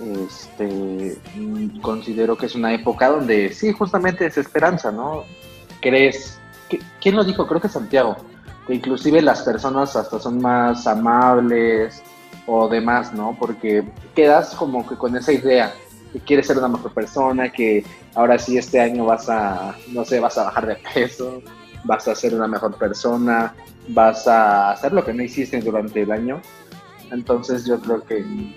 este, 0.00 1.18
mm, 1.36 1.80
considero 1.80 2.36
que 2.36 2.46
es 2.46 2.54
una 2.54 2.72
época 2.72 3.08
donde 3.08 3.52
sí, 3.52 3.72
justamente 3.72 4.26
es 4.26 4.38
esperanza, 4.38 4.92
¿no? 4.92 5.24
Crees, 5.80 6.38
¿quién 7.00 7.16
lo 7.16 7.24
dijo? 7.24 7.46
Creo 7.46 7.60
que 7.60 7.68
Santiago, 7.68 8.16
que 8.66 8.74
inclusive 8.74 9.20
las 9.22 9.42
personas 9.42 9.96
hasta 9.96 10.18
son 10.18 10.40
más 10.40 10.86
amables 10.86 12.02
o 12.46 12.68
demás, 12.68 13.12
¿no? 13.12 13.36
Porque 13.38 13.84
quedas 14.14 14.54
como 14.54 14.86
que 14.86 14.96
con 14.96 15.16
esa 15.16 15.32
idea 15.32 15.72
que 16.12 16.20
quieres 16.20 16.46
ser 16.46 16.58
una 16.58 16.68
mejor 16.68 16.92
persona, 16.92 17.50
que 17.50 17.84
ahora 18.14 18.38
sí 18.38 18.56
este 18.56 18.80
año 18.80 19.04
vas 19.04 19.28
a, 19.28 19.74
no 19.92 20.04
sé, 20.04 20.20
vas 20.20 20.38
a 20.38 20.44
bajar 20.44 20.66
de 20.66 20.76
peso, 20.94 21.42
vas 21.84 22.08
a 22.08 22.14
ser 22.14 22.34
una 22.34 22.46
mejor 22.46 22.76
persona, 22.76 23.54
vas 23.88 24.26
a 24.26 24.72
hacer 24.72 24.92
lo 24.92 25.04
que 25.04 25.12
no 25.12 25.22
hiciste 25.22 25.60
durante 25.60 26.02
el 26.02 26.10
año. 26.10 26.40
Entonces 27.10 27.64
yo 27.66 27.80
creo 27.80 28.02
que 28.02 28.18
en 28.18 28.54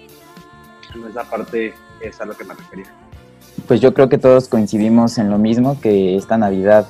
esa 1.09 1.23
parte 1.23 1.73
es 2.01 2.19
a 2.19 2.25
lo 2.25 2.35
que 2.35 2.43
me 2.43 2.53
refería. 2.53 2.85
Pues 3.67 3.79
yo 3.79 3.93
creo 3.93 4.09
que 4.09 4.17
todos 4.17 4.47
coincidimos 4.47 5.17
en 5.17 5.29
lo 5.29 5.37
mismo, 5.37 5.79
que 5.79 6.15
esta 6.15 6.37
Navidad 6.37 6.87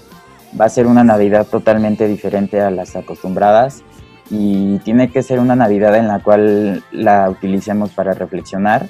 va 0.59 0.65
a 0.65 0.69
ser 0.69 0.87
una 0.87 1.03
Navidad 1.03 1.47
totalmente 1.47 2.07
diferente 2.07 2.61
a 2.61 2.71
las 2.71 2.95
acostumbradas 2.95 3.83
y 4.29 4.79
tiene 4.79 5.11
que 5.11 5.23
ser 5.23 5.39
una 5.39 5.55
Navidad 5.55 5.95
en 5.95 6.07
la 6.07 6.19
cual 6.19 6.83
la 6.91 7.29
utilicemos 7.29 7.91
para 7.91 8.13
reflexionar 8.13 8.87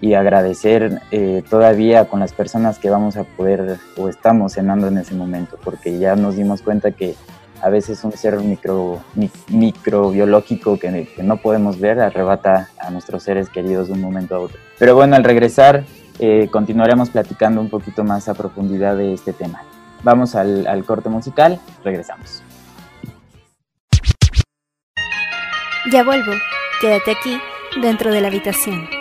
y 0.00 0.14
agradecer 0.14 1.00
eh, 1.10 1.42
todavía 1.48 2.06
con 2.06 2.20
las 2.20 2.32
personas 2.32 2.78
que 2.78 2.90
vamos 2.90 3.16
a 3.16 3.24
poder 3.24 3.78
o 3.96 4.08
estamos 4.08 4.52
cenando 4.52 4.88
en 4.88 4.98
ese 4.98 5.14
momento, 5.14 5.58
porque 5.62 5.98
ya 5.98 6.14
nos 6.16 6.36
dimos 6.36 6.62
cuenta 6.62 6.92
que 6.92 7.14
a 7.60 7.68
veces 7.70 8.04
un 8.04 8.12
ser 8.12 8.38
micro, 8.38 9.00
microbiológico 9.48 10.78
que, 10.78 11.08
que, 11.14 11.22
no 11.22 11.38
podemos 11.38 11.80
ver 11.80 12.00
arrebata 12.00 12.68
a 12.80 12.90
nuestros 12.90 13.24
seres 13.24 13.48
queridos 13.48 13.88
de 13.88 13.94
un 13.94 14.00
momento 14.00 14.36
a 14.36 14.38
otro. 14.38 14.58
Pero 14.78 14.94
bueno, 14.94 15.16
al 15.16 15.24
regresar 15.24 15.84
eh, 16.18 16.48
continuaremos 16.50 17.10
platicando 17.10 17.60
un 17.60 17.68
poquito 17.68 18.04
más 18.04 18.28
a 18.28 18.34
profundidad 18.34 18.96
de 18.96 19.12
este 19.12 19.32
tema. 19.32 19.62
Vamos 20.02 20.34
al, 20.36 20.66
al 20.66 20.84
corte 20.84 21.08
musical, 21.08 21.60
regresamos. 21.84 22.42
Ya 25.90 26.04
vuelvo, 26.04 26.32
quédate 26.80 27.12
aquí 27.12 27.40
dentro 27.80 28.12
de 28.12 28.20
la 28.20 28.28
habitación. 28.28 28.97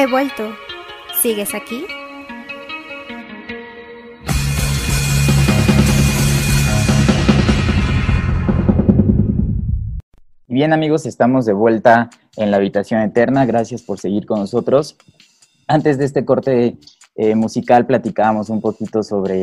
He 0.00 0.06
vuelto. 0.06 0.54
¿Sigues 1.20 1.54
aquí? 1.54 1.84
Bien 10.48 10.72
amigos, 10.72 11.04
estamos 11.04 11.44
de 11.44 11.52
vuelta 11.52 12.08
en 12.38 12.50
la 12.50 12.56
habitación 12.56 13.02
eterna. 13.02 13.44
Gracias 13.44 13.82
por 13.82 13.98
seguir 13.98 14.24
con 14.24 14.38
nosotros. 14.40 14.96
Antes 15.66 15.98
de 15.98 16.06
este 16.06 16.24
corte 16.24 16.78
eh, 17.16 17.34
musical 17.34 17.84
platicábamos 17.84 18.48
un 18.48 18.62
poquito 18.62 19.02
sobre 19.02 19.42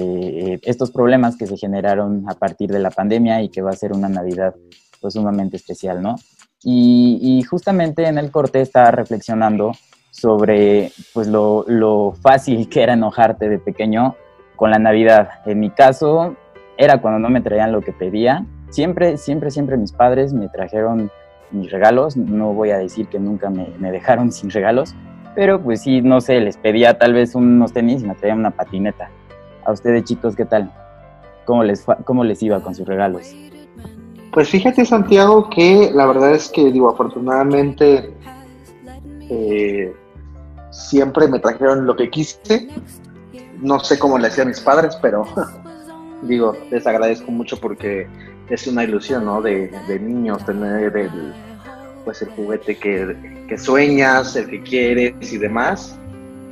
eh, 0.54 0.60
estos 0.63 0.89
problemas 0.89 1.38
que 1.38 1.46
se 1.46 1.58
generaron 1.58 2.28
a 2.28 2.34
partir 2.34 2.72
de 2.72 2.80
la 2.80 2.89
pandemia 2.89 3.43
y 3.43 3.50
que 3.50 3.62
va 3.62 3.70
a 3.70 3.76
ser 3.76 3.93
una 3.93 4.10
Navidad 4.10 4.56
pues, 5.02 5.13
sumamente 5.13 5.58
especial, 5.58 6.02
¿no? 6.02 6.15
Y, 6.63 7.43
justamente 7.43 8.08
en 8.08 8.17
el 8.17 8.32
corte 8.32 8.60
estaba 8.62 8.89
reflexionando 8.89 9.74
sobre 10.19 10.91
pues, 11.13 11.27
lo, 11.27 11.63
lo 11.67 12.13
fácil 12.21 12.67
que 12.69 12.84
era 12.84 12.93
enojarte 12.93 13.49
de 13.49 13.60
pequeño 13.60 14.15
con 14.56 14.71
la 14.71 14.80
Navidad. 14.80 15.30
En 15.45 15.60
mi 15.60 15.69
caso, 15.69 16.36
era 16.77 17.01
cuando 17.01 17.19
no 17.19 17.30
me 17.30 17.41
traían 17.41 17.71
lo 17.71 17.82
que 17.82 17.93
pedía 17.93 18.45
siempre, 18.69 19.17
siempre, 19.17 19.51
siempre 19.51 19.77
mis 19.77 19.91
padres 19.91 20.34
me 20.34 20.49
trajeron 20.49 21.12
mis 21.51 21.71
regalos. 21.71 22.17
No 22.17 22.53
voy 22.53 22.71
a 22.71 22.77
decir 22.77 23.08
que 23.08 23.19
nunca 23.19 23.49
me, 23.49 23.91
dejaron 23.91 24.32
sin 24.32 24.49
regalos, 24.49 24.95
pero 25.36 25.62
pues 25.62 25.82
sí, 25.82 26.01
no 26.01 26.21
sé, 26.21 26.39
les 26.39 26.58
pedía 26.58 26.97
tal 26.97 27.13
vez 27.13 27.36
unos 27.36 27.73
tenis 27.73 28.03
y 28.03 28.08
me 28.08 28.15
traían 28.15 28.39
una 28.39 28.51
patineta. 28.51 29.10
A 29.65 29.71
ustedes 29.71 30.03
chicos, 30.03 30.36
¿qué 30.36 30.45
tal? 30.45 30.71
¿Cómo 31.45 31.63
les, 31.63 31.86
cómo 32.06 32.23
les 32.23 32.41
iba 32.43 32.62
con 32.62 32.75
sus 32.75 32.88
regalos? 32.88 33.36
Pues 34.32 34.49
fíjate 34.49 34.86
Santiago 34.86 35.49
que 35.49 35.91
la 35.93 36.06
verdad 36.06 36.34
es 36.34 36.49
que 36.49 36.71
digo, 36.71 36.89
afortunadamente 36.89 38.13
eh, 39.30 39.93
siempre 40.78 41.28
me 41.28 41.40
trajeron 41.40 41.86
lo 41.86 41.96
que 41.96 42.10
quise. 42.10 42.68
No 43.60 43.80
sé 43.80 43.98
cómo 43.98 44.18
le 44.18 44.28
hacían 44.28 44.48
mis 44.48 44.60
padres, 44.60 44.98
pero 45.02 45.26
digo, 46.22 46.56
les 46.70 46.86
agradezco 46.86 47.32
mucho 47.32 47.60
porque 47.60 48.08
es 48.50 48.68
una 48.68 48.84
ilusión, 48.84 49.26
¿no? 49.26 49.42
De, 49.42 49.72
niños, 50.00 50.46
tener 50.46 50.96
el, 50.96 51.34
pues 52.06 52.22
el 52.22 52.30
juguete 52.30 52.78
que, 52.78 53.58
sueñas, 53.58 54.36
el 54.36 54.48
que 54.50 54.62
quieres 54.62 55.34
y 55.34 55.38
demás. 55.38 55.98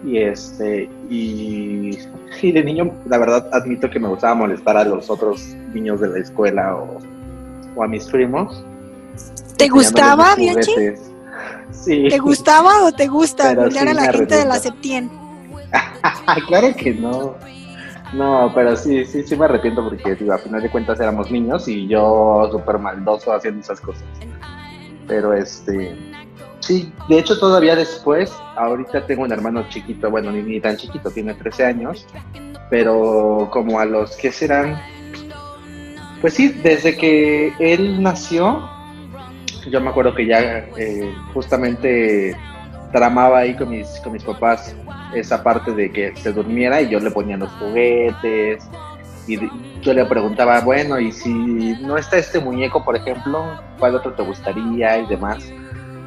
Y 0.04 0.18
este, 0.18 0.90
y, 1.10 1.98
de 2.42 2.64
niño, 2.64 2.92
la 3.08 3.18
verdad, 3.18 3.50
admito 3.54 3.90
que 3.90 4.00
me 4.00 4.08
gustaba 4.08 4.36
molestar 4.36 4.78
a 4.78 4.84
los 4.84 5.10
otros 5.10 5.42
niños 5.74 6.00
de 6.00 6.10
la 6.10 6.20
escuela 6.20 6.76
o, 6.76 7.84
a 7.84 7.88
mis 7.88 8.06
primos. 8.06 8.64
¿Te 9.58 9.68
gustaba, 9.68 10.36
Bianchi? 10.36 10.72
Sí. 11.72 12.08
¿Te 12.10 12.20
gustaba 12.20 12.84
o 12.86 12.92
te 12.92 13.08
gusta 13.08 13.54
bullear 13.54 13.90
a 13.90 13.94
la 13.94 14.12
gente 14.12 14.36
de 14.36 14.46
la 14.46 14.60
Septien? 14.60 15.10
claro 16.48 16.76
que 16.76 16.94
no. 16.94 17.36
No, 18.14 18.52
pero 18.54 18.76
sí, 18.76 19.04
sí, 19.06 19.24
sí 19.24 19.36
me 19.36 19.46
arrepiento 19.46 19.84
porque, 19.84 20.16
digo, 20.16 20.34
a 20.34 20.38
final 20.38 20.62
de 20.62 20.70
cuentas 20.70 21.00
éramos 21.00 21.32
niños 21.32 21.68
y 21.68 21.88
yo 21.88 22.48
súper 22.52 22.78
maldoso 22.78 23.34
haciendo 23.34 23.62
esas 23.62 23.82
cosas. 23.82 24.04
Pero 25.08 25.34
este, 25.34 25.98
sí, 26.60 26.92
de 27.10 27.20
hecho 27.20 27.38
todavía 27.40 27.76
después, 27.76 28.32
ahorita 28.56 29.06
tengo 29.06 29.24
un 29.24 29.32
hermano 29.32 29.68
chiquito, 29.70 30.10
bueno, 30.10 30.32
ni, 30.32 30.42
ni 30.44 30.62
tan 30.62 30.78
chiquito, 30.78 31.12
tiene 31.12 31.34
13 31.34 31.66
años, 31.66 32.08
pero 32.70 33.50
como 33.52 33.80
a 33.80 33.86
los 33.86 34.16
que 34.16 34.32
serán, 34.32 34.80
pues 36.22 36.36
sí, 36.36 36.50
desde 36.50 36.96
que 36.96 37.54
él 37.60 38.02
nació, 38.02 38.70
yo 39.70 39.82
me 39.82 39.90
acuerdo 39.90 40.14
que 40.14 40.26
ya 40.26 40.40
eh, 40.78 41.14
justamente 41.34 42.36
tramaba 42.92 43.40
ahí 43.40 43.56
con 43.56 43.70
mis, 43.70 43.88
con 44.02 44.14
mis 44.14 44.24
papás 44.24 44.76
esa 45.14 45.44
parte 45.44 45.72
de 45.72 45.92
que 45.92 46.16
se 46.16 46.32
durmiera 46.32 46.82
y 46.82 46.90
yo 46.90 47.00
le 47.00 47.12
ponía 47.12 47.38
los 47.38 47.52
juguetes 47.54 48.64
y 49.28 49.40
yo 49.82 49.94
le 49.94 50.06
preguntaba, 50.06 50.62
bueno, 50.62 51.00
y 51.00 51.12
si 51.12 51.30
no 51.82 51.98
está 51.98 52.18
este 52.18 52.40
muñeco, 52.40 52.84
por 52.84 52.96
ejemplo, 52.96 53.60
¿cuál 53.80 53.96
otro 53.96 54.14
te 54.14 54.22
gustaría 54.24 55.00
y 55.00 55.08
demás? 55.08 55.44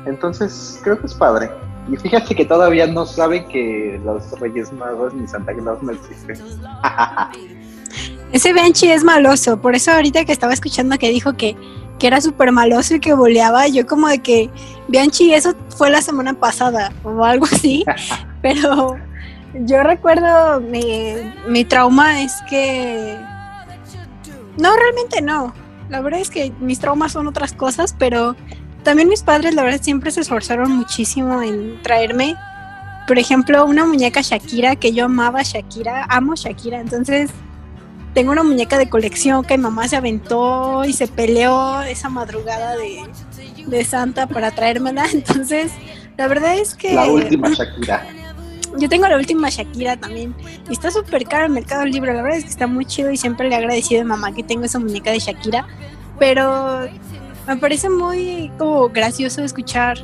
Entonces, 0.06 0.80
creo 0.84 0.98
que 0.98 1.06
es 1.06 1.14
padre. 1.14 1.50
Y 1.90 1.96
fíjate 1.96 2.34
que 2.34 2.44
todavía 2.44 2.86
no 2.86 3.06
sabe 3.06 3.44
que 3.46 4.00
los 4.04 4.38
Reyes 4.40 4.72
Magos 4.72 5.14
ni 5.14 5.26
Santa 5.26 5.54
Claus 5.54 5.82
no 5.82 5.92
existen. 5.92 6.36
Ese 8.32 8.52
Benchi 8.52 8.90
es 8.90 9.04
maloso, 9.04 9.60
por 9.60 9.74
eso 9.74 9.90
ahorita 9.90 10.24
que 10.24 10.32
estaba 10.32 10.52
escuchando 10.52 10.98
que 10.98 11.08
dijo 11.08 11.32
que 11.34 11.56
que 11.98 12.06
era 12.06 12.20
súper 12.20 12.52
maloso 12.52 12.94
y 12.94 13.00
que 13.00 13.14
boleaba. 13.14 13.68
yo 13.68 13.87
como 13.87 14.08
de 14.08 14.18
que, 14.18 14.50
Bianchi, 14.88 15.34
eso 15.34 15.54
fue 15.76 15.90
la 15.90 16.02
semana 16.02 16.34
pasada 16.34 16.92
o 17.04 17.24
algo 17.24 17.46
así. 17.46 17.84
pero 18.42 18.96
yo 19.54 19.82
recuerdo, 19.82 20.61
mi, 20.61 21.14
mi 21.46 21.64
trauma 21.64 22.22
es 22.22 22.32
que... 22.48 23.18
No, 24.56 24.74
realmente 24.74 25.22
no. 25.22 25.54
La 25.88 26.00
verdad 26.00 26.20
es 26.20 26.30
que 26.30 26.52
mis 26.61 26.80
traumas 26.80 27.12
son 27.12 27.26
otras 27.28 27.52
cosas, 27.52 27.94
pero 27.98 28.37
también 28.82 29.08
mis 29.08 29.22
padres, 29.22 29.54
la 29.54 29.62
verdad, 29.62 29.80
siempre 29.80 30.11
se 30.11 30.20
esforzaron 30.20 30.70
muchísimo 30.72 31.42
en 31.42 31.80
traerme, 31.82 32.37
por 33.06 33.18
ejemplo, 33.18 33.64
una 33.64 33.87
muñeca 33.87 34.20
Shakira, 34.20 34.76
que 34.76 34.92
yo 34.92 35.06
amaba 35.06 35.42
Shakira, 35.42 36.06
amo 36.11 36.34
Shakira, 36.34 36.80
entonces 36.80 37.30
tengo 38.18 38.33
una 38.33 38.42
muñeca 38.42 38.78
de 38.78 38.88
colección 38.88 39.44
que 39.44 39.57
mi 39.57 39.62
mamá 39.62 39.87
se 39.87 39.94
aventó 39.94 40.85
y 40.85 40.92
se 40.92 41.07
peleó 41.07 41.83
esa 41.83 42.09
madrugada 42.09 42.74
de, 42.76 43.85
Santa 43.85 44.26
para 44.26 44.50
traérmela. 44.50 45.07
Entonces, 45.12 45.70
la 46.16 46.26
verdad 46.26 46.59
es 46.59 46.74
que. 46.74 46.94
La 46.94 47.04
última 47.04 47.48
Shakira. 47.50 48.04
Yo 48.76 48.88
tengo 48.88 49.07
la 49.07 49.16
última 49.16 49.50
Shakira 49.50 49.96
también. 49.96 50.35
Y 50.68 50.72
está 50.72 50.90
súper 50.90 51.28
caro 51.28 51.44
el 51.44 51.52
Mercado 51.52 51.85
Libre. 51.85 52.12
La 52.12 52.22
verdad 52.22 52.38
es 52.38 52.44
que 52.44 52.50
está 52.50 52.66
muy 52.66 52.87
chido 52.87 53.12
y 53.12 53.16
siempre 53.16 53.48
le 53.48 53.54
he 53.54 53.59
agradecido 53.59 54.00
a 54.00 54.04
mi 54.04 54.11
mamá 54.11 54.35
que 54.35 54.42
tengo 54.42 54.64
esa 54.64 54.81
muñeca 54.81 55.12
de 55.12 55.20
Shakira. 55.20 55.68
Pero 56.18 56.88
me 57.46 57.57
parece 57.59 57.88
muy 57.88 58.50
como 58.59 58.88
gracioso 58.88 59.44
escuchar 59.44 59.96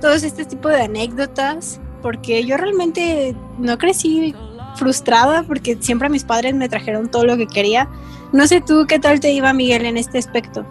todos 0.00 0.22
este 0.22 0.46
tipo 0.46 0.70
de 0.70 0.80
anécdotas. 0.80 1.80
Porque 2.00 2.46
yo 2.46 2.56
realmente 2.56 3.36
no 3.58 3.76
crecí 3.76 4.34
frustrada 4.76 5.42
porque 5.42 5.76
siempre 5.80 6.08
mis 6.08 6.24
padres 6.24 6.54
me 6.54 6.68
trajeron 6.68 7.10
todo 7.10 7.24
lo 7.24 7.36
que 7.36 7.46
quería. 7.46 7.88
No 8.32 8.46
sé 8.46 8.60
tú 8.60 8.86
qué 8.88 8.98
tal 8.98 9.20
te 9.20 9.32
iba, 9.32 9.52
Miguel, 9.52 9.86
en 9.86 9.96
este 9.96 10.18
aspecto. 10.18 10.64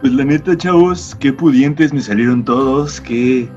Pues 0.00 0.12
la 0.12 0.24
neta, 0.24 0.56
chavos, 0.56 1.16
qué 1.18 1.32
pudientes 1.32 1.92
me 1.92 2.00
salieron 2.00 2.44
todos, 2.44 3.00
qué, 3.00 3.48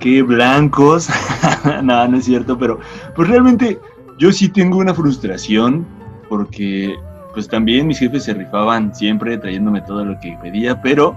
qué 0.00 0.22
blancos. 0.22 1.08
no, 1.82 2.08
no 2.08 2.16
es 2.16 2.24
cierto, 2.24 2.58
pero 2.58 2.78
pues 3.14 3.28
realmente 3.28 3.78
yo 4.18 4.32
sí 4.32 4.48
tengo 4.48 4.78
una 4.78 4.94
frustración 4.94 5.86
porque 6.28 6.94
pues 7.32 7.48
también 7.48 7.86
mis 7.86 7.98
jefes 7.98 8.24
se 8.24 8.34
rifaban 8.34 8.94
siempre 8.94 9.36
trayéndome 9.36 9.80
todo 9.82 10.04
lo 10.04 10.18
que 10.20 10.38
pedía, 10.42 10.80
pero 10.80 11.16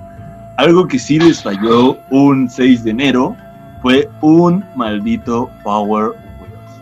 algo 0.58 0.88
que 0.88 0.97
sí 0.97 1.19
les 1.19 1.43
falló 1.43 1.97
un 2.10 2.50
6 2.50 2.84
de 2.84 2.91
enero 2.91 3.36
fue 3.82 4.10
un 4.21 4.65
maldito 4.76 5.50
Power 5.63 6.12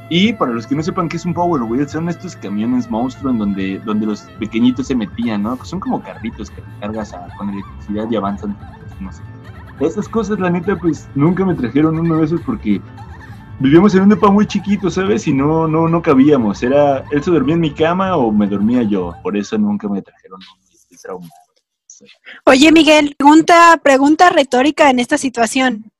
y 0.09 0.33
para 0.33 0.51
los 0.51 0.67
que 0.67 0.75
no 0.75 0.83
sepan 0.83 1.09
qué 1.09 1.17
es 1.17 1.25
un 1.25 1.33
Power 1.33 1.63
Wheel, 1.63 1.89
son 1.89 2.09
estos 2.09 2.35
camiones 2.35 2.89
monstruos 2.89 3.33
en 3.33 3.39
donde, 3.39 3.79
donde 3.79 4.05
los 4.05 4.21
pequeñitos 4.39 4.87
se 4.87 4.95
metían, 4.95 5.43
¿no? 5.43 5.63
Son 5.65 5.79
como 5.79 6.01
carritos 6.01 6.51
que 6.51 6.61
cargas 6.79 7.13
con 7.37 7.49
electricidad 7.49 8.09
y 8.09 8.15
avanzan, 8.15 8.57
no 8.99 9.11
sé. 9.11 9.21
Esas 9.79 10.07
cosas, 10.07 10.39
la 10.39 10.49
neta, 10.49 10.75
pues 10.77 11.09
nunca 11.15 11.43
me 11.43 11.55
trajeron 11.55 11.99
uno 11.99 12.17
de 12.17 12.25
esos 12.25 12.39
porque 12.41 12.79
vivíamos 13.59 13.93
en 13.95 14.03
un 14.03 14.09
depa 14.09 14.29
muy 14.29 14.45
chiquito, 14.45 14.89
¿sabes? 14.89 15.27
Y 15.27 15.33
no, 15.33 15.67
no, 15.67 15.89
no 15.89 16.01
cabíamos. 16.01 16.63
Era, 16.63 17.03
él 17.11 17.23
se 17.23 17.31
dormía 17.31 17.55
en 17.55 17.61
mi 17.61 17.71
cama 17.71 18.15
o 18.15 18.31
me 18.31 18.47
dormía 18.47 18.83
yo. 18.83 19.13
Por 19.21 19.35
eso 19.35 19.57
nunca 19.57 19.89
me 19.89 20.01
trajeron 20.01 20.39
este 20.71 20.95
trauma. 20.97 21.27
Oye, 22.45 22.71
Miguel, 22.71 23.15
pregunta, 23.17 23.79
pregunta 23.83 24.29
retórica 24.29 24.89
en 24.89 24.99
esta 24.99 25.17
situación. 25.17 25.91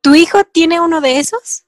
¿Tu 0.00 0.14
hijo 0.14 0.44
tiene 0.44 0.80
uno 0.80 1.00
de 1.00 1.18
esos? 1.18 1.64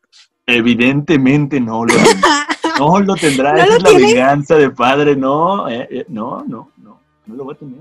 Evidentemente 0.51 1.61
no 1.61 1.85
lo, 1.85 1.95
no 2.79 3.01
lo 3.01 3.15
tendrá. 3.15 3.57
Esa 3.57 3.77
es 3.77 3.83
la 3.83 3.93
venganza 3.93 4.57
de 4.57 4.71
padre. 4.71 5.17
No, 5.17 5.69
eh, 5.69 5.87
eh, 5.91 6.05
no, 6.09 6.45
no, 6.47 6.71
no, 6.79 6.99
no 7.27 7.35
lo 7.35 7.47
va 7.47 7.53
a 7.53 7.57
tener. 7.57 7.79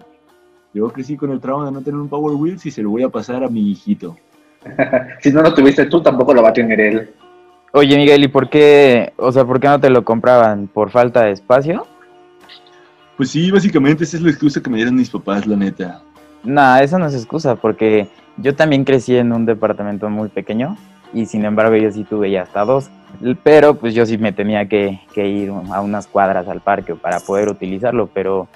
Yo 0.74 0.88
crecí 0.90 1.18
con 1.18 1.32
el 1.32 1.40
trauma 1.40 1.66
de 1.66 1.72
no 1.72 1.82
tener 1.82 2.00
un 2.00 2.10
Power 2.10 2.36
Wheels 2.36 2.66
y 2.66 2.72
se 2.72 2.84
lo 2.84 2.92
voy 2.92 3.04
a 3.04 3.10
pasar 3.10 3.44
a 3.44 3.48
mi 3.48 3.72
hijito. 3.72 4.16
si 5.22 5.32
no 5.32 5.42
lo 5.42 5.54
tuviste 5.54 5.86
tú, 5.86 6.02
tampoco 6.02 6.34
lo 6.34 6.44
va 6.44 6.50
a 6.50 6.54
tener 6.54 6.80
él. 6.80 7.10
Oye, 7.72 7.98
Miguel, 7.98 8.24
¿y 8.24 8.28
por 8.28 8.50
qué, 8.50 9.14
o 9.18 9.32
sea, 9.32 9.46
por 9.46 9.60
qué 9.60 9.68
no 9.68 9.80
te 9.80 9.90
lo 9.90 10.04
compraban? 10.04 10.68
¿Por 10.68 10.90
falta 10.90 11.24
de 11.24 11.32
espacio? 11.32 11.86
Pues 13.16 13.32
sí, 13.32 13.52
básicamente 13.52 14.04
esa 14.04 14.18
es 14.18 14.24
la 14.24 14.30
excusa 14.30 14.62
que 14.62 14.70
me 14.70 14.78
dieron 14.78 14.96
mis 14.96 15.10
papás, 15.10 15.46
la 15.46 15.56
neta. 15.56 16.02
Nah, 16.44 16.80
eso 16.80 16.98
no 16.98 17.06
es 17.06 17.14
excusa, 17.14 17.56
porque 17.56 18.08
yo 18.38 18.56
también 18.56 18.86
crecí 18.86 19.18
en 19.18 19.34
un 19.34 19.46
departamento 19.46 20.10
muy 20.10 20.30
pequeño 20.30 20.78
y 21.14 21.26
sin 21.26 21.46
embargo 21.46 21.76
yo 21.76 21.92
sí 21.92 22.04
tuve 22.04 22.32
ya 22.32 22.44
hasta 22.44 22.66
dos. 22.66 22.90
Pero 23.44 23.76
pues 23.76 23.94
yo 23.94 24.06
sí 24.06 24.18
me 24.18 24.32
tenía 24.32 24.68
que, 24.68 25.00
ir 25.16 25.50
a 25.50 25.82
unas 25.82 26.08
cuadras 26.08 26.48
al 26.48 26.62
parque 26.62 26.96
para 26.96 27.20
poder 27.20 27.50
utilizarlo, 27.50 28.08
pero, 28.14 28.48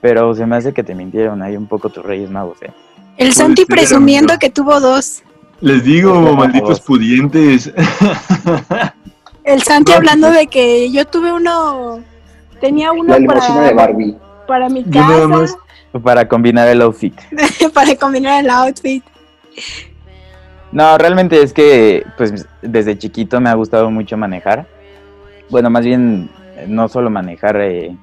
pero 0.00 0.34
se 0.34 0.46
me 0.46 0.56
hace 0.56 0.72
que 0.72 0.84
te 0.84 0.94
mintieron 0.94 1.42
ahí 1.42 1.56
un 1.56 1.66
poco 1.66 1.90
tus 1.90 2.04
Reyes 2.04 2.30
Magos, 2.30 2.62
¿eh? 2.62 2.70
El 3.16 3.32
Santi 3.32 3.64
presumiendo 3.64 4.38
que 4.38 4.50
tuvo 4.50 4.78
dos. 4.78 5.22
Les 5.60 5.82
digo, 5.84 6.36
malditos 6.36 6.80
pudientes. 6.80 7.72
El 9.44 9.62
Santi 9.62 9.92
hablando 9.92 10.30
de 10.30 10.48
que 10.48 10.90
yo 10.90 11.06
tuve 11.06 11.32
uno, 11.32 12.00
tenía 12.60 12.92
uno 12.92 13.18
La 13.18 13.26
para, 13.26 13.60
de 13.62 13.74
Barbie. 13.74 14.16
para 14.46 14.68
mi 14.68 14.84
casa, 14.84 15.56
Para 16.02 16.28
combinar 16.28 16.68
el 16.68 16.82
outfit. 16.82 17.14
para 17.74 17.94
combinar 17.96 18.44
el 18.44 18.50
outfit. 18.50 19.02
No, 20.72 20.98
realmente 20.98 21.40
es 21.42 21.52
que 21.52 22.04
pues 22.16 22.46
desde 22.60 22.98
chiquito 22.98 23.40
me 23.40 23.48
ha 23.50 23.54
gustado 23.54 23.90
mucho 23.90 24.16
manejar. 24.16 24.66
Bueno, 25.48 25.70
más 25.70 25.84
bien 25.84 26.28
no 26.66 26.88
solo 26.88 27.08
manejar 27.08 27.56
eh, 27.60 27.96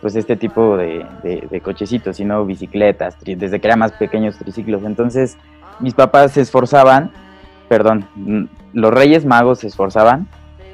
pues 0.00 0.16
este 0.16 0.36
tipo 0.36 0.76
de, 0.76 1.04
de- 1.22 1.60
cochecitos, 1.60 2.16
sino 2.16 2.44
bicicletas, 2.44 3.16
desde 3.24 3.60
que 3.60 3.66
era 3.66 3.76
más 3.76 3.92
pequeños 3.92 4.36
triciclos. 4.38 4.82
Entonces 4.84 5.36
mis 5.80 5.94
papás 5.94 6.32
se 6.32 6.42
esforzaban, 6.42 7.10
perdón, 7.68 8.04
mm, 8.16 8.44
los 8.74 8.92
Reyes 8.92 9.24
Magos 9.24 9.60
se 9.60 9.68
esforzaban 9.68 10.28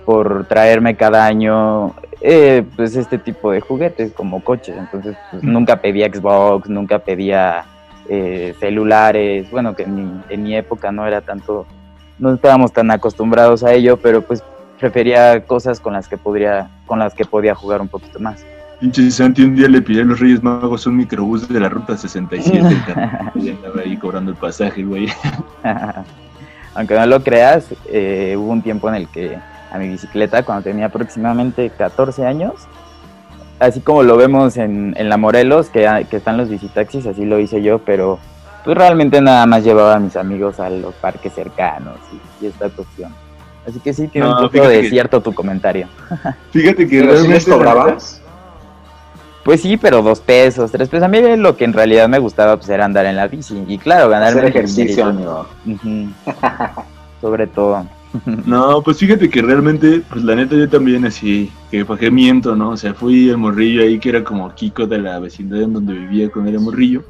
por 0.05 0.47
traerme 0.47 0.97
cada 0.97 1.27
año 1.27 1.95
eh, 2.21 2.65
pues 2.77 2.97
este 2.97 3.19
tipo 3.19 3.51
de 3.53 3.61
juguetes 3.61 4.13
como 4.13 4.43
coches. 4.43 4.75
Entonces 4.77 5.17
pues, 5.31 5.43
nunca 5.43 5.77
pedía 5.77 6.09
Xbox, 6.13 6.69
nunca 6.69 6.99
pedía 6.99 7.65
eh, 8.09 8.55
celulares, 8.61 9.51
bueno, 9.51 9.75
que 9.75 9.85
en 9.85 9.95
mi, 9.95 10.23
en 10.29 10.43
mi 10.43 10.57
época 10.57 10.93
no 10.93 11.07
era 11.07 11.21
tanto, 11.21 11.67
no 12.19 12.35
estábamos 12.35 12.73
tan 12.73 12.91
acostumbrados 12.91 13.65
a 13.65 13.73
ello, 13.73 13.97
pero 13.97 14.23
pues 14.23 14.43
prefería 14.79 15.45
cosas 15.45 15.81
con 15.81 15.93
las 15.93 16.09
que 16.09 16.17
podría, 16.17 16.71
con 16.87 16.99
las 16.99 17.15
que 17.15 17.25
podía 17.25 17.55
jugar 17.55 17.81
un 17.81 17.89
poquito 17.89 18.19
más. 18.19 18.45
Pinche 18.81 19.11
Santi 19.11 19.43
un 19.43 19.57
día 19.57 19.69
le 19.69 19.81
pidió 19.81 20.03
a 20.03 20.05
los 20.05 20.21
Reyes 20.21 20.43
Magos 20.43 20.87
un 20.87 20.99
microbús 20.99 21.49
de 21.49 21.59
la 21.59 21.69
ruta 21.69 21.97
67. 21.97 22.61
y 23.35 23.51
andaba 23.51 23.81
ahí 23.81 23.97
cobrando 23.97 24.31
el 24.31 24.37
pasaje, 24.37 24.83
güey. 24.83 25.09
Aunque 26.75 26.95
no 26.95 27.07
lo 27.07 27.23
creas, 27.23 27.69
eh, 27.91 28.35
hubo 28.37 28.53
un 28.53 28.61
tiempo 28.61 28.89
en 28.91 28.97
el 28.97 29.09
que 29.09 29.39
a 29.73 29.79
mi 29.79 29.89
bicicleta, 29.89 30.43
cuando 30.43 30.65
tenía 30.65 30.87
aproximadamente 30.87 31.71
14 31.71 32.27
años, 32.27 32.53
así 33.59 33.81
como 33.81 34.03
lo 34.03 34.17
vemos 34.17 34.57
en, 34.57 34.95
en 34.97 35.09
la 35.09 35.17
Morelos, 35.17 35.69
que, 35.71 35.87
hay- 35.89 36.05
que 36.07 36.17
están 36.17 36.37
los 36.37 36.49
visitaxis, 36.49 37.07
así 37.07 37.25
lo 37.25 37.39
hice 37.39 37.63
yo, 37.63 37.79
pero 37.81 38.19
pues 38.65 38.77
realmente 38.77 39.21
nada 39.21 39.47
más 39.47 39.63
llevaba 39.65 39.95
a 39.95 39.99
mis 40.01 40.17
amigos 40.17 40.59
a 40.61 40.69
los 40.71 40.95
parques 40.95 41.33
cercanos 41.33 41.97
y, 42.41 42.45
y 42.45 42.49
esta 42.49 42.69
cuestión. 42.69 43.15
Así 43.69 43.81
que 43.81 43.93
sí, 43.93 44.09
tiene 44.09 44.29
No, 44.29 44.41
un 44.41 44.49
poco 44.51 44.69
de 44.69 44.83
que- 44.83 44.89
cierto 44.91 45.21
tu 45.21 45.33
comentario. 45.35 45.89
Fíjate 46.53 46.87
que 46.89 47.03
realmente. 47.03 47.29
les 47.35 47.45
cobrabas. 47.47 48.23
Pues 49.45 49.63
sí, 49.63 49.77
pero 49.77 50.03
dos 50.03 50.19
pesos, 50.21 50.73
tres 50.73 50.89
pesos. 50.89 51.05
A 51.05 51.09
mí 51.09 51.21
lo 51.37 51.57
que 51.57 51.65
en 51.65 51.73
realidad 51.73 52.09
me 52.09 52.19
gustaba 52.19 52.57
pues 52.57 52.69
era 52.69 52.85
andar 52.85 53.07
en 53.07 53.15
la 53.15 53.29
bici. 53.29 53.65
Y 53.69 53.79
claro, 53.79 54.09
ganarme 54.09 54.41
Hacer 54.41 54.45
el 54.45 54.57
ejercicio. 54.57 55.47
Sobre 57.21 57.47
todo. 57.47 57.87
No, 58.47 58.83
pues 58.83 58.99
fíjate 58.99 59.29
que 59.29 59.43
realmente, 59.43 60.03
pues 60.09 60.25
la 60.25 60.35
neta 60.35 60.57
yo 60.57 60.69
también 60.69 61.05
así, 61.05 61.51
que 61.71 61.85
que 61.85 62.11
miento, 62.11 62.55
¿no? 62.57 62.71
O 62.71 62.77
sea, 62.77 62.95
fui 62.95 63.29
el 63.29 63.39
morrillo 63.39 63.83
ahí 63.83 63.99
que 63.99 64.11
era 64.11 64.25
como 64.25 64.55
Kiko 64.55 64.87
de 64.87 64.99
la 64.99 65.19
vecindad 65.19 65.63
en 65.63 65.73
donde 65.73 65.95
vivía 65.95 66.31
cuando 66.31 66.51
era 66.51 66.61
morrillo. 66.61 67.05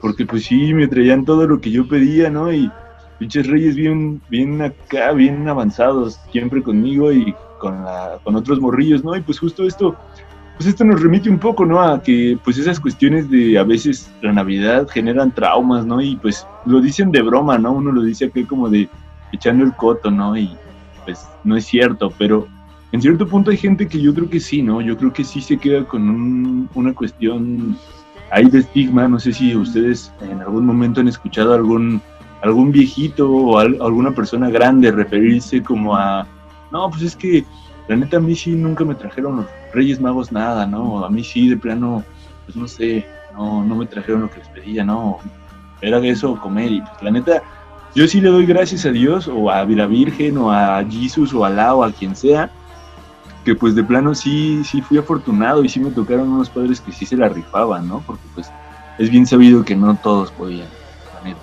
Porque 0.00 0.26
pues 0.26 0.44
sí, 0.44 0.74
me 0.74 0.88
traían 0.88 1.24
todo 1.24 1.46
lo 1.46 1.60
que 1.60 1.70
yo 1.70 1.86
pedía, 1.86 2.28
¿no? 2.28 2.52
Y 2.52 2.70
pinches 3.18 3.46
reyes 3.46 3.76
bien, 3.76 4.20
bien 4.28 4.60
acá, 4.62 5.12
bien 5.12 5.48
avanzados, 5.48 6.18
siempre 6.32 6.62
conmigo 6.62 7.12
y 7.12 7.34
con, 7.60 7.84
con 8.24 8.34
otros 8.34 8.60
morrillos, 8.60 9.04
¿no? 9.04 9.14
Y 9.14 9.20
pues 9.20 9.38
justo 9.38 9.64
esto, 9.64 9.96
pues 10.56 10.68
esto 10.68 10.84
nos 10.84 11.00
remite 11.00 11.30
un 11.30 11.38
poco, 11.38 11.64
¿no? 11.64 11.80
A 11.80 12.02
que 12.02 12.36
pues 12.42 12.58
esas 12.58 12.80
cuestiones 12.80 13.30
de 13.30 13.56
a 13.58 13.62
veces 13.62 14.10
la 14.22 14.32
Navidad 14.32 14.88
generan 14.88 15.32
traumas, 15.32 15.86
¿no? 15.86 16.00
Y 16.00 16.16
pues 16.16 16.44
lo 16.66 16.80
dicen 16.80 17.12
de 17.12 17.22
broma, 17.22 17.58
¿no? 17.58 17.72
Uno 17.72 17.92
lo 17.92 18.02
dice 18.02 18.24
aquí 18.24 18.44
como 18.44 18.68
de 18.68 18.88
echando 19.32 19.64
el 19.64 19.74
coto, 19.74 20.10
¿no? 20.10 20.36
Y 20.36 20.56
pues 21.04 21.26
no 21.44 21.56
es 21.56 21.64
cierto, 21.66 22.12
pero 22.18 22.46
en 22.92 23.00
cierto 23.02 23.26
punto 23.26 23.50
hay 23.50 23.56
gente 23.56 23.88
que 23.88 24.00
yo 24.00 24.14
creo 24.14 24.28
que 24.30 24.38
sí, 24.40 24.62
¿no? 24.62 24.80
Yo 24.80 24.96
creo 24.96 25.12
que 25.12 25.24
sí 25.24 25.40
se 25.40 25.56
queda 25.58 25.84
con 25.84 26.08
un- 26.08 26.68
una 26.74 26.92
cuestión 26.94 27.76
ahí 28.30 28.44
de 28.46 28.60
estigma, 28.60 29.08
no 29.08 29.18
sé 29.18 29.32
si 29.32 29.54
ustedes 29.56 30.12
en 30.20 30.40
algún 30.40 30.64
momento 30.66 31.00
han 31.00 31.08
escuchado 31.08 31.54
algún 31.54 32.00
algún 32.42 32.72
viejito 32.72 33.30
o 33.30 33.58
al- 33.58 33.78
alguna 33.80 34.10
persona 34.10 34.50
grande 34.50 34.90
referirse 34.90 35.62
como 35.62 35.94
a, 35.94 36.26
no, 36.72 36.90
pues 36.90 37.02
es 37.02 37.14
que 37.14 37.44
la 37.86 37.94
neta 37.94 38.16
a 38.16 38.20
mí 38.20 38.34
sí 38.34 38.50
nunca 38.50 38.84
me 38.84 38.96
trajeron 38.96 39.36
los 39.36 39.46
Reyes 39.72 40.00
Magos 40.00 40.32
nada, 40.32 40.66
¿no? 40.66 41.04
A 41.04 41.08
mí 41.08 41.22
sí 41.22 41.48
de 41.48 41.56
plano, 41.56 42.02
pues 42.44 42.56
no 42.56 42.66
sé, 42.66 43.06
no, 43.34 43.62
no 43.64 43.76
me 43.76 43.86
trajeron 43.86 44.22
lo 44.22 44.30
que 44.30 44.38
les 44.40 44.48
pedía, 44.48 44.82
¿no? 44.84 45.18
Era 45.80 45.98
eso 46.04 46.34
comer 46.40 46.72
y 46.72 46.80
pues 46.80 47.00
la 47.02 47.10
neta, 47.12 47.42
yo 47.94 48.08
sí 48.08 48.20
le 48.20 48.30
doy 48.30 48.46
gracias 48.46 48.86
a 48.86 48.90
Dios 48.90 49.28
o 49.28 49.50
a 49.50 49.64
la 49.64 49.86
Virgen 49.86 50.38
o 50.38 50.50
a 50.50 50.84
Jesús 50.88 51.34
o 51.34 51.44
a 51.44 51.48
Alá 51.48 51.74
o 51.74 51.84
a 51.84 51.92
quien 51.92 52.16
sea, 52.16 52.50
que 53.44 53.54
pues 53.54 53.74
de 53.74 53.84
plano 53.84 54.14
sí, 54.14 54.62
sí 54.64 54.80
fui 54.80 54.98
afortunado 54.98 55.64
y 55.64 55.68
sí 55.68 55.80
me 55.80 55.90
tocaron 55.90 56.28
unos 56.28 56.48
padres 56.48 56.80
que 56.80 56.92
sí 56.92 57.04
se 57.04 57.16
la 57.16 57.28
rifaban, 57.28 57.88
¿no? 57.88 58.02
Porque 58.06 58.22
pues 58.34 58.50
es 58.98 59.10
bien 59.10 59.26
sabido 59.26 59.64
que 59.64 59.76
no 59.76 59.94
todos 59.96 60.30
podían, 60.30 60.68
la. 61.24 61.36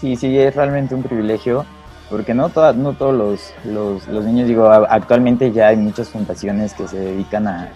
Sí, 0.00 0.16
sí, 0.16 0.36
es 0.38 0.54
realmente 0.56 0.94
un 0.94 1.02
privilegio, 1.02 1.64
porque 2.10 2.34
no, 2.34 2.48
todas, 2.48 2.74
no 2.74 2.94
todos 2.94 3.14
los, 3.14 3.52
los, 3.64 4.08
los 4.08 4.24
niños, 4.24 4.48
digo, 4.48 4.68
actualmente 4.68 5.52
ya 5.52 5.68
hay 5.68 5.76
muchas 5.76 6.08
fundaciones 6.08 6.74
que 6.74 6.88
se 6.88 6.98
dedican 6.98 7.46
a, 7.46 7.70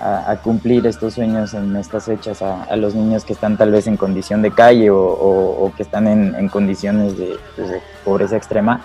a- 0.00 0.30
a 0.30 0.36
cumplir 0.42 0.86
estos 0.86 1.14
sueños 1.14 1.54
en 1.54 1.74
estas 1.76 2.04
fechas 2.04 2.40
a, 2.42 2.62
a 2.64 2.76
los 2.76 2.94
niños 2.94 3.24
que 3.24 3.32
están 3.32 3.56
tal 3.56 3.70
vez 3.70 3.86
en 3.86 3.96
condición 3.96 4.42
de 4.42 4.50
calle 4.52 4.90
o, 4.90 4.98
o- 5.00 5.64
o 5.66 5.72
que 5.74 5.82
están 5.82 6.06
en, 6.06 6.34
en 6.34 6.48
condiciones 6.48 7.16
de, 7.18 7.36
pues, 7.56 7.68
de 7.70 7.80
pobreza 8.04 8.36
extrema. 8.36 8.80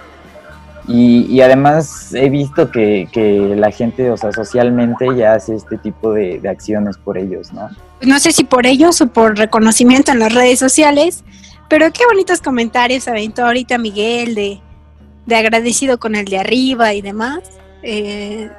Y, 0.85 1.25
y 1.33 1.39
además 1.41 2.13
he 2.13 2.29
visto 2.29 2.69
que, 2.69 3.07
que 3.11 3.55
la 3.55 3.71
gente, 3.71 4.11
o 4.11 4.17
sea, 4.17 4.33
socialmente 4.33 5.07
ya 5.15 5.33
hace 5.33 5.55
este 5.55 5.77
tipo 5.77 6.11
de, 6.11 6.39
de 6.41 6.49
acciones 6.49 6.97
por 6.97 7.17
ellos, 7.17 7.53
¿no? 7.53 7.69
Pues 7.99 8.07
no 8.09 8.19
sé 8.19 8.33
si 8.33 8.43
por 8.43 8.65
ellos 8.65 8.99
o 8.99 9.07
por 9.07 9.37
reconocimiento 9.37 10.11
en 10.11 10.19
las 10.19 10.33
redes 10.33 10.59
sociales, 10.59 11.23
pero 11.69 11.89
qué 11.93 12.05
bonitos 12.05 12.41
comentarios 12.41 13.07
aventó 13.07 13.45
ahorita 13.45 13.77
Miguel 13.77 14.35
de, 14.35 14.59
de 15.25 15.35
agradecido 15.37 15.99
con 15.99 16.15
el 16.15 16.25
de 16.25 16.39
arriba 16.39 16.93
y 16.93 17.01
demás. 17.01 17.39
Eh, 17.81 18.49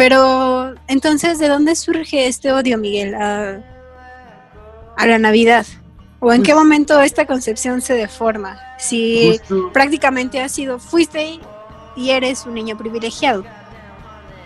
pero 0.00 0.74
entonces, 0.88 1.38
¿de 1.38 1.48
dónde 1.48 1.74
surge 1.76 2.26
este 2.26 2.52
odio, 2.52 2.78
Miguel, 2.78 3.14
a, 3.14 3.60
a 4.96 5.06
la 5.06 5.18
Navidad? 5.18 5.66
¿O 6.20 6.32
en 6.32 6.42
qué 6.42 6.52
Pues- 6.52 6.64
momento 6.64 6.98
esta 7.00 7.26
concepción 7.26 7.82
se 7.82 7.92
deforma? 7.92 8.58
Si 8.78 9.36
Justo, 9.38 9.70
prácticamente 9.74 10.40
has 10.40 10.52
sido, 10.52 10.78
fuiste 10.78 11.38
y 11.96 12.10
eres 12.10 12.46
un 12.46 12.54
niño 12.54 12.78
privilegiado. 12.78 13.44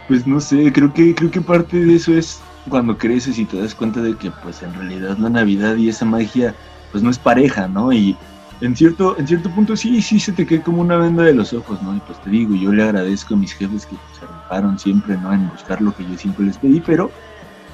pues 0.09 0.27
no 0.27 0.40
sé, 0.40 0.73
creo 0.73 0.93
que, 0.93 1.14
creo 1.14 1.31
que 1.31 1.40
parte 1.40 1.77
de 1.79 1.95
eso 1.95 2.12
es 2.12 2.40
cuando 2.69 2.99
creces 2.99 3.38
y 3.38 3.45
te 3.45 3.61
das 3.61 3.75
cuenta 3.75 4.01
de 4.01 4.17
que 4.17 4.31
pues 4.43 4.61
en 4.62 4.75
realidad 4.75 5.17
la 5.19 5.31
Navidad 5.31 5.77
y 5.77 5.88
esa 5.88 6.05
magia 6.05 6.53
pues 6.93 7.03
no 7.05 7.11
es 7.11 7.19
pareja, 7.19 7.69
¿no? 7.69 7.92
Y 7.92 8.17
en 8.61 8.77
cierto, 8.77 9.17
en 9.19 9.27
cierto 9.27 9.50
punto 9.50 9.77
sí, 9.77 10.00
sí 10.00 10.21
se 10.21 10.33
te 10.33 10.46
cae 10.46 10.63
como 10.63 10.81
una 10.81 10.96
venda 10.96 11.23
de 11.25 11.35
los 11.35 11.52
ojos, 11.52 11.83
¿no? 11.83 11.96
Y 11.96 12.00
pues 12.00 12.21
te 12.23 12.31
digo, 12.31 12.55
yo 12.55 12.73
le 12.73 12.83
agradezco 12.83 13.35
a 13.35 13.37
mis 13.37 13.52
jefes 13.52 13.87
que 13.87 13.96
pues, 13.96 14.19
se 14.19 14.27
rifaron 14.27 14.79
siempre, 14.79 15.17
¿no? 15.17 15.33
En 15.33 15.48
buscar 15.48 15.81
lo 15.81 15.94
que 15.94 16.05
yo 16.05 16.17
siempre 16.17 16.46
les 16.46 16.59
pedí, 16.59 16.81
pero 16.81 17.11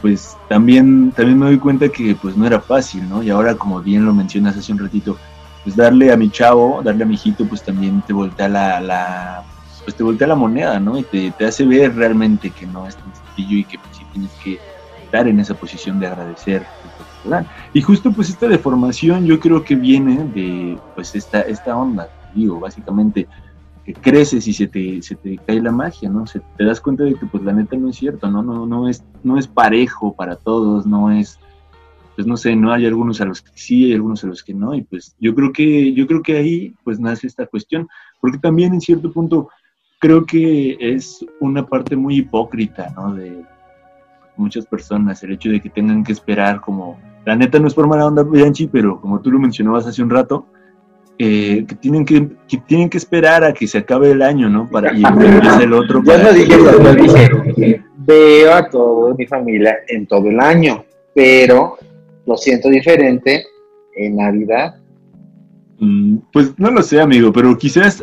pues 0.01 0.37
también, 0.49 1.13
también 1.13 1.39
me 1.39 1.47
doy 1.47 1.59
cuenta 1.59 1.89
que 1.89 2.15
pues 2.15 2.37
no 2.37 2.47
era 2.47 2.61
fácil, 2.61 3.09
¿no? 3.09 3.23
Y 3.23 3.31
ahora 3.31 3.55
como 3.55 3.81
bien 3.81 4.05
lo 4.05 4.15
mencionas 4.15 4.57
hace 4.57 4.73
un 4.73 4.79
ratito, 4.79 5.19
pues 5.63 5.77
darle 5.77 6.13
a 6.13 6.17
mi 6.17 6.31
chavo, 6.31 6.81
darle 6.83 7.05
a 7.05 7.07
mi 7.07 7.15
hijito, 7.15 7.45
pues 7.45 7.63
también 7.63 8.03
te 8.03 8.13
voltea 8.13 8.49
la, 8.49 8.81
la 8.81 9.45
pues 9.85 9.95
te 9.95 10.03
voltea 10.03 10.27
la 10.27 10.37
moneda, 10.37 10.81
¿no? 10.81 10.99
Y 10.99 11.03
te, 11.03 11.31
te 11.33 11.47
hace 11.47 11.65
ver 11.67 11.95
realmente 11.95 12.51
que 12.51 12.67
no 12.67 12.87
es 12.87 12.97
tan 12.97 13.13
sencillo 13.15 13.59
y 13.59 13.65
que 13.65 13.79
pues 13.79 13.97
sí 13.97 14.05
tienes 14.13 14.31
que 14.43 14.59
estar 15.05 15.29
en 15.29 15.41
esa 15.41 15.55
posición 15.55 16.01
de 16.01 16.07
agradecer 16.07 16.65
Y 17.75 17.83
justo 17.83 18.13
pues 18.13 18.31
esta 18.31 18.49
deformación 18.49 19.27
yo 19.27 19.39
creo 19.39 19.63
que 19.63 19.75
viene 19.75 20.25
de 20.35 20.79
pues 20.95 21.15
esta, 21.15 21.41
esta 21.43 21.77
onda, 21.77 22.09
digo, 22.35 22.59
básicamente 22.61 23.29
que 23.85 23.95
creces 23.95 24.47
y 24.47 24.53
se 24.53 24.67
te, 24.67 25.01
se 25.03 25.17
te 25.17 25.39
cae 25.39 25.61
la 25.61 25.73
magia, 25.73 26.09
¿no? 26.09 26.27
Se, 26.27 26.41
te 26.57 26.65
das 26.65 26.81
cuenta 26.81 27.05
de 27.05 27.15
que 27.15 27.27
pues 27.27 27.43
la 27.43 27.53
neta 27.53 27.77
no 27.77 27.89
es 27.89 27.97
cierto, 27.97 28.31
¿no? 28.31 28.43
No, 28.43 28.67
no, 28.67 28.89
es, 28.89 29.05
no 29.23 29.39
es 29.39 29.47
parejo 29.47 30.15
para 30.15 30.37
todos, 30.37 30.87
no 30.87 31.11
es, 31.11 31.39
pues 32.15 32.27
no 32.27 32.37
sé, 32.37 32.57
no 32.57 32.73
hay 32.73 32.87
algunos 32.87 33.21
a 33.21 33.25
los 33.25 33.41
que 33.41 33.51
sí, 33.55 33.87
hay 33.87 33.95
algunos 33.95 34.23
a 34.25 34.27
los 34.27 34.43
que 34.43 34.55
no, 34.55 34.75
y 34.75 34.83
pues 34.83 35.17
yo 35.19 35.35
creo 35.35 35.53
que, 35.53 35.93
yo 35.95 36.07
creo 36.07 36.23
que 36.23 36.37
ahí 36.37 36.75
pues 36.85 37.01
nace 37.01 37.27
esta 37.27 37.47
cuestión, 37.47 37.89
porque 38.21 38.39
también 38.39 38.75
en 38.75 38.81
cierto 38.81 39.13
punto 39.13 39.49
creo 39.99 40.25
que 40.25 40.77
es 40.79 41.25
una 41.41 41.67
parte 41.67 41.97
muy 41.97 42.19
hipócrita, 42.19 42.93
¿no? 42.97 43.15
De 43.15 43.45
muchas 44.37 44.67
personas, 44.67 45.23
el 45.23 45.33
hecho 45.33 45.51
de 45.51 45.61
que 45.61 45.71
tengan 45.71 46.03
que 46.03 46.13
esperar 46.13 46.61
como, 46.61 46.99
la 47.25 47.37
neta 47.37 47.59
no 47.59 47.69
es 47.69 47.75
por 47.75 47.87
mala 47.87 48.07
onda, 48.07 48.23
Bianchi, 48.23 48.67
pero 48.67 49.01
como 49.01 49.21
tú 49.21 49.31
lo 49.31 49.39
mencionabas 49.39 49.87
hace 49.87 50.03
un 50.03 50.11
rato, 50.11 50.47
eh, 51.19 51.67
que, 51.69 51.75
tienen 51.75 52.07
que, 52.07 52.29
que 52.49 52.57
tienen 52.67 52.89
que 52.89 52.97
esperar 52.97 53.45
a 53.45 53.53
que 53.53 53.67
se 53.67 53.77
acabe 53.79 54.11
el 54.11 54.23
año, 54.23 54.49
¿no? 54.49 54.69
Para, 54.71 54.97
y 54.97 55.03
empieza 55.05 55.63
el 55.63 55.75
otro. 55.75 56.03
Yo 56.03 56.17
no 56.17 56.33
dije 56.33 56.55
eso, 56.55 56.83
yo 56.83 56.95
dije, 57.55 57.83
veo 57.99 58.55
a 58.55 58.69
toda 58.71 59.15
mi 59.15 59.27
familia 59.27 59.77
en 59.89 60.07
todo 60.07 60.29
el 60.31 60.41
año, 60.41 60.83
pero 61.15 61.77
lo 62.27 62.37
siento 62.39 62.71
diferente 62.71 63.45
en 63.97 64.17
Navidad. 64.17 64.77
Mm, 65.79 66.19
pues 66.33 66.59
no 66.59 66.71
lo 66.71 66.83
sé, 66.83 67.01
amigo, 67.01 67.33
pero 67.33 67.57
quizás 67.59 68.03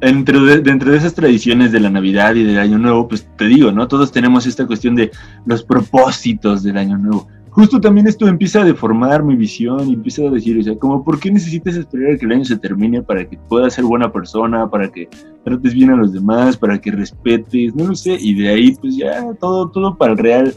dentro, 0.00 0.44
de, 0.44 0.60
dentro 0.60 0.90
de 0.90 0.96
esas 0.96 1.14
tradiciones 1.14 1.72
de 1.72 1.80
la 1.80 1.90
Navidad 1.90 2.34
y 2.34 2.44
del 2.44 2.58
Año 2.58 2.78
Nuevo, 2.78 3.06
pues 3.06 3.28
te 3.36 3.46
digo, 3.46 3.70
¿no? 3.70 3.86
Todos 3.86 4.12
tenemos 4.12 4.46
esta 4.46 4.66
cuestión 4.66 4.94
de 4.94 5.10
los 5.44 5.62
propósitos 5.62 6.62
del 6.62 6.78
Año 6.78 6.96
Nuevo. 6.96 7.28
Justo 7.56 7.80
también 7.80 8.06
esto 8.06 8.28
empieza 8.28 8.60
a 8.60 8.64
deformar 8.66 9.24
mi 9.24 9.34
visión 9.34 9.88
y 9.88 9.94
empieza 9.94 10.20
a 10.24 10.30
decir, 10.30 10.58
o 10.58 10.62
sea, 10.62 10.76
como, 10.76 11.02
¿por 11.02 11.18
qué 11.18 11.30
necesitas 11.30 11.74
esperar 11.74 12.18
que 12.18 12.26
el 12.26 12.32
año 12.32 12.44
se 12.44 12.58
termine 12.58 13.00
para 13.00 13.26
que 13.26 13.38
puedas 13.48 13.72
ser 13.72 13.84
buena 13.84 14.12
persona, 14.12 14.68
para 14.68 14.92
que 14.92 15.08
trates 15.42 15.72
bien 15.72 15.88
a 15.88 15.96
los 15.96 16.12
demás, 16.12 16.54
para 16.54 16.78
que 16.78 16.90
respetes, 16.90 17.74
no 17.74 17.86
lo 17.86 17.94
sé, 17.94 18.18
y 18.20 18.34
de 18.34 18.50
ahí, 18.50 18.76
pues 18.78 18.98
ya, 18.98 19.32
todo, 19.40 19.70
todo 19.70 19.96
para 19.96 20.12
el 20.12 20.18
real, 20.18 20.54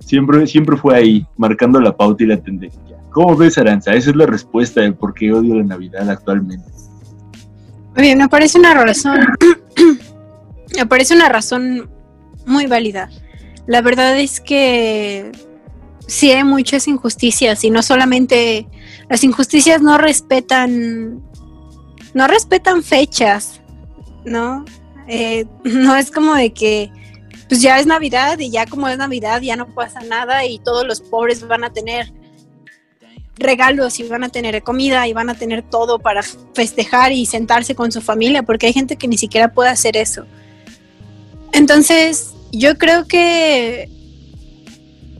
siempre, 0.00 0.46
siempre 0.46 0.76
fue 0.76 0.94
ahí, 0.94 1.26
marcando 1.38 1.80
la 1.80 1.96
pauta 1.96 2.24
y 2.24 2.26
la 2.26 2.36
tendencia. 2.36 2.94
¿Cómo 3.10 3.34
ves, 3.34 3.56
Aranza? 3.56 3.94
Esa 3.94 4.10
es 4.10 4.16
la 4.16 4.26
respuesta 4.26 4.82
del 4.82 4.94
por 4.94 5.14
qué 5.14 5.32
odio 5.32 5.54
la 5.54 5.64
Navidad 5.64 6.10
actualmente. 6.10 6.68
Bien, 7.96 8.18
me 8.18 8.28
parece 8.28 8.58
una 8.58 8.74
razón, 8.74 9.18
me 10.76 10.84
parece 10.84 11.14
una 11.14 11.30
razón 11.30 11.88
muy 12.44 12.66
válida. 12.66 13.08
La 13.66 13.80
verdad 13.80 14.20
es 14.20 14.42
que 14.42 15.32
sí 16.06 16.30
hay 16.30 16.44
muchas 16.44 16.88
injusticias 16.88 17.64
y 17.64 17.70
no 17.70 17.82
solamente 17.82 18.66
las 19.08 19.24
injusticias 19.24 19.82
no 19.82 19.98
respetan, 19.98 21.22
no 22.14 22.26
respetan 22.26 22.82
fechas, 22.82 23.60
¿no? 24.24 24.64
Eh, 25.08 25.46
no 25.64 25.96
es 25.96 26.10
como 26.10 26.34
de 26.34 26.52
que 26.52 26.90
pues 27.48 27.60
ya 27.60 27.78
es 27.78 27.86
Navidad 27.86 28.38
y 28.38 28.50
ya 28.50 28.66
como 28.66 28.88
es 28.88 28.96
Navidad 28.96 29.42
ya 29.42 29.56
no 29.56 29.74
pasa 29.74 30.00
nada 30.00 30.46
y 30.46 30.58
todos 30.58 30.86
los 30.86 31.00
pobres 31.00 31.46
van 31.46 31.64
a 31.64 31.72
tener 31.72 32.12
regalos 33.36 33.98
y 33.98 34.04
van 34.04 34.24
a 34.24 34.28
tener 34.28 34.62
comida 34.62 35.06
y 35.08 35.12
van 35.12 35.28
a 35.28 35.34
tener 35.34 35.62
todo 35.62 35.98
para 35.98 36.22
festejar 36.54 37.12
y 37.12 37.26
sentarse 37.26 37.74
con 37.74 37.90
su 37.90 38.00
familia, 38.00 38.42
porque 38.42 38.66
hay 38.66 38.72
gente 38.72 38.96
que 38.96 39.08
ni 39.08 39.18
siquiera 39.18 39.52
puede 39.52 39.70
hacer 39.70 39.96
eso. 39.96 40.24
Entonces, 41.52 42.32
yo 42.52 42.78
creo 42.78 43.06
que 43.06 43.88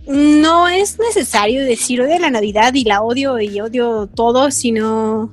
no 0.07 0.69
es 0.69 0.99
necesario 0.99 1.65
decir 1.65 2.01
odio 2.01 2.19
la 2.19 2.31
Navidad 2.31 2.75
y 2.75 2.85
la 2.85 3.03
odio 3.03 3.41
y 3.41 3.61
odio 3.61 4.07
todo, 4.07 4.51
sino 4.51 5.33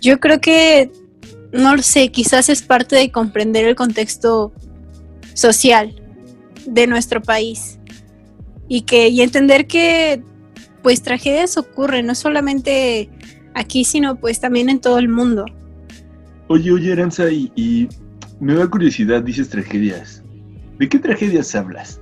yo 0.00 0.20
creo 0.20 0.40
que, 0.40 0.90
no 1.52 1.76
lo 1.76 1.82
sé, 1.82 2.10
quizás 2.10 2.48
es 2.48 2.62
parte 2.62 2.96
de 2.96 3.10
comprender 3.10 3.66
el 3.66 3.74
contexto 3.74 4.52
social 5.34 5.94
de 6.66 6.86
nuestro 6.86 7.22
país 7.22 7.78
y 8.68 8.82
que 8.82 9.08
y 9.08 9.22
entender 9.22 9.66
que 9.66 10.22
pues 10.82 11.02
tragedias 11.02 11.56
ocurren, 11.56 12.06
no 12.06 12.14
solamente 12.14 13.10
aquí, 13.54 13.84
sino 13.84 14.16
pues 14.16 14.40
también 14.40 14.70
en 14.70 14.80
todo 14.80 14.98
el 14.98 15.08
mundo. 15.08 15.44
Oye, 16.48 16.72
oye, 16.72 16.92
Aranza, 16.92 17.30
y, 17.30 17.88
me 18.40 18.54
da 18.54 18.66
curiosidad, 18.68 19.22
dices 19.22 19.50
tragedias. 19.50 20.22
¿De 20.78 20.88
qué 20.88 20.98
tragedias 20.98 21.54
hablas? 21.54 22.00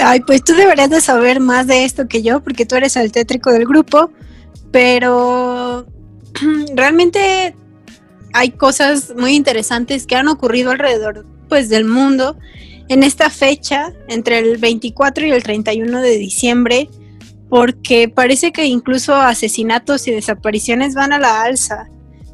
Ay, 0.00 0.20
pues 0.20 0.44
tú 0.44 0.54
deberías 0.54 0.90
de 0.90 1.00
saber 1.00 1.40
más 1.40 1.66
de 1.66 1.84
esto 1.84 2.06
que 2.06 2.22
yo, 2.22 2.40
porque 2.40 2.66
tú 2.66 2.76
eres 2.76 2.96
el 2.96 3.10
tétrico 3.10 3.50
del 3.50 3.66
grupo, 3.66 4.10
pero 4.70 5.86
realmente 6.74 7.54
hay 8.32 8.50
cosas 8.50 9.14
muy 9.16 9.34
interesantes 9.34 10.06
que 10.06 10.16
han 10.16 10.28
ocurrido 10.28 10.70
alrededor 10.70 11.26
pues 11.48 11.68
del 11.68 11.84
mundo 11.84 12.36
en 12.88 13.02
esta 13.02 13.30
fecha, 13.30 13.92
entre 14.08 14.38
el 14.38 14.58
24 14.58 15.26
y 15.26 15.30
el 15.30 15.42
31 15.42 16.00
de 16.00 16.16
diciembre, 16.16 16.88
porque 17.48 18.08
parece 18.08 18.52
que 18.52 18.66
incluso 18.66 19.14
asesinatos 19.14 20.06
y 20.08 20.12
desapariciones 20.12 20.94
van 20.94 21.12
a 21.12 21.18
la 21.18 21.42
alza. 21.42 21.88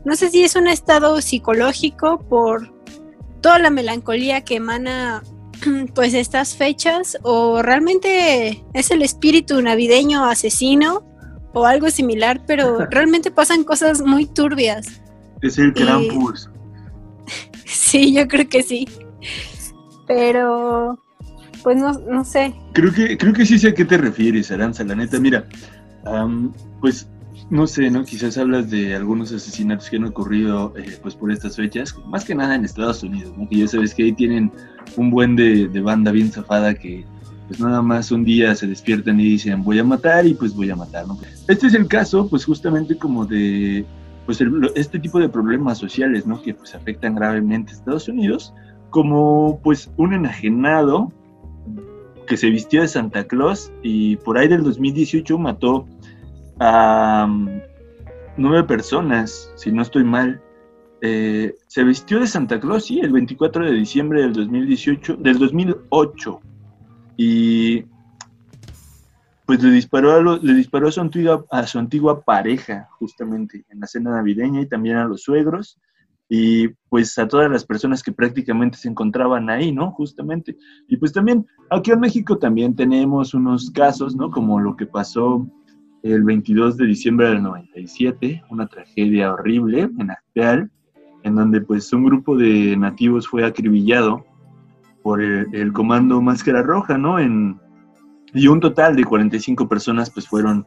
No 0.05 0.17
sé 0.17 0.31
si 0.31 0.45
es 0.45 0.55
un 0.55 0.69
estado 0.69 1.21
psicológico 1.21 2.21
por 2.29 2.73
toda 3.41 3.59
la 3.59 3.71
melancolía 3.71 4.43
que 4.43 4.57
emana 4.57 5.23
pues 5.95 6.15
estas 6.15 6.57
fechas 6.57 7.19
o 7.23 7.63
realmente 7.63 8.65
es 8.73 8.91
el 8.91 9.03
espíritu 9.03 9.61
navideño 9.61 10.25
asesino 10.25 11.05
o 11.53 11.67
algo 11.67 11.91
similar, 11.91 12.43
pero 12.47 12.87
realmente 12.91 13.31
pasan 13.31 13.65
cosas 13.65 14.03
muy 14.03 14.27
turbias. 14.27 15.01
Es 15.43 15.59
el 15.59 15.73
Krampus. 15.73 16.51
sí, 17.65 18.13
yo 18.13 18.27
creo 18.29 18.49
que 18.49 18.63
sí 18.63 18.89
pero 20.07 20.99
pues 21.63 21.77
no, 21.77 21.93
no 21.93 22.25
sé. 22.25 22.55
Creo 22.73 22.93
que, 22.93 23.17
creo 23.17 23.33
que 23.33 23.47
sí 23.47 23.59
sé 23.59 23.69
a 23.69 23.75
qué 23.75 23.85
te 23.85 23.97
refieres, 23.97 24.51
Aranza, 24.51 24.85
la 24.85 24.95
neta. 24.95 25.19
Mira, 25.19 25.47
pues 26.81 27.09
no 27.51 27.67
sé, 27.67 27.91
¿no? 27.91 28.05
Quizás 28.05 28.37
hablas 28.37 28.71
de 28.71 28.95
algunos 28.95 29.33
asesinatos 29.33 29.89
que 29.89 29.97
han 29.97 30.05
ocurrido 30.05 30.75
eh, 30.77 30.99
pues 31.03 31.15
por 31.15 31.33
estas 31.33 31.57
fechas, 31.57 31.95
más 32.07 32.25
que 32.25 32.35
nada 32.35 32.55
en 32.55 32.65
Estados 32.65 33.03
Unidos, 33.03 33.37
¿no? 33.37 33.49
Que 33.49 33.59
ya 33.59 33.69
sabes 33.69 33.95
que 33.95 34.05
ahí 34.05 34.13
tienen 34.13 34.53
un 34.97 35.11
buen 35.11 35.37
de, 35.37 35.69
banda 35.81 36.11
bien 36.13 36.31
zafada 36.31 36.75
que 36.75 37.05
pues 37.49 37.61
nada 37.61 37.83
más 37.83 38.11
un 38.11 38.25
día 38.25 38.55
se 38.55 38.67
despiertan 38.67 39.21
y 39.21 39.25
dicen 39.25 39.63
voy 39.63 39.79
a 39.79 39.85
matar 39.85 40.27
y 40.27 40.35
pues 40.35 40.55
voy 40.55 40.71
a 40.71 40.77
matar, 40.77 41.07
¿no? 41.07 41.19
Este 41.47 41.67
es 41.67 41.75
el 41.75 41.87
caso 41.87 42.29
pues 42.29 42.45
justamente 42.45 42.97
como 42.97 43.27
de 43.27 43.85
pues 44.25 44.43
este 44.75 44.99
tipo 44.99 45.19
de 45.19 45.29
problemas 45.29 45.79
sociales, 45.79 46.27
¿no? 46.27 46.41
Que 46.41 46.55
pues 46.55 46.75
afectan 46.75 47.15
gravemente 47.15 47.73
a 47.73 47.75
Estados 47.75 48.09
Unidos 48.09 48.55
como 48.91 49.61
pues 49.63 49.91
un 49.97 50.15
enajenado 50.15 51.13
que 52.27 52.37
se 52.37 52.49
vistió 52.51 52.83
de 52.83 52.89
Santa 52.89 53.25
Claus 53.25 53.71
y 53.83 54.17
por 54.17 54.39
ahí 54.39 54.49
del 54.49 54.63
2018 54.63 55.39
mató 55.39 55.87
a 56.61 57.27
mm, 57.29 57.61
nueve 58.37 58.65
personas, 58.65 59.53
si 59.57 59.73
no 59.73 59.83
estoy 59.83 60.05
mal. 60.05 60.41
Eh, 61.07 61.57
se 61.67 61.85
vistió 61.85 62.19
de 62.19 62.27
Santa 62.27 62.59
Claus, 62.59 62.87
sí, 62.87 62.99
el 62.99 63.13
24 63.13 63.67
de 63.67 63.73
diciembre 63.73 64.23
del 64.23 64.33
2018, 64.33 65.17
del 65.17 65.39
2008. 65.39 66.41
Y 67.19 67.85
pues 69.45 69.63
le 69.63 69.71
disparó, 69.71 70.13
a 70.13 70.39
le 70.43 70.55
disparó 70.55 70.91
su 70.91 71.03
antigua, 71.03 71.45
a 71.51 71.67
su 71.67 71.79
antigua 71.79 72.23
pareja, 72.23 72.89
justamente, 72.99 73.67
en 73.69 73.81
la 73.81 73.87
cena 73.87 74.13
navideña 74.13 74.63
y 74.63 74.67
también 74.67 74.97
a 74.97 75.05
los 75.05 75.25
suegros 75.25 75.79
y 76.27 76.69
pues 76.89 77.19
a 77.19 77.29
todas 77.29 77.51
las 77.51 77.67
personas 77.67 78.03
que 78.03 78.11
prácticamente 78.11 78.79
se 78.79 78.89
encontraban 78.89 79.51
ahí, 79.51 79.73
¿no? 79.73 79.91
Justamente. 79.91 80.57
Y 80.89 80.97
pues 80.97 81.13
también 81.13 81.45
aquí 81.69 81.91
en 81.91 82.01
México 82.01 82.39
también 82.39 82.75
tenemos 82.75 83.35
unos 83.35 83.71
casos, 83.71 84.17
¿no? 84.17 84.31
Como 84.31 84.59
lo 84.59 84.75
que 84.75 84.87
pasó 84.87 85.47
el 86.03 86.25
22 86.25 86.79
de 86.79 86.87
diciembre 86.87 87.29
del 87.29 87.43
97, 87.43 88.43
una 88.49 88.67
tragedia 88.69 89.35
horrible 89.35 89.91
en 89.99 90.11
Acteal, 90.11 90.71
en 91.25 91.35
donde 91.35 91.61
pues 91.61 91.93
un 91.93 92.05
grupo 92.05 92.37
de 92.37 92.77
nativos 92.77 93.27
fue 93.27 93.45
acribillado 93.45 94.25
por 95.03 95.21
el, 95.21 95.73
comando 95.73 96.23
Máscara 96.23 96.63
Roja, 96.63 96.97
¿no? 96.97 97.19
En, 97.19 97.61
y 98.33 98.47
un 98.47 98.61
total 98.61 98.97
de 98.97 99.05
45 99.05 99.69
personas 99.69 100.11
pues 100.11 100.29
fueron, 100.29 100.67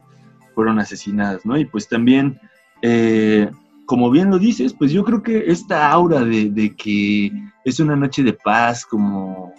fueron 0.54 0.78
asesinadas, 0.78 1.46
¿no? 1.46 1.56
Y 1.56 1.64
pues 1.64 1.88
también... 1.88 2.38
Eh, 2.82 3.50
como 3.88 4.10
bien 4.10 4.30
lo 4.30 4.38
dices, 4.38 4.74
pues 4.74 4.92
yo 4.92 5.02
creo 5.02 5.22
que 5.22 5.50
esta 5.50 5.90
aura 5.90 6.22
de, 6.22 6.74
que 6.76 7.32
es 7.64 7.80
una 7.80 7.96
noche 7.96 8.22
de 8.22 8.34
paz, 8.34 8.84
como, 8.84 9.54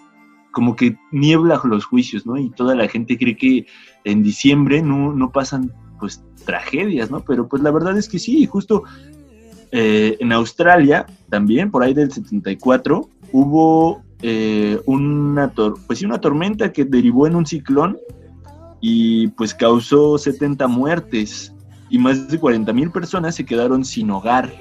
como 0.52 0.76
que 0.76 0.95
niebla 1.12 1.60
los 1.64 1.84
juicios, 1.84 2.28
¿no? 2.28 2.38
Y 2.38 2.52
toda 2.52 2.76
la 2.76 2.88
gente 2.88 3.18
cree 3.18 3.36
que 3.36 3.66
en 4.04 4.22
diciembre 4.22 4.84
no, 4.84 5.32
pasan 5.32 5.74
pues 6.00 6.24
tragedias, 6.45 7.10
¿no? 7.10 7.22
Pero 7.22 7.47
pues 7.47 7.64
la 7.64 7.72
verdad 7.72 7.97
es 7.97 8.08
que 8.08 8.20
sí, 8.20 8.45
justo 8.45 8.84
eh, 9.72 10.17
en 10.20 10.32
Australia 10.32 11.05
también, 11.30 11.70
por 11.70 11.84
ahí 11.84 11.93
del 11.93 12.11
74, 12.11 13.07
hubo 13.32 14.01
eh, 14.22 14.80
una, 14.86 15.51
pues, 15.88 16.01
una 16.01 16.20
tormenta 16.20 16.72
que 16.72 16.86
derivó 16.86 17.28
en 17.28 17.36
un 17.36 17.45
ciclón 17.45 17.97
y 18.82 19.28
pues 19.30 19.53
causó 19.53 20.17
70 20.17 20.67
muertes 20.67 21.53
y 21.89 21.97
más 21.97 22.30
de 22.30 22.39
40 22.39 22.72
mil 22.74 22.91
personas 22.91 23.36
se 23.36 23.45
quedaron 23.45 23.86
sin 23.86 24.09
hogar. 24.11 24.51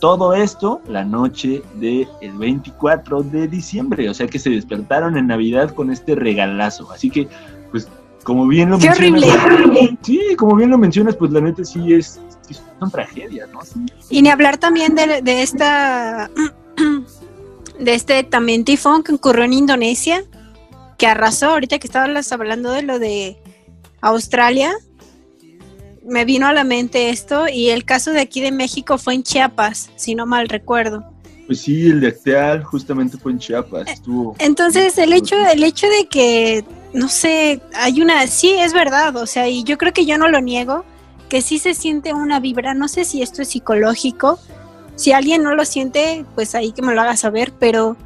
Todo 0.00 0.34
esto 0.34 0.80
la 0.88 1.04
noche 1.04 1.62
del 1.76 2.06
24 2.38 3.22
de 3.22 3.48
diciembre, 3.48 4.08
o 4.10 4.14
sea 4.14 4.26
que 4.26 4.38
se 4.38 4.50
despertaron 4.50 5.16
en 5.16 5.28
Navidad 5.28 5.70
con 5.70 5.90
este 5.90 6.14
regalazo. 6.14 6.90
Así 6.92 7.08
que, 7.08 7.28
pues, 7.70 7.88
como 8.26 8.48
bien 8.48 8.70
lo 8.70 8.78
mencionas. 8.78 9.22
Sí, 10.02 10.20
como 10.36 10.56
bien 10.56 10.70
lo 10.70 10.78
mencionas, 10.78 11.14
pues 11.14 11.30
la 11.30 11.40
neta 11.40 11.64
sí 11.64 11.94
es, 11.94 12.20
son 12.80 12.90
tragedias, 12.90 13.48
¿no? 13.52 13.60
Y 14.10 14.20
ni 14.20 14.30
hablar 14.30 14.58
también 14.58 14.96
de, 14.96 15.22
de 15.22 15.42
esta, 15.42 16.28
de 17.78 17.94
este 17.94 18.24
también 18.24 18.64
tifón 18.64 19.04
que 19.04 19.14
ocurrió 19.14 19.44
en 19.44 19.52
Indonesia, 19.52 20.24
que 20.98 21.06
arrasó, 21.06 21.50
ahorita 21.50 21.78
que 21.78 21.86
estabas 21.86 22.32
hablando 22.32 22.72
de 22.72 22.82
lo 22.82 22.98
de 22.98 23.38
Australia, 24.00 24.74
me 26.04 26.24
vino 26.24 26.48
a 26.48 26.52
la 26.52 26.64
mente 26.64 27.10
esto 27.10 27.46
y 27.48 27.68
el 27.68 27.84
caso 27.84 28.10
de 28.10 28.20
aquí 28.20 28.40
de 28.40 28.50
México 28.50 28.98
fue 28.98 29.14
en 29.14 29.22
Chiapas, 29.22 29.90
si 29.94 30.16
no 30.16 30.26
mal 30.26 30.48
recuerdo. 30.48 31.04
Pues 31.46 31.60
sí, 31.60 31.86
el 31.86 32.00
de 32.00 32.08
Acteal 32.08 32.64
justamente 32.64 33.16
fue 33.18 33.30
en 33.30 33.38
Chiapas. 33.38 33.88
Estuvo 33.88 34.34
Entonces, 34.40 34.98
el 34.98 35.12
hecho, 35.12 35.36
el 35.46 35.62
hecho 35.62 35.86
de 35.86 36.08
que, 36.08 36.64
no 36.96 37.10
sé, 37.10 37.60
hay 37.74 38.00
una, 38.00 38.26
sí, 38.26 38.52
es 38.52 38.72
verdad, 38.72 39.14
o 39.16 39.26
sea, 39.26 39.46
y 39.50 39.64
yo 39.64 39.76
creo 39.76 39.92
que 39.92 40.06
yo 40.06 40.16
no 40.16 40.28
lo 40.28 40.40
niego, 40.40 40.82
que 41.28 41.42
sí 41.42 41.58
se 41.58 41.74
siente 41.74 42.14
una 42.14 42.40
vibra, 42.40 42.72
no 42.72 42.88
sé 42.88 43.04
si 43.04 43.20
esto 43.20 43.42
es 43.42 43.48
psicológico, 43.48 44.38
si 44.94 45.12
alguien 45.12 45.42
no 45.42 45.54
lo 45.54 45.66
siente, 45.66 46.24
pues 46.34 46.54
ahí 46.54 46.72
que 46.72 46.80
me 46.80 46.94
lo 46.94 47.02
haga 47.02 47.14
saber, 47.18 47.52
pero 47.58 47.98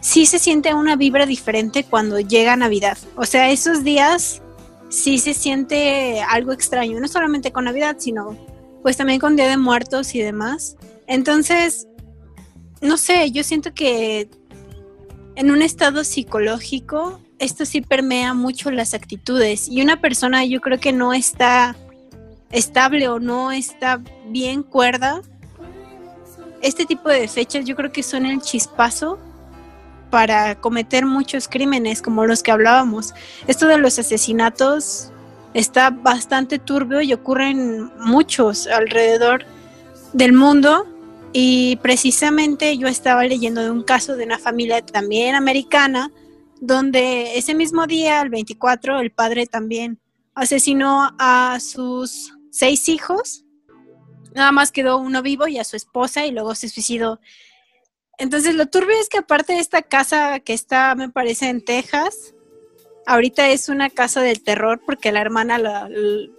sí 0.00 0.24
se 0.24 0.38
siente 0.38 0.72
una 0.72 0.96
vibra 0.96 1.26
diferente 1.26 1.84
cuando 1.84 2.20
llega 2.20 2.56
Navidad. 2.56 2.96
O 3.16 3.26
sea, 3.26 3.50
esos 3.50 3.84
días 3.84 4.40
sí 4.88 5.18
se 5.18 5.34
siente 5.34 6.22
algo 6.22 6.52
extraño, 6.52 7.00
no 7.00 7.08
solamente 7.08 7.52
con 7.52 7.66
Navidad, 7.66 7.96
sino 7.98 8.34
pues 8.82 8.96
también 8.96 9.20
con 9.20 9.36
Día 9.36 9.48
de 9.48 9.58
Muertos 9.58 10.14
y 10.14 10.22
demás. 10.22 10.78
Entonces, 11.06 11.86
no 12.80 12.96
sé, 12.96 13.30
yo 13.30 13.44
siento 13.44 13.74
que 13.74 14.30
en 15.34 15.50
un 15.50 15.60
estado 15.60 16.02
psicológico 16.02 17.20
esto 17.38 17.64
sí 17.64 17.80
permea 17.80 18.34
mucho 18.34 18.70
las 18.70 18.94
actitudes 18.94 19.68
y 19.68 19.82
una 19.82 20.00
persona 20.00 20.44
yo 20.44 20.60
creo 20.60 20.78
que 20.80 20.92
no 20.92 21.12
está 21.12 21.76
estable 22.50 23.08
o 23.08 23.20
no 23.20 23.52
está 23.52 24.00
bien 24.26 24.62
cuerda, 24.62 25.22
este 26.62 26.86
tipo 26.86 27.08
de 27.08 27.28
fechas 27.28 27.64
yo 27.64 27.76
creo 27.76 27.92
que 27.92 28.02
son 28.02 28.26
el 28.26 28.40
chispazo 28.40 29.18
para 30.10 30.60
cometer 30.60 31.06
muchos 31.06 31.48
crímenes 31.48 32.02
como 32.02 32.26
los 32.26 32.42
que 32.42 32.50
hablábamos. 32.50 33.14
Esto 33.46 33.66
de 33.66 33.78
los 33.78 33.98
asesinatos 33.98 35.12
está 35.54 35.90
bastante 35.90 36.58
turbio 36.58 37.00
y 37.00 37.12
ocurren 37.12 37.90
muchos 37.98 38.66
alrededor 38.66 39.44
del 40.12 40.32
mundo. 40.32 40.86
Y 41.32 41.76
precisamente 41.82 42.78
yo 42.78 42.88
estaba 42.88 43.24
leyendo 43.24 43.62
de 43.62 43.70
un 43.70 43.82
caso 43.82 44.16
de 44.16 44.24
una 44.24 44.38
familia 44.38 44.84
también 44.84 45.34
americana, 45.34 46.10
donde 46.60 47.38
ese 47.38 47.54
mismo 47.54 47.86
día, 47.86 48.20
el 48.20 48.30
24, 48.30 49.00
el 49.00 49.10
padre 49.12 49.46
también 49.46 50.00
asesinó 50.34 51.10
a 51.18 51.58
sus 51.60 52.32
seis 52.50 52.88
hijos, 52.88 53.44
nada 54.34 54.52
más 54.52 54.72
quedó 54.72 54.98
uno 54.98 55.22
vivo 55.22 55.48
y 55.48 55.58
a 55.58 55.64
su 55.64 55.76
esposa 55.76 56.26
y 56.26 56.30
luego 56.30 56.54
se 56.54 56.68
suicidó. 56.68 57.20
Entonces 58.18 58.54
lo 58.54 58.66
turbio 58.66 58.96
es 59.00 59.08
que 59.08 59.18
aparte 59.18 59.54
de 59.54 59.60
esta 59.60 59.82
casa 59.82 60.40
que 60.40 60.52
está, 60.52 60.94
me 60.94 61.08
parece, 61.08 61.48
en 61.48 61.64
Texas, 61.64 62.34
ahorita 63.06 63.48
es 63.48 63.68
una 63.68 63.90
casa 63.90 64.20
del 64.20 64.42
terror 64.42 64.80
porque 64.84 65.12
la 65.12 65.20
hermana, 65.20 65.88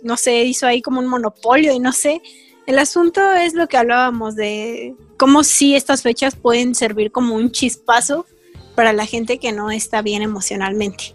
no 0.03 0.17
sé, 0.17 0.43
hizo 0.43 0.67
ahí 0.67 0.81
como 0.81 0.99
un 0.99 1.07
monopolio 1.07 1.73
y 1.73 1.79
no 1.79 1.93
sé. 1.93 2.21
El 2.67 2.79
asunto 2.79 3.33
es 3.33 3.53
lo 3.53 3.67
que 3.67 3.77
hablábamos 3.77 4.35
de 4.35 4.95
cómo 5.17 5.43
sí 5.43 5.75
estas 5.75 6.03
fechas 6.03 6.35
pueden 6.35 6.75
servir 6.75 7.11
como 7.11 7.35
un 7.35 7.51
chispazo 7.51 8.25
para 8.79 8.93
la 8.93 9.05
gente 9.05 9.39
que 9.39 9.51
no 9.51 9.71
está 9.71 10.01
bien 10.01 10.21
emocionalmente. 10.21 11.11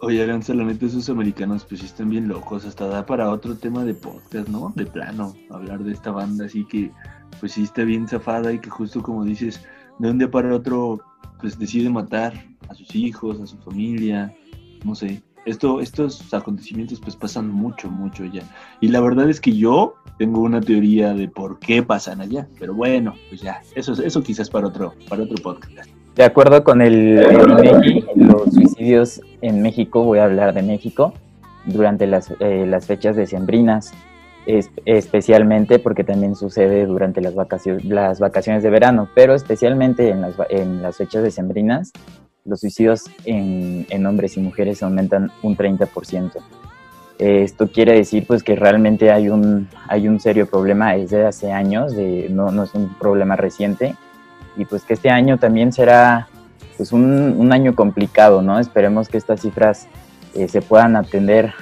Oye, 0.00 0.22
Aranza, 0.22 0.54
la 0.54 0.72
esos 0.72 1.10
americanos 1.10 1.66
pues 1.68 1.84
están 1.84 2.08
bien 2.08 2.28
locos, 2.28 2.64
hasta 2.64 2.86
da 2.86 3.04
para 3.04 3.28
otro 3.28 3.58
tema 3.58 3.84
de 3.84 3.92
podcast, 3.92 4.48
¿no? 4.48 4.72
De 4.74 4.86
plano, 4.86 5.34
hablar 5.50 5.84
de 5.84 5.92
esta 5.92 6.10
banda 6.10 6.46
así 6.46 6.64
que 6.64 6.90
pues 7.40 7.52
sí 7.52 7.64
está 7.64 7.84
bien 7.84 8.08
zafada 8.08 8.54
y 8.54 8.58
que 8.58 8.70
justo 8.70 9.02
como 9.02 9.22
dices, 9.22 9.60
de 9.98 10.10
un 10.10 10.16
día 10.16 10.30
para 10.30 10.54
otro 10.54 10.98
pues 11.42 11.58
decide 11.58 11.90
matar 11.90 12.42
a 12.70 12.74
sus 12.74 12.94
hijos, 12.94 13.38
a 13.42 13.46
su 13.46 13.58
familia, 13.58 14.34
no 14.86 14.94
sé. 14.94 15.22
Esto, 15.44 15.80
estos 15.80 16.32
acontecimientos 16.32 17.00
pues 17.00 17.16
pasan 17.16 17.50
mucho, 17.50 17.90
mucho 17.90 18.22
allá. 18.22 18.42
Y 18.80 18.88
la 18.88 19.00
verdad 19.00 19.28
es 19.28 19.40
que 19.40 19.52
yo 19.52 19.94
tengo 20.18 20.40
una 20.40 20.60
teoría 20.60 21.14
de 21.14 21.28
por 21.28 21.58
qué 21.58 21.82
pasan 21.82 22.20
allá, 22.20 22.46
pero 22.58 22.74
bueno, 22.74 23.14
pues 23.28 23.40
ya, 23.40 23.60
eso, 23.74 23.92
eso 23.92 24.22
quizás 24.22 24.48
para 24.48 24.68
otro, 24.68 24.94
para 25.08 25.24
otro 25.24 25.36
podcast. 25.42 25.90
De 26.14 26.24
acuerdo 26.24 26.62
con 26.62 26.82
el, 26.82 27.16
los 28.16 28.52
suicidios 28.52 29.20
en 29.40 29.62
México, 29.62 30.04
voy 30.04 30.18
a 30.18 30.24
hablar 30.24 30.52
de 30.54 30.62
México, 30.62 31.14
durante 31.64 32.06
las, 32.06 32.32
eh, 32.40 32.66
las 32.66 32.86
fechas 32.86 33.16
decembrinas, 33.16 33.92
especialmente 34.84 35.78
porque 35.78 36.04
también 36.04 36.34
sucede 36.34 36.84
durante 36.86 37.20
las 37.20 37.34
vacaciones, 37.34 37.84
las 37.84 38.18
vacaciones 38.18 38.62
de 38.62 38.70
verano, 38.70 39.08
pero 39.14 39.34
especialmente 39.34 40.08
en 40.08 40.20
las, 40.20 40.34
en 40.50 40.82
las 40.82 40.96
fechas 40.96 41.22
decembrinas, 41.22 41.92
los 42.44 42.60
suicidios 42.60 43.04
en, 43.24 43.86
en 43.90 44.06
hombres 44.06 44.36
y 44.36 44.40
mujeres 44.40 44.82
aumentan 44.82 45.30
un 45.42 45.56
30%. 45.56 46.32
Esto 47.18 47.68
quiere 47.68 47.94
decir 47.94 48.26
pues 48.26 48.42
que 48.42 48.56
realmente 48.56 49.12
hay 49.12 49.28
un, 49.28 49.68
hay 49.88 50.08
un 50.08 50.18
serio 50.18 50.46
problema 50.46 50.94
desde 50.94 51.24
hace 51.24 51.52
años, 51.52 51.94
de, 51.94 52.28
no, 52.30 52.50
no 52.50 52.64
es 52.64 52.74
un 52.74 52.92
problema 52.94 53.36
reciente, 53.36 53.94
y 54.56 54.64
pues 54.64 54.82
que 54.82 54.94
este 54.94 55.10
año 55.10 55.38
también 55.38 55.72
será 55.72 56.28
pues 56.76 56.92
un, 56.92 57.36
un 57.38 57.52
año 57.52 57.74
complicado, 57.74 58.42
¿no? 58.42 58.58
Esperemos 58.58 59.08
que 59.08 59.18
estas 59.18 59.40
cifras 59.40 59.86
eh, 60.34 60.48
se 60.48 60.62
puedan 60.62 60.96
atender 60.96 61.52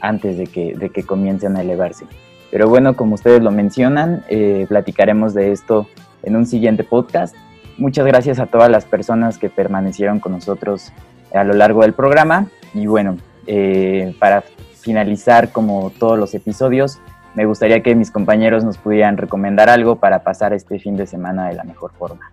antes 0.00 0.36
de 0.36 0.46
que, 0.46 0.74
de 0.74 0.90
que 0.90 1.02
comiencen 1.02 1.56
a 1.56 1.60
elevarse. 1.60 2.06
Pero 2.50 2.68
bueno, 2.68 2.96
como 2.96 3.14
ustedes 3.14 3.42
lo 3.42 3.50
mencionan, 3.50 4.24
eh, 4.28 4.66
platicaremos 4.68 5.34
de 5.34 5.52
esto 5.52 5.86
en 6.22 6.36
un 6.36 6.46
siguiente 6.46 6.82
podcast. 6.82 7.34
Muchas 7.78 8.06
gracias 8.06 8.40
a 8.40 8.46
todas 8.46 8.68
las 8.70 8.84
personas 8.84 9.38
que 9.38 9.48
permanecieron 9.48 10.18
con 10.18 10.32
nosotros 10.32 10.92
a 11.32 11.44
lo 11.44 11.54
largo 11.54 11.82
del 11.82 11.94
programa. 11.94 12.48
Y 12.74 12.86
bueno, 12.86 13.16
eh, 13.46 14.14
para 14.18 14.42
finalizar 14.80 15.52
como 15.52 15.92
todos 15.98 16.18
los 16.18 16.34
episodios, 16.34 16.98
me 17.34 17.46
gustaría 17.46 17.80
que 17.82 17.94
mis 17.94 18.10
compañeros 18.10 18.64
nos 18.64 18.78
pudieran 18.78 19.16
recomendar 19.16 19.68
algo 19.68 19.96
para 19.96 20.24
pasar 20.24 20.52
este 20.52 20.80
fin 20.80 20.96
de 20.96 21.06
semana 21.06 21.48
de 21.48 21.54
la 21.54 21.62
mejor 21.62 21.92
forma. 21.92 22.32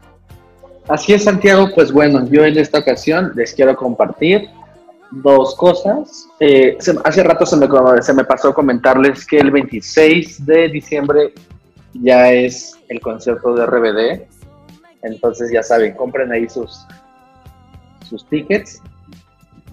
Así 0.87 1.13
es, 1.13 1.23
Santiago. 1.23 1.69
Pues 1.75 1.91
bueno, 1.91 2.27
yo 2.27 2.43
en 2.43 2.57
esta 2.57 2.79
ocasión 2.79 3.31
les 3.35 3.53
quiero 3.53 3.75
compartir 3.75 4.49
dos 5.11 5.55
cosas. 5.55 6.27
Eh, 6.39 6.77
hace 7.03 7.23
rato 7.23 7.45
se 7.45 7.55
me, 7.55 7.67
se 8.01 8.13
me 8.13 8.23
pasó 8.23 8.53
comentarles 8.53 9.25
que 9.25 9.37
el 9.37 9.51
26 9.51 10.45
de 10.45 10.69
diciembre 10.69 11.33
ya 11.93 12.31
es 12.31 12.77
el 12.89 12.99
concierto 12.99 13.53
de 13.55 13.65
RBD. 13.65 14.34
Entonces 15.05 15.51
ya 15.51 15.63
saben, 15.63 15.95
compren 15.95 16.31
ahí 16.31 16.49
sus, 16.49 16.85
sus 18.09 18.27
tickets. 18.27 18.81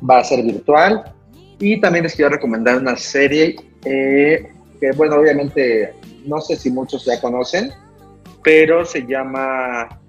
Va 0.09 0.18
a 0.18 0.24
ser 0.24 0.43
virtual. 0.45 1.12
Y 1.59 1.80
también 1.80 2.05
les 2.05 2.14
quiero 2.14 2.30
recomendar 2.30 2.78
una 2.78 2.97
serie 2.97 3.57
eh, 3.85 4.53
que 4.80 4.93
bueno, 4.93 5.16
obviamente 5.16 5.95
no 6.26 6.41
sé 6.41 6.57
si 6.57 6.70
muchos 6.70 7.05
ya 7.05 7.20
conocen, 7.20 7.70
pero 8.43 8.85
se 8.85 9.07
llama 9.07 10.01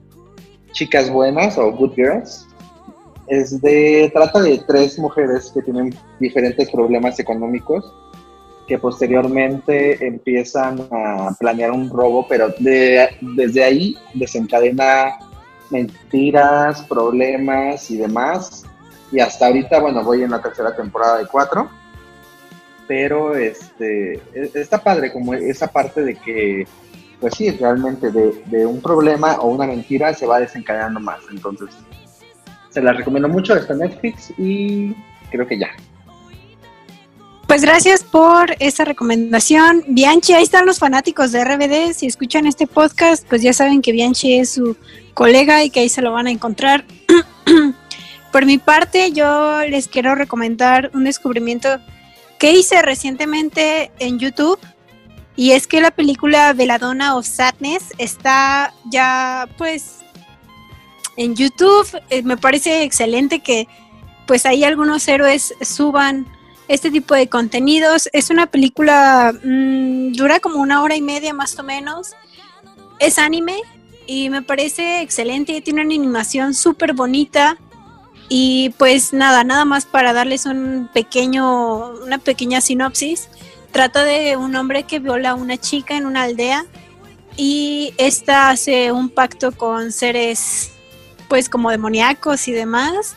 Chicas 0.71 1.09
Buenas 1.09 1.57
o 1.57 1.71
Good 1.71 1.93
Girls. 1.95 2.47
Es 3.27 3.61
de, 3.61 4.11
trata 4.13 4.41
de 4.41 4.61
tres 4.67 4.99
mujeres 4.99 5.51
que 5.53 5.61
tienen 5.61 5.95
diferentes 6.19 6.69
problemas 6.69 7.19
económicos 7.19 7.85
que 8.67 8.77
posteriormente 8.77 10.05
empiezan 10.05 10.87
a 10.91 11.35
planear 11.39 11.71
un 11.71 11.89
robo, 11.89 12.25
pero 12.27 12.49
de, 12.59 13.09
desde 13.21 13.63
ahí 13.63 13.97
desencadena 14.13 15.17
mentiras, 15.69 16.83
problemas 16.83 17.89
y 17.91 17.97
demás. 17.97 18.63
Y 19.11 19.19
hasta 19.19 19.47
ahorita, 19.47 19.79
bueno, 19.79 20.03
voy 20.03 20.23
en 20.23 20.31
la 20.31 20.41
tercera 20.41 20.75
temporada 20.75 21.19
de 21.19 21.27
cuatro 21.27 21.69
pero 22.87 23.35
este 23.35 24.15
e, 24.33 24.51
está 24.53 24.77
padre 24.77 25.11
como 25.11 25.33
esa 25.33 25.67
parte 25.67 26.03
de 26.03 26.15
que 26.15 26.67
pues 27.19 27.35
sí, 27.35 27.49
realmente 27.51 28.11
de, 28.11 28.65
un 28.65 28.81
problema 28.81 29.37
o 29.39 29.47
una 29.47 29.65
mentira 29.65 30.13
se 30.13 30.25
va 30.25 30.41
desencadenando 30.41 30.99
más. 30.99 31.21
Entonces, 31.31 31.69
se 32.69 32.81
la 32.81 32.91
recomiendo 32.91 33.29
mucho, 33.29 33.55
está 33.55 33.73
Netflix 33.73 34.33
y 34.37 34.93
creo 35.31 35.47
que 35.47 35.57
ya. 35.57 35.69
Pues 37.53 37.61
gracias 37.61 38.03
por 38.03 38.55
esa 38.57 38.83
recomendación. 38.83 39.83
Bianchi, 39.87 40.33
ahí 40.33 40.41
están 40.41 40.65
los 40.65 40.79
fanáticos 40.79 41.31
de 41.31 41.45
RBD. 41.45 41.93
Si 41.93 42.07
escuchan 42.07 42.47
este 42.47 42.65
podcast, 42.65 43.27
pues 43.29 43.43
ya 43.43 43.53
saben 43.53 43.83
que 43.83 43.91
Bianchi 43.91 44.39
es 44.39 44.53
su 44.53 44.75
colega 45.13 45.63
y 45.63 45.69
que 45.69 45.81
ahí 45.81 45.89
se 45.89 46.01
lo 46.01 46.11
van 46.11 46.25
a 46.25 46.31
encontrar. 46.31 46.83
por 48.31 48.47
mi 48.47 48.57
parte, 48.57 49.11
yo 49.11 49.61
les 49.69 49.87
quiero 49.87 50.15
recomendar 50.15 50.89
un 50.95 51.03
descubrimiento 51.03 51.69
que 52.39 52.53
hice 52.53 52.81
recientemente 52.81 53.91
en 53.99 54.17
YouTube 54.17 54.57
y 55.35 55.51
es 55.51 55.67
que 55.67 55.79
la 55.79 55.91
película 55.91 56.53
Veladona 56.53 57.15
of 57.15 57.27
Sadness 57.27 57.93
está 57.99 58.73
ya 58.89 59.47
pues 59.59 59.97
en 61.17 61.35
YouTube. 61.35 62.01
Eh, 62.09 62.23
me 62.23 62.35
parece 62.35 62.81
excelente 62.81 63.41
que 63.41 63.67
pues 64.25 64.47
ahí 64.47 64.63
algunos 64.63 65.07
héroes 65.07 65.53
suban 65.61 66.32
este 66.67 66.91
tipo 66.91 67.15
de 67.15 67.27
contenidos. 67.27 68.09
Es 68.13 68.29
una 68.29 68.47
película, 68.47 69.33
mm, 69.43 70.13
dura 70.13 70.39
como 70.39 70.61
una 70.61 70.81
hora 70.81 70.95
y 70.95 71.01
media 71.01 71.33
más 71.33 71.57
o 71.59 71.63
menos. 71.63 72.11
Es 72.99 73.19
anime 73.19 73.57
y 74.07 74.29
me 74.29 74.41
parece 74.41 75.01
excelente. 75.01 75.61
Tiene 75.61 75.81
una 75.81 75.95
animación 75.95 76.53
súper 76.53 76.93
bonita. 76.93 77.57
Y 78.29 78.73
pues 78.77 79.13
nada, 79.13 79.43
nada 79.43 79.65
más 79.65 79.85
para 79.85 80.13
darles 80.13 80.45
un 80.45 80.89
pequeño, 80.93 81.93
una 82.03 82.17
pequeña 82.17 82.61
sinopsis. 82.61 83.29
Trata 83.71 84.03
de 84.03 84.37
un 84.37 84.55
hombre 84.55 84.83
que 84.83 84.99
viola 84.99 85.31
a 85.31 85.35
una 85.35 85.57
chica 85.57 85.97
en 85.97 86.05
una 86.05 86.23
aldea 86.23 86.65
y 87.35 87.93
esta 87.97 88.49
hace 88.49 88.91
un 88.91 89.09
pacto 89.09 89.51
con 89.51 89.91
seres 89.91 90.71
pues 91.27 91.49
como 91.49 91.71
demoníacos 91.71 92.47
y 92.47 92.51
demás 92.51 93.15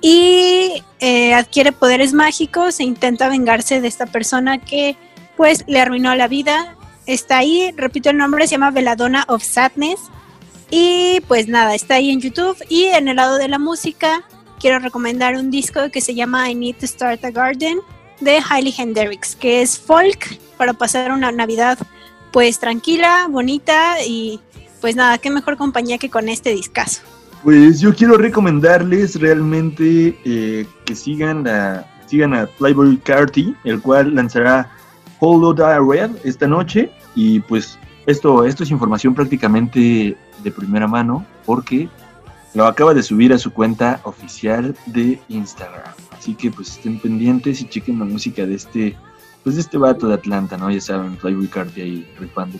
y 0.00 0.82
eh, 1.00 1.34
adquiere 1.34 1.72
poderes 1.72 2.12
mágicos 2.12 2.80
e 2.80 2.84
intenta 2.84 3.28
vengarse 3.28 3.80
de 3.80 3.88
esta 3.88 4.06
persona 4.06 4.58
que 4.58 4.96
pues 5.36 5.64
le 5.66 5.80
arruinó 5.80 6.14
la 6.14 6.28
vida. 6.28 6.76
Está 7.06 7.38
ahí, 7.38 7.72
repito 7.76 8.10
el 8.10 8.18
nombre, 8.18 8.46
se 8.46 8.52
llama 8.52 8.70
Veladona 8.70 9.24
of 9.28 9.42
Sadness. 9.42 10.00
Y 10.70 11.20
pues 11.26 11.48
nada, 11.48 11.74
está 11.74 11.94
ahí 11.94 12.10
en 12.10 12.20
YouTube. 12.20 12.56
Y 12.68 12.84
en 12.84 13.08
el 13.08 13.16
lado 13.16 13.38
de 13.38 13.48
la 13.48 13.58
música, 13.58 14.24
quiero 14.60 14.78
recomendar 14.78 15.36
un 15.36 15.50
disco 15.50 15.90
que 15.90 16.00
se 16.00 16.14
llama 16.14 16.50
I 16.50 16.54
Need 16.54 16.76
to 16.76 16.86
Start 16.86 17.24
a 17.24 17.30
Garden 17.30 17.78
de 18.20 18.42
Hailey 18.48 18.74
Hendrix, 18.76 19.36
que 19.36 19.62
es 19.62 19.78
folk 19.78 20.38
para 20.56 20.74
pasar 20.74 21.12
una 21.12 21.32
Navidad 21.32 21.78
pues 22.32 22.58
tranquila, 22.58 23.26
bonita 23.30 24.02
y 24.04 24.40
pues 24.80 24.96
nada, 24.96 25.18
qué 25.18 25.30
mejor 25.30 25.56
compañía 25.56 25.98
que 25.98 26.10
con 26.10 26.28
este 26.28 26.50
discazo. 26.50 27.02
Pues 27.42 27.80
yo 27.80 27.94
quiero 27.94 28.16
recomendarles 28.16 29.20
realmente 29.20 30.18
eh, 30.24 30.66
que 30.84 30.94
sigan 30.94 31.46
a, 31.46 31.86
sigan 32.06 32.34
a 32.34 32.46
Playboy 32.46 32.96
Carty, 32.98 33.54
el 33.64 33.80
cual 33.80 34.14
lanzará 34.14 34.70
Hold 35.20 35.56
Die 35.56 35.78
Red 35.80 36.16
esta 36.24 36.46
noche 36.46 36.90
y 37.14 37.40
pues 37.40 37.78
esto, 38.06 38.44
esto 38.44 38.64
es 38.64 38.70
información 38.70 39.14
prácticamente 39.14 40.16
de 40.42 40.50
primera 40.50 40.86
mano 40.86 41.24
porque 41.44 41.88
lo 42.54 42.66
acaba 42.66 42.94
de 42.94 43.02
subir 43.02 43.32
a 43.32 43.38
su 43.38 43.52
cuenta 43.52 44.00
oficial 44.04 44.74
de 44.86 45.20
Instagram. 45.28 45.92
Así 46.16 46.34
que 46.34 46.50
pues 46.50 46.70
estén 46.70 46.98
pendientes 46.98 47.60
y 47.60 47.68
chequen 47.68 47.98
la 47.98 48.04
música 48.04 48.46
de 48.46 48.54
este, 48.54 48.96
pues 49.44 49.54
de 49.56 49.60
este 49.60 49.78
vato 49.78 50.08
de 50.08 50.14
Atlanta, 50.14 50.56
¿no? 50.56 50.70
Ya 50.70 50.80
saben, 50.80 51.16
Playboy 51.16 51.46
Carty 51.46 51.80
ahí 51.80 52.14
rifando 52.18 52.58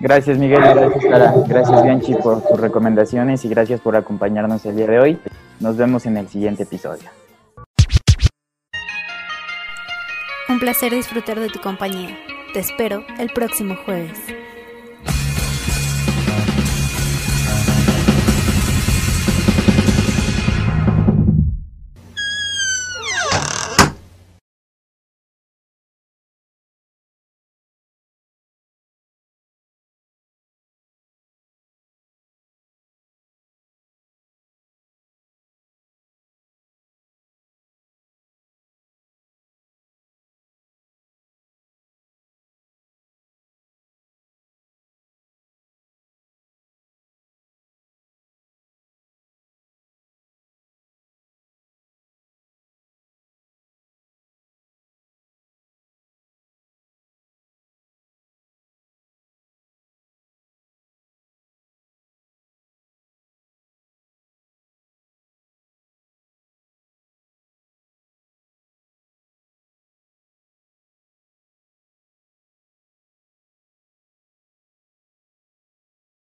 Gracias 0.00 0.38
Miguel, 0.38 0.60
gracias 0.60 1.04
Clara, 1.04 1.34
gracias 1.46 1.82
Bianchi 1.82 2.14
por 2.14 2.42
tus 2.42 2.60
recomendaciones 2.60 3.44
y 3.44 3.48
gracias 3.48 3.80
por 3.80 3.96
acompañarnos 3.96 4.64
el 4.66 4.76
día 4.76 4.86
de 4.86 4.98
hoy. 4.98 5.18
Nos 5.60 5.76
vemos 5.76 6.04
en 6.06 6.16
el 6.16 6.28
siguiente 6.28 6.64
episodio. 6.64 7.08
Un 10.48 10.60
placer 10.60 10.92
disfrutar 10.92 11.40
de 11.40 11.48
tu 11.48 11.60
compañía. 11.60 12.18
Te 12.52 12.60
espero 12.60 13.04
el 13.18 13.30
próximo 13.30 13.76
jueves. 13.84 14.18